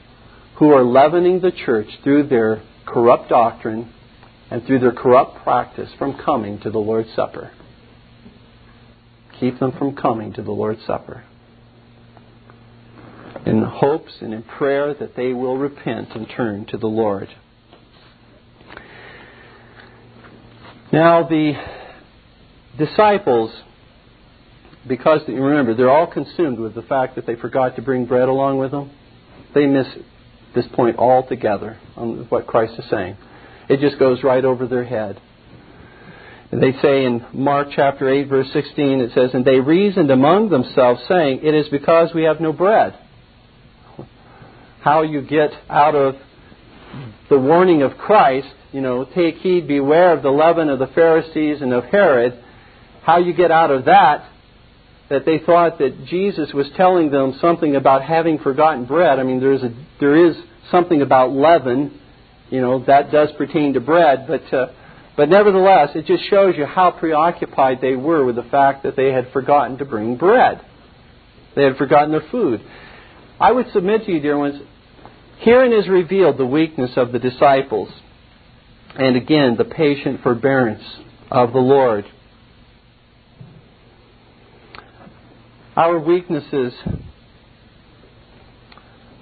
who 0.59 0.73
are 0.73 0.85
leavening 0.85 1.41
the 1.41 1.53
church 1.53 1.89
through 2.03 2.29
their 2.29 2.63
corrupt 2.87 3.29
doctrine 3.29 3.93
and 4.51 4.65
through 4.65 4.79
their 4.79 4.93
corrupt 4.93 5.43
practice 5.43 5.91
from 5.99 6.19
coming 6.25 6.59
to 6.61 6.71
the 6.71 6.79
Lord's 6.79 7.13
Supper. 7.15 7.51
Keep 9.39 9.59
them 9.59 9.73
from 9.73 9.95
coming 9.95 10.33
to 10.35 10.43
the 10.43 10.53
Lord's 10.53 10.85
Supper. 10.87 11.25
In 13.45 13.63
hopes 13.63 14.13
and 14.21 14.33
in 14.33 14.43
prayer 14.43 14.95
that 14.95 15.15
they 15.15 15.33
will 15.33 15.57
repent 15.57 16.11
and 16.15 16.27
turn 16.29 16.65
to 16.67 16.79
the 16.79 16.87
Lord. 16.87 17.29
Now, 20.93 21.29
the 21.29 21.53
disciples, 22.79 23.53
because 24.89 25.21
remember, 25.29 25.75
they're 25.75 25.91
all 25.91 26.07
consumed 26.07 26.59
with 26.59 26.75
the 26.75 26.83
fact 26.83 27.17
that 27.17 27.27
they 27.27 27.35
forgot 27.37 27.77
to 27.77 27.83
bring 27.83 28.07
bread 28.07 28.29
along 28.29 28.59
with 28.59 28.71
them, 28.71 28.91
they 29.55 29.67
miss 29.67 29.87
this 30.55 30.67
point 30.75 30.99
altogether 30.99 31.79
on 31.97 32.27
what 32.29 32.47
Christ 32.47 32.75
is 32.79 32.89
saying. 32.91 33.17
It 33.69 33.81
just 33.81 33.99
goes 33.99 34.23
right 34.23 34.45
over 34.45 34.67
their 34.67 34.85
head. 34.85 35.21
And 36.53 36.63
they 36.63 36.73
say 36.81 37.05
in 37.05 37.25
Mark 37.33 37.69
chapter 37.75 38.09
8, 38.09 38.29
verse 38.29 38.47
16, 38.53 39.01
it 39.01 39.11
says, 39.15 39.31
And 39.35 39.45
they 39.45 39.59
reasoned 39.59 40.11
among 40.11 40.49
themselves, 40.49 41.03
saying, 41.09 41.41
It 41.43 41.55
is 41.55 41.69
because 41.69 42.15
we 42.15 42.23
have 42.23 42.41
no 42.41 42.53
bread. 42.53 42.97
How 44.81 45.03
you 45.03 45.23
get 45.23 45.51
out 45.69 45.97
of 45.97 46.15
the 47.29 47.39
warning 47.39 47.83
of 47.83 47.99
Christ, 47.99 48.49
you 48.73 48.81
know, 48.81 49.05
take 49.05 49.37
heed, 49.39 49.67
beware 49.67 50.13
of 50.13 50.23
the 50.23 50.31
leaven 50.31 50.69
of 50.69 50.79
the 50.79 50.87
Pharisees 50.87 51.61
and 51.61 51.73
of 51.73 51.85
Herod, 51.85 52.41
how 53.03 53.19
you 53.19 53.33
get 53.33 53.51
out 53.51 53.73
of 53.73 53.87
that, 53.87 54.29
that 55.09 55.25
they 55.25 55.39
thought 55.39 55.79
that 55.79 56.07
Jesus 56.07 56.53
was 56.53 56.67
telling 56.77 57.11
them 57.11 57.39
something 57.41 57.77
about 57.77 58.03
having 58.03 58.39
forgotten 58.39 58.87
bread. 58.87 59.19
I 59.19 59.23
mean, 59.23 59.41
there's 59.41 59.63
a, 59.63 59.73
there 60.01 60.29
is 60.29 60.37
something 60.71 61.01
about 61.01 61.33
leaven 61.33 62.01
you 62.51 62.61
know, 62.61 62.85
that 62.87 63.11
does 63.11 63.31
pertain 63.37 63.75
to 63.75 63.81
bread, 63.81 64.27
but, 64.27 64.53
uh, 64.55 64.69
but 65.17 65.29
nevertheless, 65.29 65.91
it 65.95 66.07
just 66.07 66.25
shows 66.29 66.55
you 66.57 66.65
how 66.65 66.93
preoccupied 66.93 67.81
they 67.81 67.97
were 67.97 68.25
with 68.25 68.37
the 68.37 68.45
fact 68.45 68.85
that 68.85 68.97
they 68.97 69.13
had 69.13 69.33
forgotten 69.33 69.79
to 69.79 69.85
bring 69.85 70.17
bread. 70.17 70.65
They 71.55 71.65
had 71.65 71.77
forgotten 71.77 72.13
their 72.13 72.29
food. 72.31 72.61
I 73.41 73.51
would 73.51 73.67
submit 73.73 74.07
to 74.07 74.13
you, 74.13 74.21
dear 74.21 74.39
ones, 74.39 74.61
herein 75.39 75.73
is 75.73 75.89
revealed 75.89 76.39
the 76.39 76.47
weakness 76.47 76.93
of 76.97 77.13
the 77.13 77.19
disciples, 77.19 77.89
and 78.95 79.17
again, 79.17 79.57
the 79.57 79.65
patient 79.65 80.23
forbearance 80.23 80.85
of 81.31 81.53
the 81.53 81.59
Lord. 81.59 82.05
Our 85.77 85.99
weaknesses, 85.99 86.73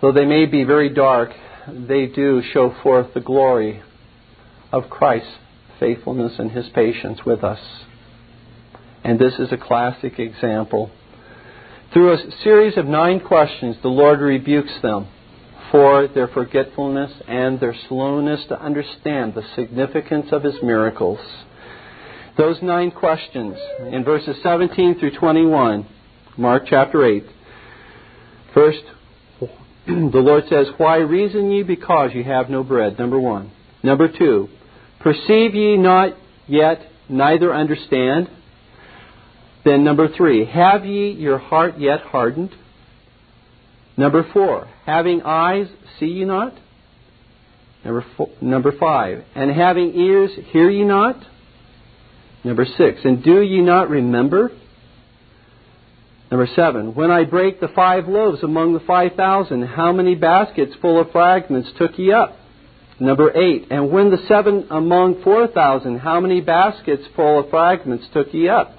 though 0.01 0.13
they 0.13 0.25
may 0.25 0.47
be 0.47 0.63
very 0.63 0.89
dark, 0.89 1.31
they 1.67 2.07
do 2.07 2.43
show 2.53 2.73
forth 2.81 3.13
the 3.13 3.21
glory 3.21 3.83
of 4.71 4.89
Christ's 4.89 5.33
faithfulness 5.81 6.35
and 6.39 6.53
his 6.53 6.69
patience 6.69 7.25
with 7.27 7.43
us. 7.43 7.59
And 9.03 9.19
this 9.19 9.35
is 9.41 9.51
a 9.51 9.57
classic 9.57 10.21
example. 10.21 10.93
Through 11.93 12.13
a 12.13 12.31
series 12.45 12.77
of 12.77 12.87
nine 12.87 13.19
questions, 13.19 13.77
the 13.83 13.89
Lord 13.89 14.21
rebukes 14.21 14.81
them 14.81 15.09
for 15.73 16.07
their 16.07 16.29
forgetfulness 16.29 17.11
and 17.27 17.59
their 17.59 17.75
slowness 17.89 18.45
to 18.47 18.63
understand 18.63 19.35
the 19.35 19.45
significance 19.57 20.27
of 20.31 20.45
his 20.45 20.63
miracles. 20.63 21.19
Those 22.39 22.63
nine 22.63 22.93
questions 22.93 23.57
in 23.91 24.05
verses 24.05 24.37
17 24.43 25.01
through 25.01 25.17
21, 25.19 25.89
Mark 26.37 26.65
chapter 26.69 27.05
8. 27.05 27.25
First, 28.53 28.83
the 29.87 30.19
Lord 30.19 30.45
says, 30.49 30.67
Why 30.77 30.97
reason 30.97 31.51
ye 31.51 31.63
because 31.63 32.11
ye 32.15 32.23
have 32.25 32.51
no 32.51 32.63
bread? 32.65 32.99
Number 32.99 33.19
one. 33.21 33.51
Number 33.83 34.09
two, 34.09 34.49
perceive 35.01 35.55
ye 35.55 35.77
not 35.77 36.17
yet, 36.47 36.81
neither 37.09 37.55
understand? 37.55 38.31
Then 39.65 39.85
number 39.85 40.09
three, 40.09 40.45
have 40.47 40.85
ye 40.85 41.13
your 41.13 41.39
heart 41.39 41.79
yet 41.79 42.01
hardened? 42.01 42.55
Number 43.97 44.27
four, 44.33 44.69
having 44.87 45.23
eyes, 45.23 45.69
see 46.01 46.07
ye 46.07 46.25
not? 46.25 46.55
Number, 47.85 48.05
four, 48.17 48.31
number 48.41 48.73
five, 48.73 49.25
and 49.35 49.51
having 49.51 49.95
ears, 49.95 50.31
hear 50.47 50.71
ye 50.71 50.85
not? 50.85 51.17
Number 52.43 52.67
six, 52.77 53.01
and 53.05 53.23
do 53.23 53.41
ye 53.41 53.61
not 53.61 53.89
remember? 53.91 54.51
Number 56.31 56.49
seven, 56.57 56.95
when 56.95 57.11
I 57.11 57.25
break 57.25 57.61
the 57.61 57.69
five 57.69 58.09
loaves 58.09 58.43
among 58.43 58.73
the 58.73 58.81
five 58.81 59.13
thousand, 59.15 59.63
how 59.63 59.93
many 59.93 60.15
baskets 60.15 60.73
full 60.81 61.01
of 61.01 61.13
fragments 61.13 61.69
took 61.77 61.99
ye 61.99 62.13
up? 62.13 62.37
Number 62.99 63.37
eight, 63.37 63.67
and 63.71 63.91
when 63.91 64.11
the 64.11 64.25
seven 64.27 64.67
among 64.71 65.23
four 65.23 65.47
thousand, 65.49 65.99
how 65.99 66.21
many 66.21 66.41
baskets 66.41 67.03
full 67.15 67.41
of 67.41 67.51
fragments 67.51 68.07
took 68.13 68.33
ye 68.33 68.49
up? 68.49 68.77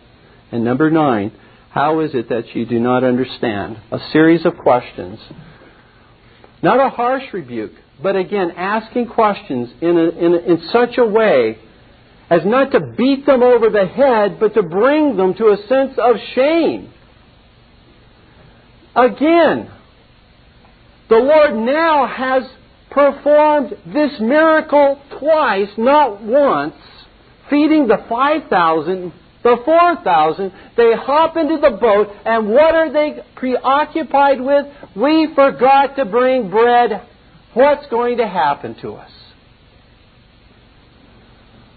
And 0.51 0.63
number 0.63 0.89
nine, 0.89 1.33
how 1.69 1.99
is 1.99 2.11
it 2.15 2.29
that 2.29 2.55
ye 2.55 2.65
do 2.65 2.79
not 2.79 3.03
understand? 3.03 3.77
A 3.91 3.99
series 4.11 4.45
of 4.45 4.57
questions. 4.57 5.19
Not 6.63 6.79
a 6.79 6.89
harsh 6.89 7.25
rebuke, 7.31 7.73
but 8.01 8.15
again, 8.15 8.51
asking 8.51 9.07
questions 9.07 9.69
in, 9.81 9.97
a, 9.97 10.09
in, 10.09 10.33
a, 10.33 10.37
in 10.37 10.61
such 10.71 10.97
a 10.97 11.05
way 11.05 11.59
as 12.29 12.41
not 12.43 12.71
to 12.71 12.79
beat 12.97 13.25
them 13.25 13.43
over 13.43 13.69
the 13.69 13.85
head, 13.85 14.39
but 14.39 14.55
to 14.55 14.63
bring 14.63 15.15
them 15.15 15.35
to 15.35 15.49
a 15.49 15.57
sense 15.67 15.93
of 15.97 16.15
shame 16.33 16.91
Again, 18.95 19.71
the 21.09 21.17
Lord 21.17 21.55
now 21.55 22.07
has 22.07 22.43
performed 22.89 23.75
this 23.85 24.19
miracle 24.19 25.01
twice, 25.19 25.69
not 25.77 26.23
once, 26.23 26.75
feeding 27.49 27.87
the 27.87 28.03
5,000, 28.07 29.13
the 29.43 29.57
4,000. 29.63 30.51
They 30.77 30.93
hop 30.95 31.35
into 31.35 31.57
the 31.57 31.77
boat, 31.77 32.07
and 32.25 32.49
what 32.49 32.73
are 32.73 32.91
they 32.91 33.21
preoccupied 33.35 34.39
with? 34.41 34.65
We 34.95 35.33
forgot 35.35 35.97
to 35.97 36.05
bring 36.05 36.49
bread. 36.49 37.05
What's 37.53 37.87
going 37.87 38.17
to 38.17 38.27
happen 38.27 38.75
to 38.81 38.93
us? 38.93 39.11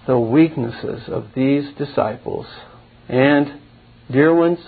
The 0.07 0.19
weaknesses 0.19 1.03
of 1.09 1.27
these 1.35 1.65
disciples. 1.77 2.47
And, 3.09 3.61
dear 4.11 4.35
ones, 4.35 4.59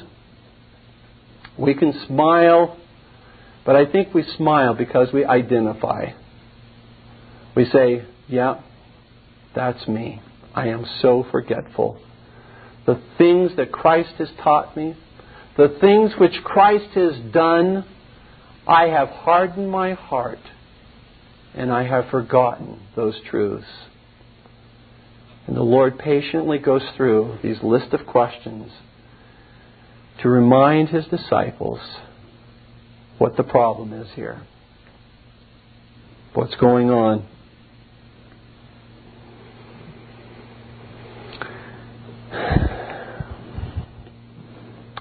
we 1.61 1.75
can 1.75 1.93
smile, 2.07 2.77
but 3.67 3.77
I 3.77 3.85
think 3.91 4.15
we 4.15 4.25
smile 4.37 4.75
because 4.75 5.13
we 5.13 5.25
identify. 5.25 6.07
We 7.55 7.67
say, 7.67 8.05
yeah, 8.29 8.61
that's 9.55 9.87
me. 9.87 10.23
I 10.55 10.69
am 10.69 10.87
so 11.03 11.27
forgetful. 11.31 12.01
The 12.87 13.01
things 13.19 13.53
that 13.57 13.71
Christ 13.71 14.15
has 14.19 14.29
taught 14.43 14.77
me, 14.77 14.97
the 15.57 15.77
things 15.81 16.13
which 16.19 16.43
Christ 16.43 16.91
has 16.95 17.13
done, 17.33 17.85
I 18.67 18.85
have 18.85 19.09
hardened 19.09 19.71
my 19.71 19.93
heart 19.93 20.39
and 21.55 21.71
I 21.73 21.85
have 21.87 22.09
forgotten 22.11 22.81
those 22.97 23.15
truths. 23.29 23.67
And 25.47 25.57
the 25.57 25.63
Lord 25.63 25.99
patiently 25.99 26.59
goes 26.59 26.83
through 26.97 27.39
these 27.43 27.63
list 27.63 27.93
of 27.93 28.07
questions 28.07 28.71
to 30.23 30.29
remind 30.29 30.91
his 30.91 31.07
disciples 31.07 31.81
what 33.19 33.37
the 33.37 33.43
problem 33.43 33.93
is 33.93 34.09
here, 34.15 34.43
what's 36.35 36.55
going 36.57 36.91
on. 36.91 37.27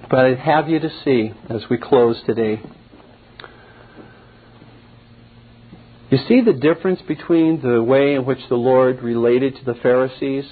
But 0.09 0.25
I'd 0.25 0.39
have 0.39 0.67
you 0.69 0.79
to 0.79 0.89
see 1.03 1.31
as 1.49 1.69
we 1.69 1.77
close 1.77 2.19
today. 2.25 2.61
You 6.09 6.17
see 6.27 6.41
the 6.41 6.53
difference 6.53 7.01
between 7.07 7.61
the 7.61 7.83
way 7.83 8.15
in 8.15 8.25
which 8.25 8.39
the 8.49 8.55
Lord 8.55 9.03
related 9.03 9.57
to 9.57 9.65
the 9.65 9.75
Pharisees 9.75 10.45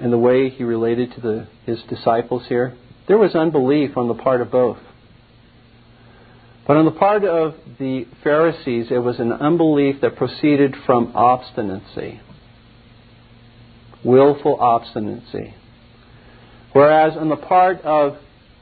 and 0.00 0.12
the 0.12 0.18
way 0.18 0.50
he 0.50 0.64
related 0.64 1.14
to 1.14 1.20
the, 1.20 1.46
his 1.64 1.80
disciples 1.88 2.44
here? 2.48 2.76
There 3.06 3.18
was 3.18 3.34
unbelief 3.34 3.96
on 3.96 4.08
the 4.08 4.14
part 4.14 4.40
of 4.40 4.50
both. 4.50 4.78
But 6.66 6.78
on 6.78 6.86
the 6.86 6.92
part 6.92 7.24
of 7.24 7.54
the 7.78 8.06
Pharisees, 8.22 8.86
it 8.90 8.98
was 8.98 9.20
an 9.20 9.32
unbelief 9.32 10.00
that 10.00 10.16
proceeded 10.16 10.74
from 10.86 11.12
obstinacy, 11.14 12.20
willful 14.02 14.56
obstinacy. 14.58 15.54
Whereas 16.72 17.16
on 17.18 17.28
the 17.28 17.36
part 17.36 17.82
of 17.82 18.16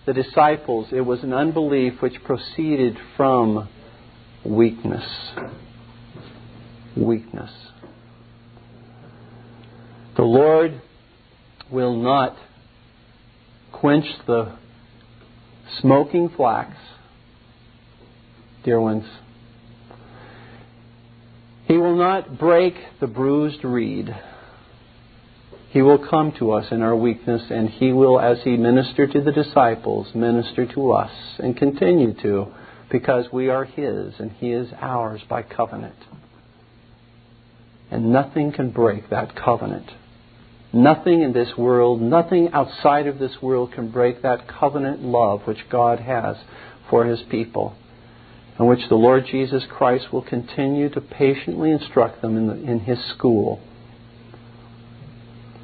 the 0.04 0.12
disciples, 0.12 0.88
it 0.90 1.02
was 1.02 1.22
an 1.22 1.32
unbelief 1.32 2.02
which 2.02 2.22
proceeded 2.24 2.98
from 3.16 3.68
weakness. 4.44 5.04
Weakness. 6.96 7.50
The 10.16 10.24
Lord 10.24 10.82
will 11.70 11.96
not 11.96 12.36
quench 13.72 14.06
the 14.26 14.56
smoking 15.80 16.28
flax, 16.28 16.76
dear 18.64 18.80
ones. 18.80 19.04
He 21.66 21.76
will 21.78 21.96
not 21.96 22.38
break 22.38 22.74
the 23.00 23.06
bruised 23.06 23.64
reed. 23.64 24.14
He 25.70 25.80
will 25.80 26.06
come 26.06 26.32
to 26.38 26.52
us 26.52 26.66
in 26.70 26.82
our 26.82 26.94
weakness, 26.94 27.42
and 27.50 27.68
He 27.70 27.92
will, 27.92 28.20
as 28.20 28.38
He 28.44 28.56
ministered 28.56 29.12
to 29.12 29.22
the 29.22 29.32
disciples, 29.32 30.14
minister 30.14 30.66
to 30.74 30.92
us 30.92 31.10
and 31.38 31.56
continue 31.56 32.12
to, 32.20 32.52
because 32.90 33.32
we 33.32 33.48
are 33.48 33.64
His 33.64 34.12
and 34.18 34.32
He 34.32 34.52
is 34.52 34.68
ours 34.78 35.22
by 35.28 35.42
covenant. 35.42 35.96
And 37.90 38.12
nothing 38.12 38.52
can 38.52 38.70
break 38.70 39.08
that 39.10 39.34
covenant. 39.34 39.90
Nothing 40.72 41.22
in 41.22 41.34
this 41.34 41.50
world, 41.58 42.00
nothing 42.00 42.48
outside 42.52 43.06
of 43.06 43.18
this 43.18 43.42
world 43.42 43.72
can 43.72 43.90
break 43.90 44.22
that 44.22 44.48
covenant 44.48 45.02
love 45.02 45.42
which 45.42 45.68
God 45.68 46.00
has 46.00 46.36
for 46.88 47.04
His 47.04 47.20
people, 47.30 47.74
and 48.58 48.66
which 48.66 48.88
the 48.88 48.94
Lord 48.94 49.26
Jesus 49.30 49.64
Christ 49.68 50.10
will 50.12 50.22
continue 50.22 50.88
to 50.90 51.00
patiently 51.00 51.70
instruct 51.70 52.22
them 52.22 52.38
in, 52.38 52.46
the, 52.46 52.54
in 52.54 52.80
His 52.80 52.98
school. 53.14 53.60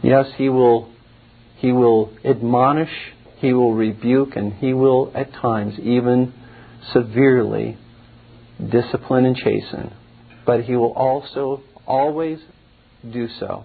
Yes, 0.03 0.27
He 0.37 0.51
will, 0.51 0.93
He 1.57 1.73
will 1.73 2.13
admonish, 2.23 2.93
He 3.39 3.55
will 3.55 3.73
rebuke, 3.73 4.37
and 4.37 4.53
He 4.53 4.75
will 4.75 5.11
at 5.15 5.33
times 5.33 5.79
even 5.79 6.35
severely 6.93 7.79
discipline 8.59 9.25
and 9.25 9.37
chasten. 9.37 9.95
But 10.45 10.65
He 10.65 10.77
will 10.77 10.93
also 10.93 11.63
always 11.87 12.41
do 13.11 13.27
so 13.41 13.65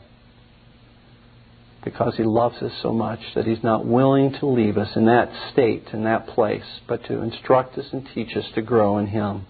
because 1.83 2.15
He 2.15 2.23
loves 2.23 2.61
us 2.61 2.71
so 2.81 2.93
much 2.93 3.19
that 3.35 3.45
He's 3.45 3.63
not 3.63 3.85
willing 3.85 4.33
to 4.39 4.45
leave 4.45 4.77
us 4.77 4.95
in 4.95 5.05
that 5.05 5.29
state, 5.51 5.87
in 5.93 6.03
that 6.05 6.27
place, 6.27 6.63
but 6.87 7.03
to 7.05 7.21
instruct 7.21 7.77
us 7.77 7.85
and 7.91 8.07
teach 8.13 8.35
us 8.35 8.45
to 8.55 8.61
grow 8.61 8.97
in 8.97 9.07
Him. 9.07 9.45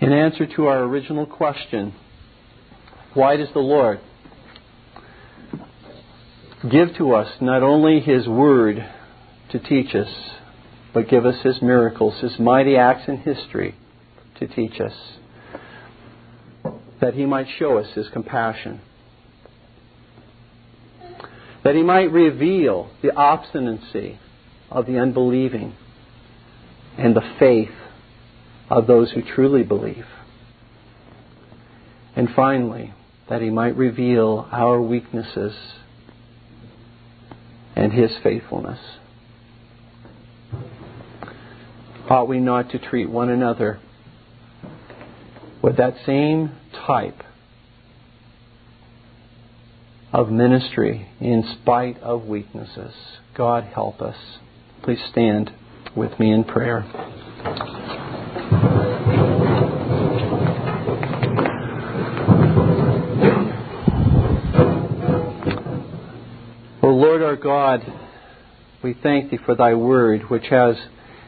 In 0.00 0.12
answer 0.12 0.46
to 0.56 0.66
our 0.66 0.82
original 0.82 1.26
question, 1.26 1.94
why 3.14 3.36
does 3.36 3.48
the 3.52 3.60
Lord 3.60 4.00
give 6.70 6.96
to 6.96 7.14
us 7.14 7.28
not 7.40 7.62
only 7.62 8.00
His 8.00 8.26
Word 8.26 8.88
to 9.50 9.58
teach 9.58 9.94
us, 9.94 10.08
but 10.94 11.08
give 11.08 11.26
us 11.26 11.42
His 11.42 11.60
miracles, 11.60 12.20
His 12.20 12.38
mighty 12.38 12.76
acts 12.76 13.08
in 13.08 13.18
history 13.18 13.74
to 14.40 14.46
teach 14.46 14.80
us? 14.80 14.94
That 17.00 17.14
He 17.14 17.26
might 17.26 17.46
show 17.58 17.78
us 17.78 17.88
His 17.94 18.08
compassion 18.08 18.80
that 21.64 21.74
he 21.74 21.82
might 21.82 22.10
reveal 22.10 22.90
the 23.02 23.14
obstinacy 23.14 24.18
of 24.70 24.86
the 24.86 24.98
unbelieving 24.98 25.74
and 26.98 27.14
the 27.14 27.34
faith 27.38 27.70
of 28.68 28.86
those 28.86 29.10
who 29.12 29.22
truly 29.22 29.62
believe. 29.62 30.06
And 32.16 32.28
finally, 32.34 32.92
that 33.28 33.40
he 33.40 33.50
might 33.50 33.76
reveal 33.76 34.48
our 34.50 34.80
weaknesses 34.80 35.54
and 37.76 37.92
his 37.92 38.10
faithfulness. 38.22 38.78
Ought 42.10 42.28
we 42.28 42.40
not 42.40 42.70
to 42.70 42.78
treat 42.78 43.08
one 43.08 43.30
another 43.30 43.80
with 45.62 45.76
that 45.78 45.94
same 46.04 46.50
type 46.86 47.22
of 50.12 50.30
ministry 50.30 51.08
in 51.20 51.42
spite 51.60 51.98
of 52.02 52.24
weaknesses. 52.24 52.92
God 53.34 53.64
help 53.64 54.02
us. 54.02 54.16
Please 54.82 55.00
stand 55.10 55.50
with 55.96 56.18
me 56.18 56.30
in 56.30 56.44
prayer. 56.44 56.84
O 66.82 66.88
Lord 66.88 67.22
our 67.22 67.36
God, 67.36 67.80
we 68.82 68.94
thank 69.02 69.30
Thee 69.30 69.38
for 69.46 69.54
Thy 69.54 69.74
word, 69.74 70.28
which 70.28 70.46
has 70.50 70.76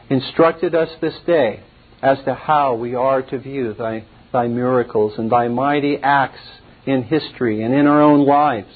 instructed 0.09 0.75
us 0.75 0.89
this 1.01 1.15
day 1.25 1.63
as 2.03 2.19
to 2.25 2.35
how 2.35 2.75
we 2.75 2.93
are 2.93 3.23
to 3.23 3.39
view 3.39 3.73
Thy, 3.73 4.05
thy 4.31 4.47
miracles 4.47 5.13
and 5.17 5.31
Thy 5.31 5.47
mighty 5.47 5.97
acts 5.97 6.39
in 6.85 7.03
history 7.03 7.63
and 7.63 7.73
in 7.73 7.87
our 7.87 8.01
own 8.01 8.25
lives. 8.25 8.73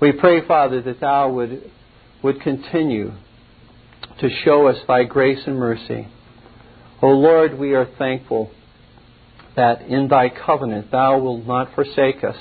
We 0.00 0.12
pray, 0.12 0.46
Father, 0.46 0.82
that 0.82 1.00
Thou 1.00 1.30
would, 1.30 1.70
would 2.22 2.40
continue 2.40 3.12
to 4.20 4.28
show 4.44 4.66
us 4.68 4.76
Thy 4.86 5.04
grace 5.04 5.40
and 5.46 5.56
mercy. 5.56 6.08
O 7.00 7.08
Lord, 7.08 7.58
we 7.58 7.74
are 7.74 7.88
thankful 7.98 8.50
that 9.56 9.82
in 9.82 10.08
Thy 10.08 10.28
covenant 10.28 10.90
Thou 10.90 11.18
wilt 11.18 11.46
not 11.46 11.74
forsake 11.74 12.24
us. 12.24 12.36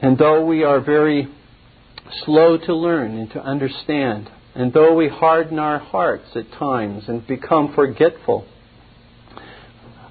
And 0.00 0.18
though 0.18 0.44
we 0.44 0.62
are 0.64 0.80
very 0.80 1.28
slow 2.24 2.58
to 2.58 2.74
learn 2.74 3.18
and 3.18 3.30
to 3.30 3.40
understand, 3.42 4.30
and 4.54 4.72
though 4.72 4.94
we 4.94 5.08
harden 5.08 5.58
our 5.58 5.78
hearts 5.78 6.28
at 6.34 6.52
times 6.52 7.04
and 7.08 7.26
become 7.26 7.74
forgetful 7.74 8.46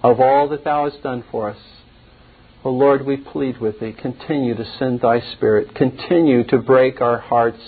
of 0.03 0.19
all 0.19 0.49
that 0.49 0.63
Thou 0.63 0.89
hast 0.89 1.01
done 1.03 1.23
for 1.31 1.49
us, 1.49 1.57
O 2.65 2.69
oh 2.69 2.73
Lord, 2.73 3.05
we 3.05 3.17
plead 3.17 3.59
with 3.59 3.79
Thee, 3.79 3.93
continue 3.93 4.55
to 4.55 4.65
send 4.79 5.01
Thy 5.01 5.21
Spirit, 5.33 5.75
continue 5.75 6.43
to 6.45 6.57
break 6.57 6.99
our 6.99 7.19
hearts, 7.19 7.61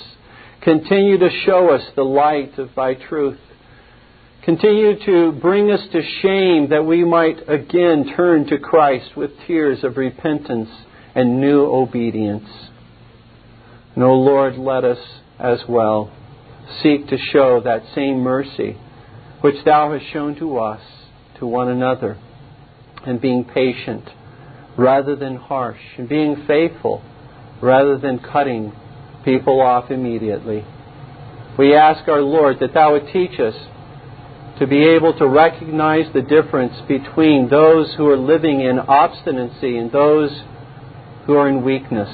continue 0.62 1.20
to 1.20 1.30
show 1.46 1.70
us 1.70 1.84
the 1.96 2.02
light 2.02 2.58
of 2.58 2.72
Thy 2.76 2.96
truth, 2.96 3.38
continue 4.44 4.98
to 5.06 5.34
bring 5.34 5.70
us 5.70 5.82
to 5.92 6.02
shame 6.24 6.70
that 6.70 6.84
we 6.84 7.06
might 7.06 7.48
again 7.48 8.12
turn 8.16 8.48
to 8.48 8.58
Christ 8.58 9.16
with 9.16 9.30
tears 9.46 9.84
of 9.84 9.98
repentance 9.98 10.70
and 11.14 11.40
new 11.40 11.66
obedience. 11.66 12.50
And, 13.94 14.04
O 14.04 14.08
oh 14.08 14.16
Lord, 14.16 14.58
let 14.58 14.84
us 14.84 15.22
as 15.38 15.60
well 15.70 16.12
seek 16.82 17.08
to 17.10 17.20
show 17.20 17.62
that 17.64 17.84
same 17.94 18.22
mercy 18.22 18.76
which 19.42 19.64
Thou 19.64 19.94
hast 19.94 20.12
shown 20.12 20.34
to 20.38 20.58
us, 20.58 20.82
to 21.38 21.46
one 21.46 21.70
another, 21.70 22.18
and 23.06 23.22
being 23.22 23.44
patient 23.44 24.10
rather 24.78 25.16
than 25.16 25.36
harsh, 25.36 25.82
and 25.98 26.08
being 26.08 26.44
faithful 26.48 27.02
rather 27.62 27.98
than 27.98 28.20
cutting 28.20 28.72
people 29.26 29.60
off 29.60 29.90
immediately. 29.90 30.64
We 31.58 31.74
ask 31.74 32.08
our 32.08 32.22
Lord 32.22 32.60
that 32.60 32.74
Thou 32.74 32.92
would 32.94 33.12
teach 33.12 33.40
us 33.40 33.56
to 34.60 34.68
be 34.68 34.86
able 34.86 35.18
to 35.18 35.28
recognize 35.28 36.06
the 36.14 36.22
difference 36.22 36.76
between 36.88 37.50
those 37.50 37.94
who 37.96 38.08
are 38.08 38.18
living 38.18 38.62
in 38.62 38.80
obstinacy 38.80 39.78
and 39.78 39.92
those 39.92 40.32
who 41.26 41.34
are 41.34 41.50
in 41.50 41.64
weakness. 41.64 42.10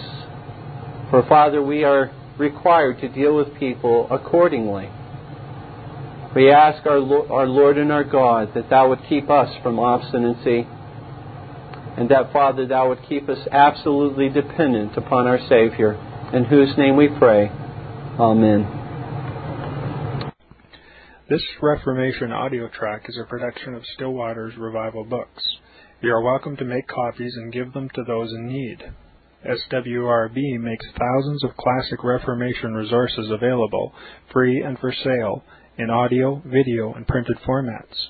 For, 1.10 1.26
Father, 1.28 1.62
we 1.62 1.84
are 1.84 2.12
required 2.38 3.00
to 3.02 3.10
deal 3.10 3.36
with 3.36 3.54
people 3.60 4.08
accordingly. 4.10 4.90
We 6.36 6.50
ask 6.50 6.86
our, 6.86 6.98
our 7.32 7.46
Lord 7.46 7.78
and 7.78 7.92
our 7.92 8.04
God 8.04 8.54
that 8.56 8.70
Thou 8.70 8.90
would 8.90 9.02
keep 9.08 9.30
us 9.30 9.54
from 9.62 9.80
obstinacy 9.80 10.68
and 11.98 12.10
that, 12.10 12.34
Father, 12.34 12.66
Thou 12.68 12.90
would 12.90 13.08
keep 13.08 13.30
us 13.30 13.48
absolutely 13.52 14.30
dependent 14.30 14.98
upon 14.98 15.28
our 15.28 15.40
Savior, 15.48 15.94
in 16.34 16.46
whose 16.46 16.76
name 16.78 16.96
we 16.96 17.08
pray. 17.08 17.50
Amen. 18.20 18.82
This 21.30 21.44
Reformation 21.62 22.32
audio 22.32 22.68
track 22.68 23.06
is 23.08 23.18
a 23.18 23.28
production 23.28 23.76
of 23.76 23.84
Still 23.94 24.14
Waters 24.14 24.56
Revival 24.58 25.04
Books. 25.04 25.44
You 26.02 26.12
are 26.14 26.22
welcome 26.22 26.58
to 26.58 26.66
make 26.66 26.88
copies 26.88 27.36
and 27.36 27.54
give 27.54 27.74
them 27.74 27.90
to 27.96 28.04
those 28.04 28.32
in 28.34 28.48
need. 28.48 28.84
SWRB 29.46 30.60
makes 30.60 30.86
thousands 30.98 31.44
of 31.44 31.56
classic 31.58 32.04
Reformation 32.04 32.74
resources 32.74 33.30
available, 33.30 33.94
free 34.32 34.62
and 34.62 34.80
for 34.80 34.92
sale, 34.92 35.44
in 35.78 35.90
audio, 35.90 36.42
video, 36.46 36.94
and 36.94 37.08
printed 37.08 37.38
formats. 37.48 38.10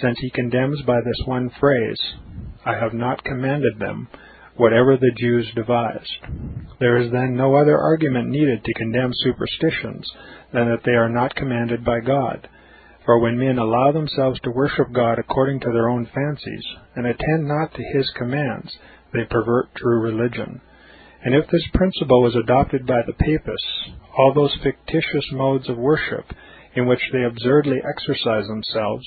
since 0.00 0.18
he 0.20 0.30
condemns 0.30 0.82
by 0.82 1.00
this 1.00 1.26
one 1.26 1.50
phrase, 1.60 1.98
I 2.64 2.74
have 2.74 2.94
not 2.94 3.24
commanded 3.24 3.78
them, 3.78 4.08
whatever 4.56 4.96
the 4.96 5.12
Jews 5.18 5.50
devised. 5.54 6.16
There 6.80 6.96
is 6.96 7.12
then 7.12 7.36
no 7.36 7.54
other 7.54 7.78
argument 7.78 8.28
needed 8.28 8.64
to 8.64 8.74
condemn 8.74 9.12
superstitions 9.12 10.10
than 10.52 10.68
that 10.68 10.82
they 10.84 10.92
are 10.92 11.08
not 11.08 11.34
commanded 11.34 11.84
by 11.84 12.00
God. 12.00 12.48
For 13.04 13.18
when 13.18 13.38
men 13.38 13.58
allow 13.58 13.92
themselves 13.92 14.40
to 14.40 14.50
worship 14.50 14.92
God 14.92 15.18
according 15.18 15.60
to 15.60 15.72
their 15.72 15.88
own 15.88 16.06
fancies, 16.06 16.64
and 16.96 17.06
attend 17.06 17.46
not 17.46 17.74
to 17.74 17.82
his 17.82 18.10
commands, 18.16 18.72
they 19.12 19.24
pervert 19.24 19.74
true 19.74 20.00
religion. 20.00 20.60
And 21.22 21.34
if 21.34 21.48
this 21.50 21.66
principle 21.74 22.22
was 22.22 22.34
adopted 22.34 22.86
by 22.86 23.02
the 23.06 23.12
papists, 23.12 23.90
all 24.16 24.32
those 24.32 24.56
fictitious 24.62 25.26
modes 25.32 25.68
of 25.68 25.76
worship 25.76 26.26
in 26.74 26.86
which 26.86 27.00
they 27.12 27.22
absurdly 27.24 27.78
exercise 27.78 28.46
themselves 28.46 29.06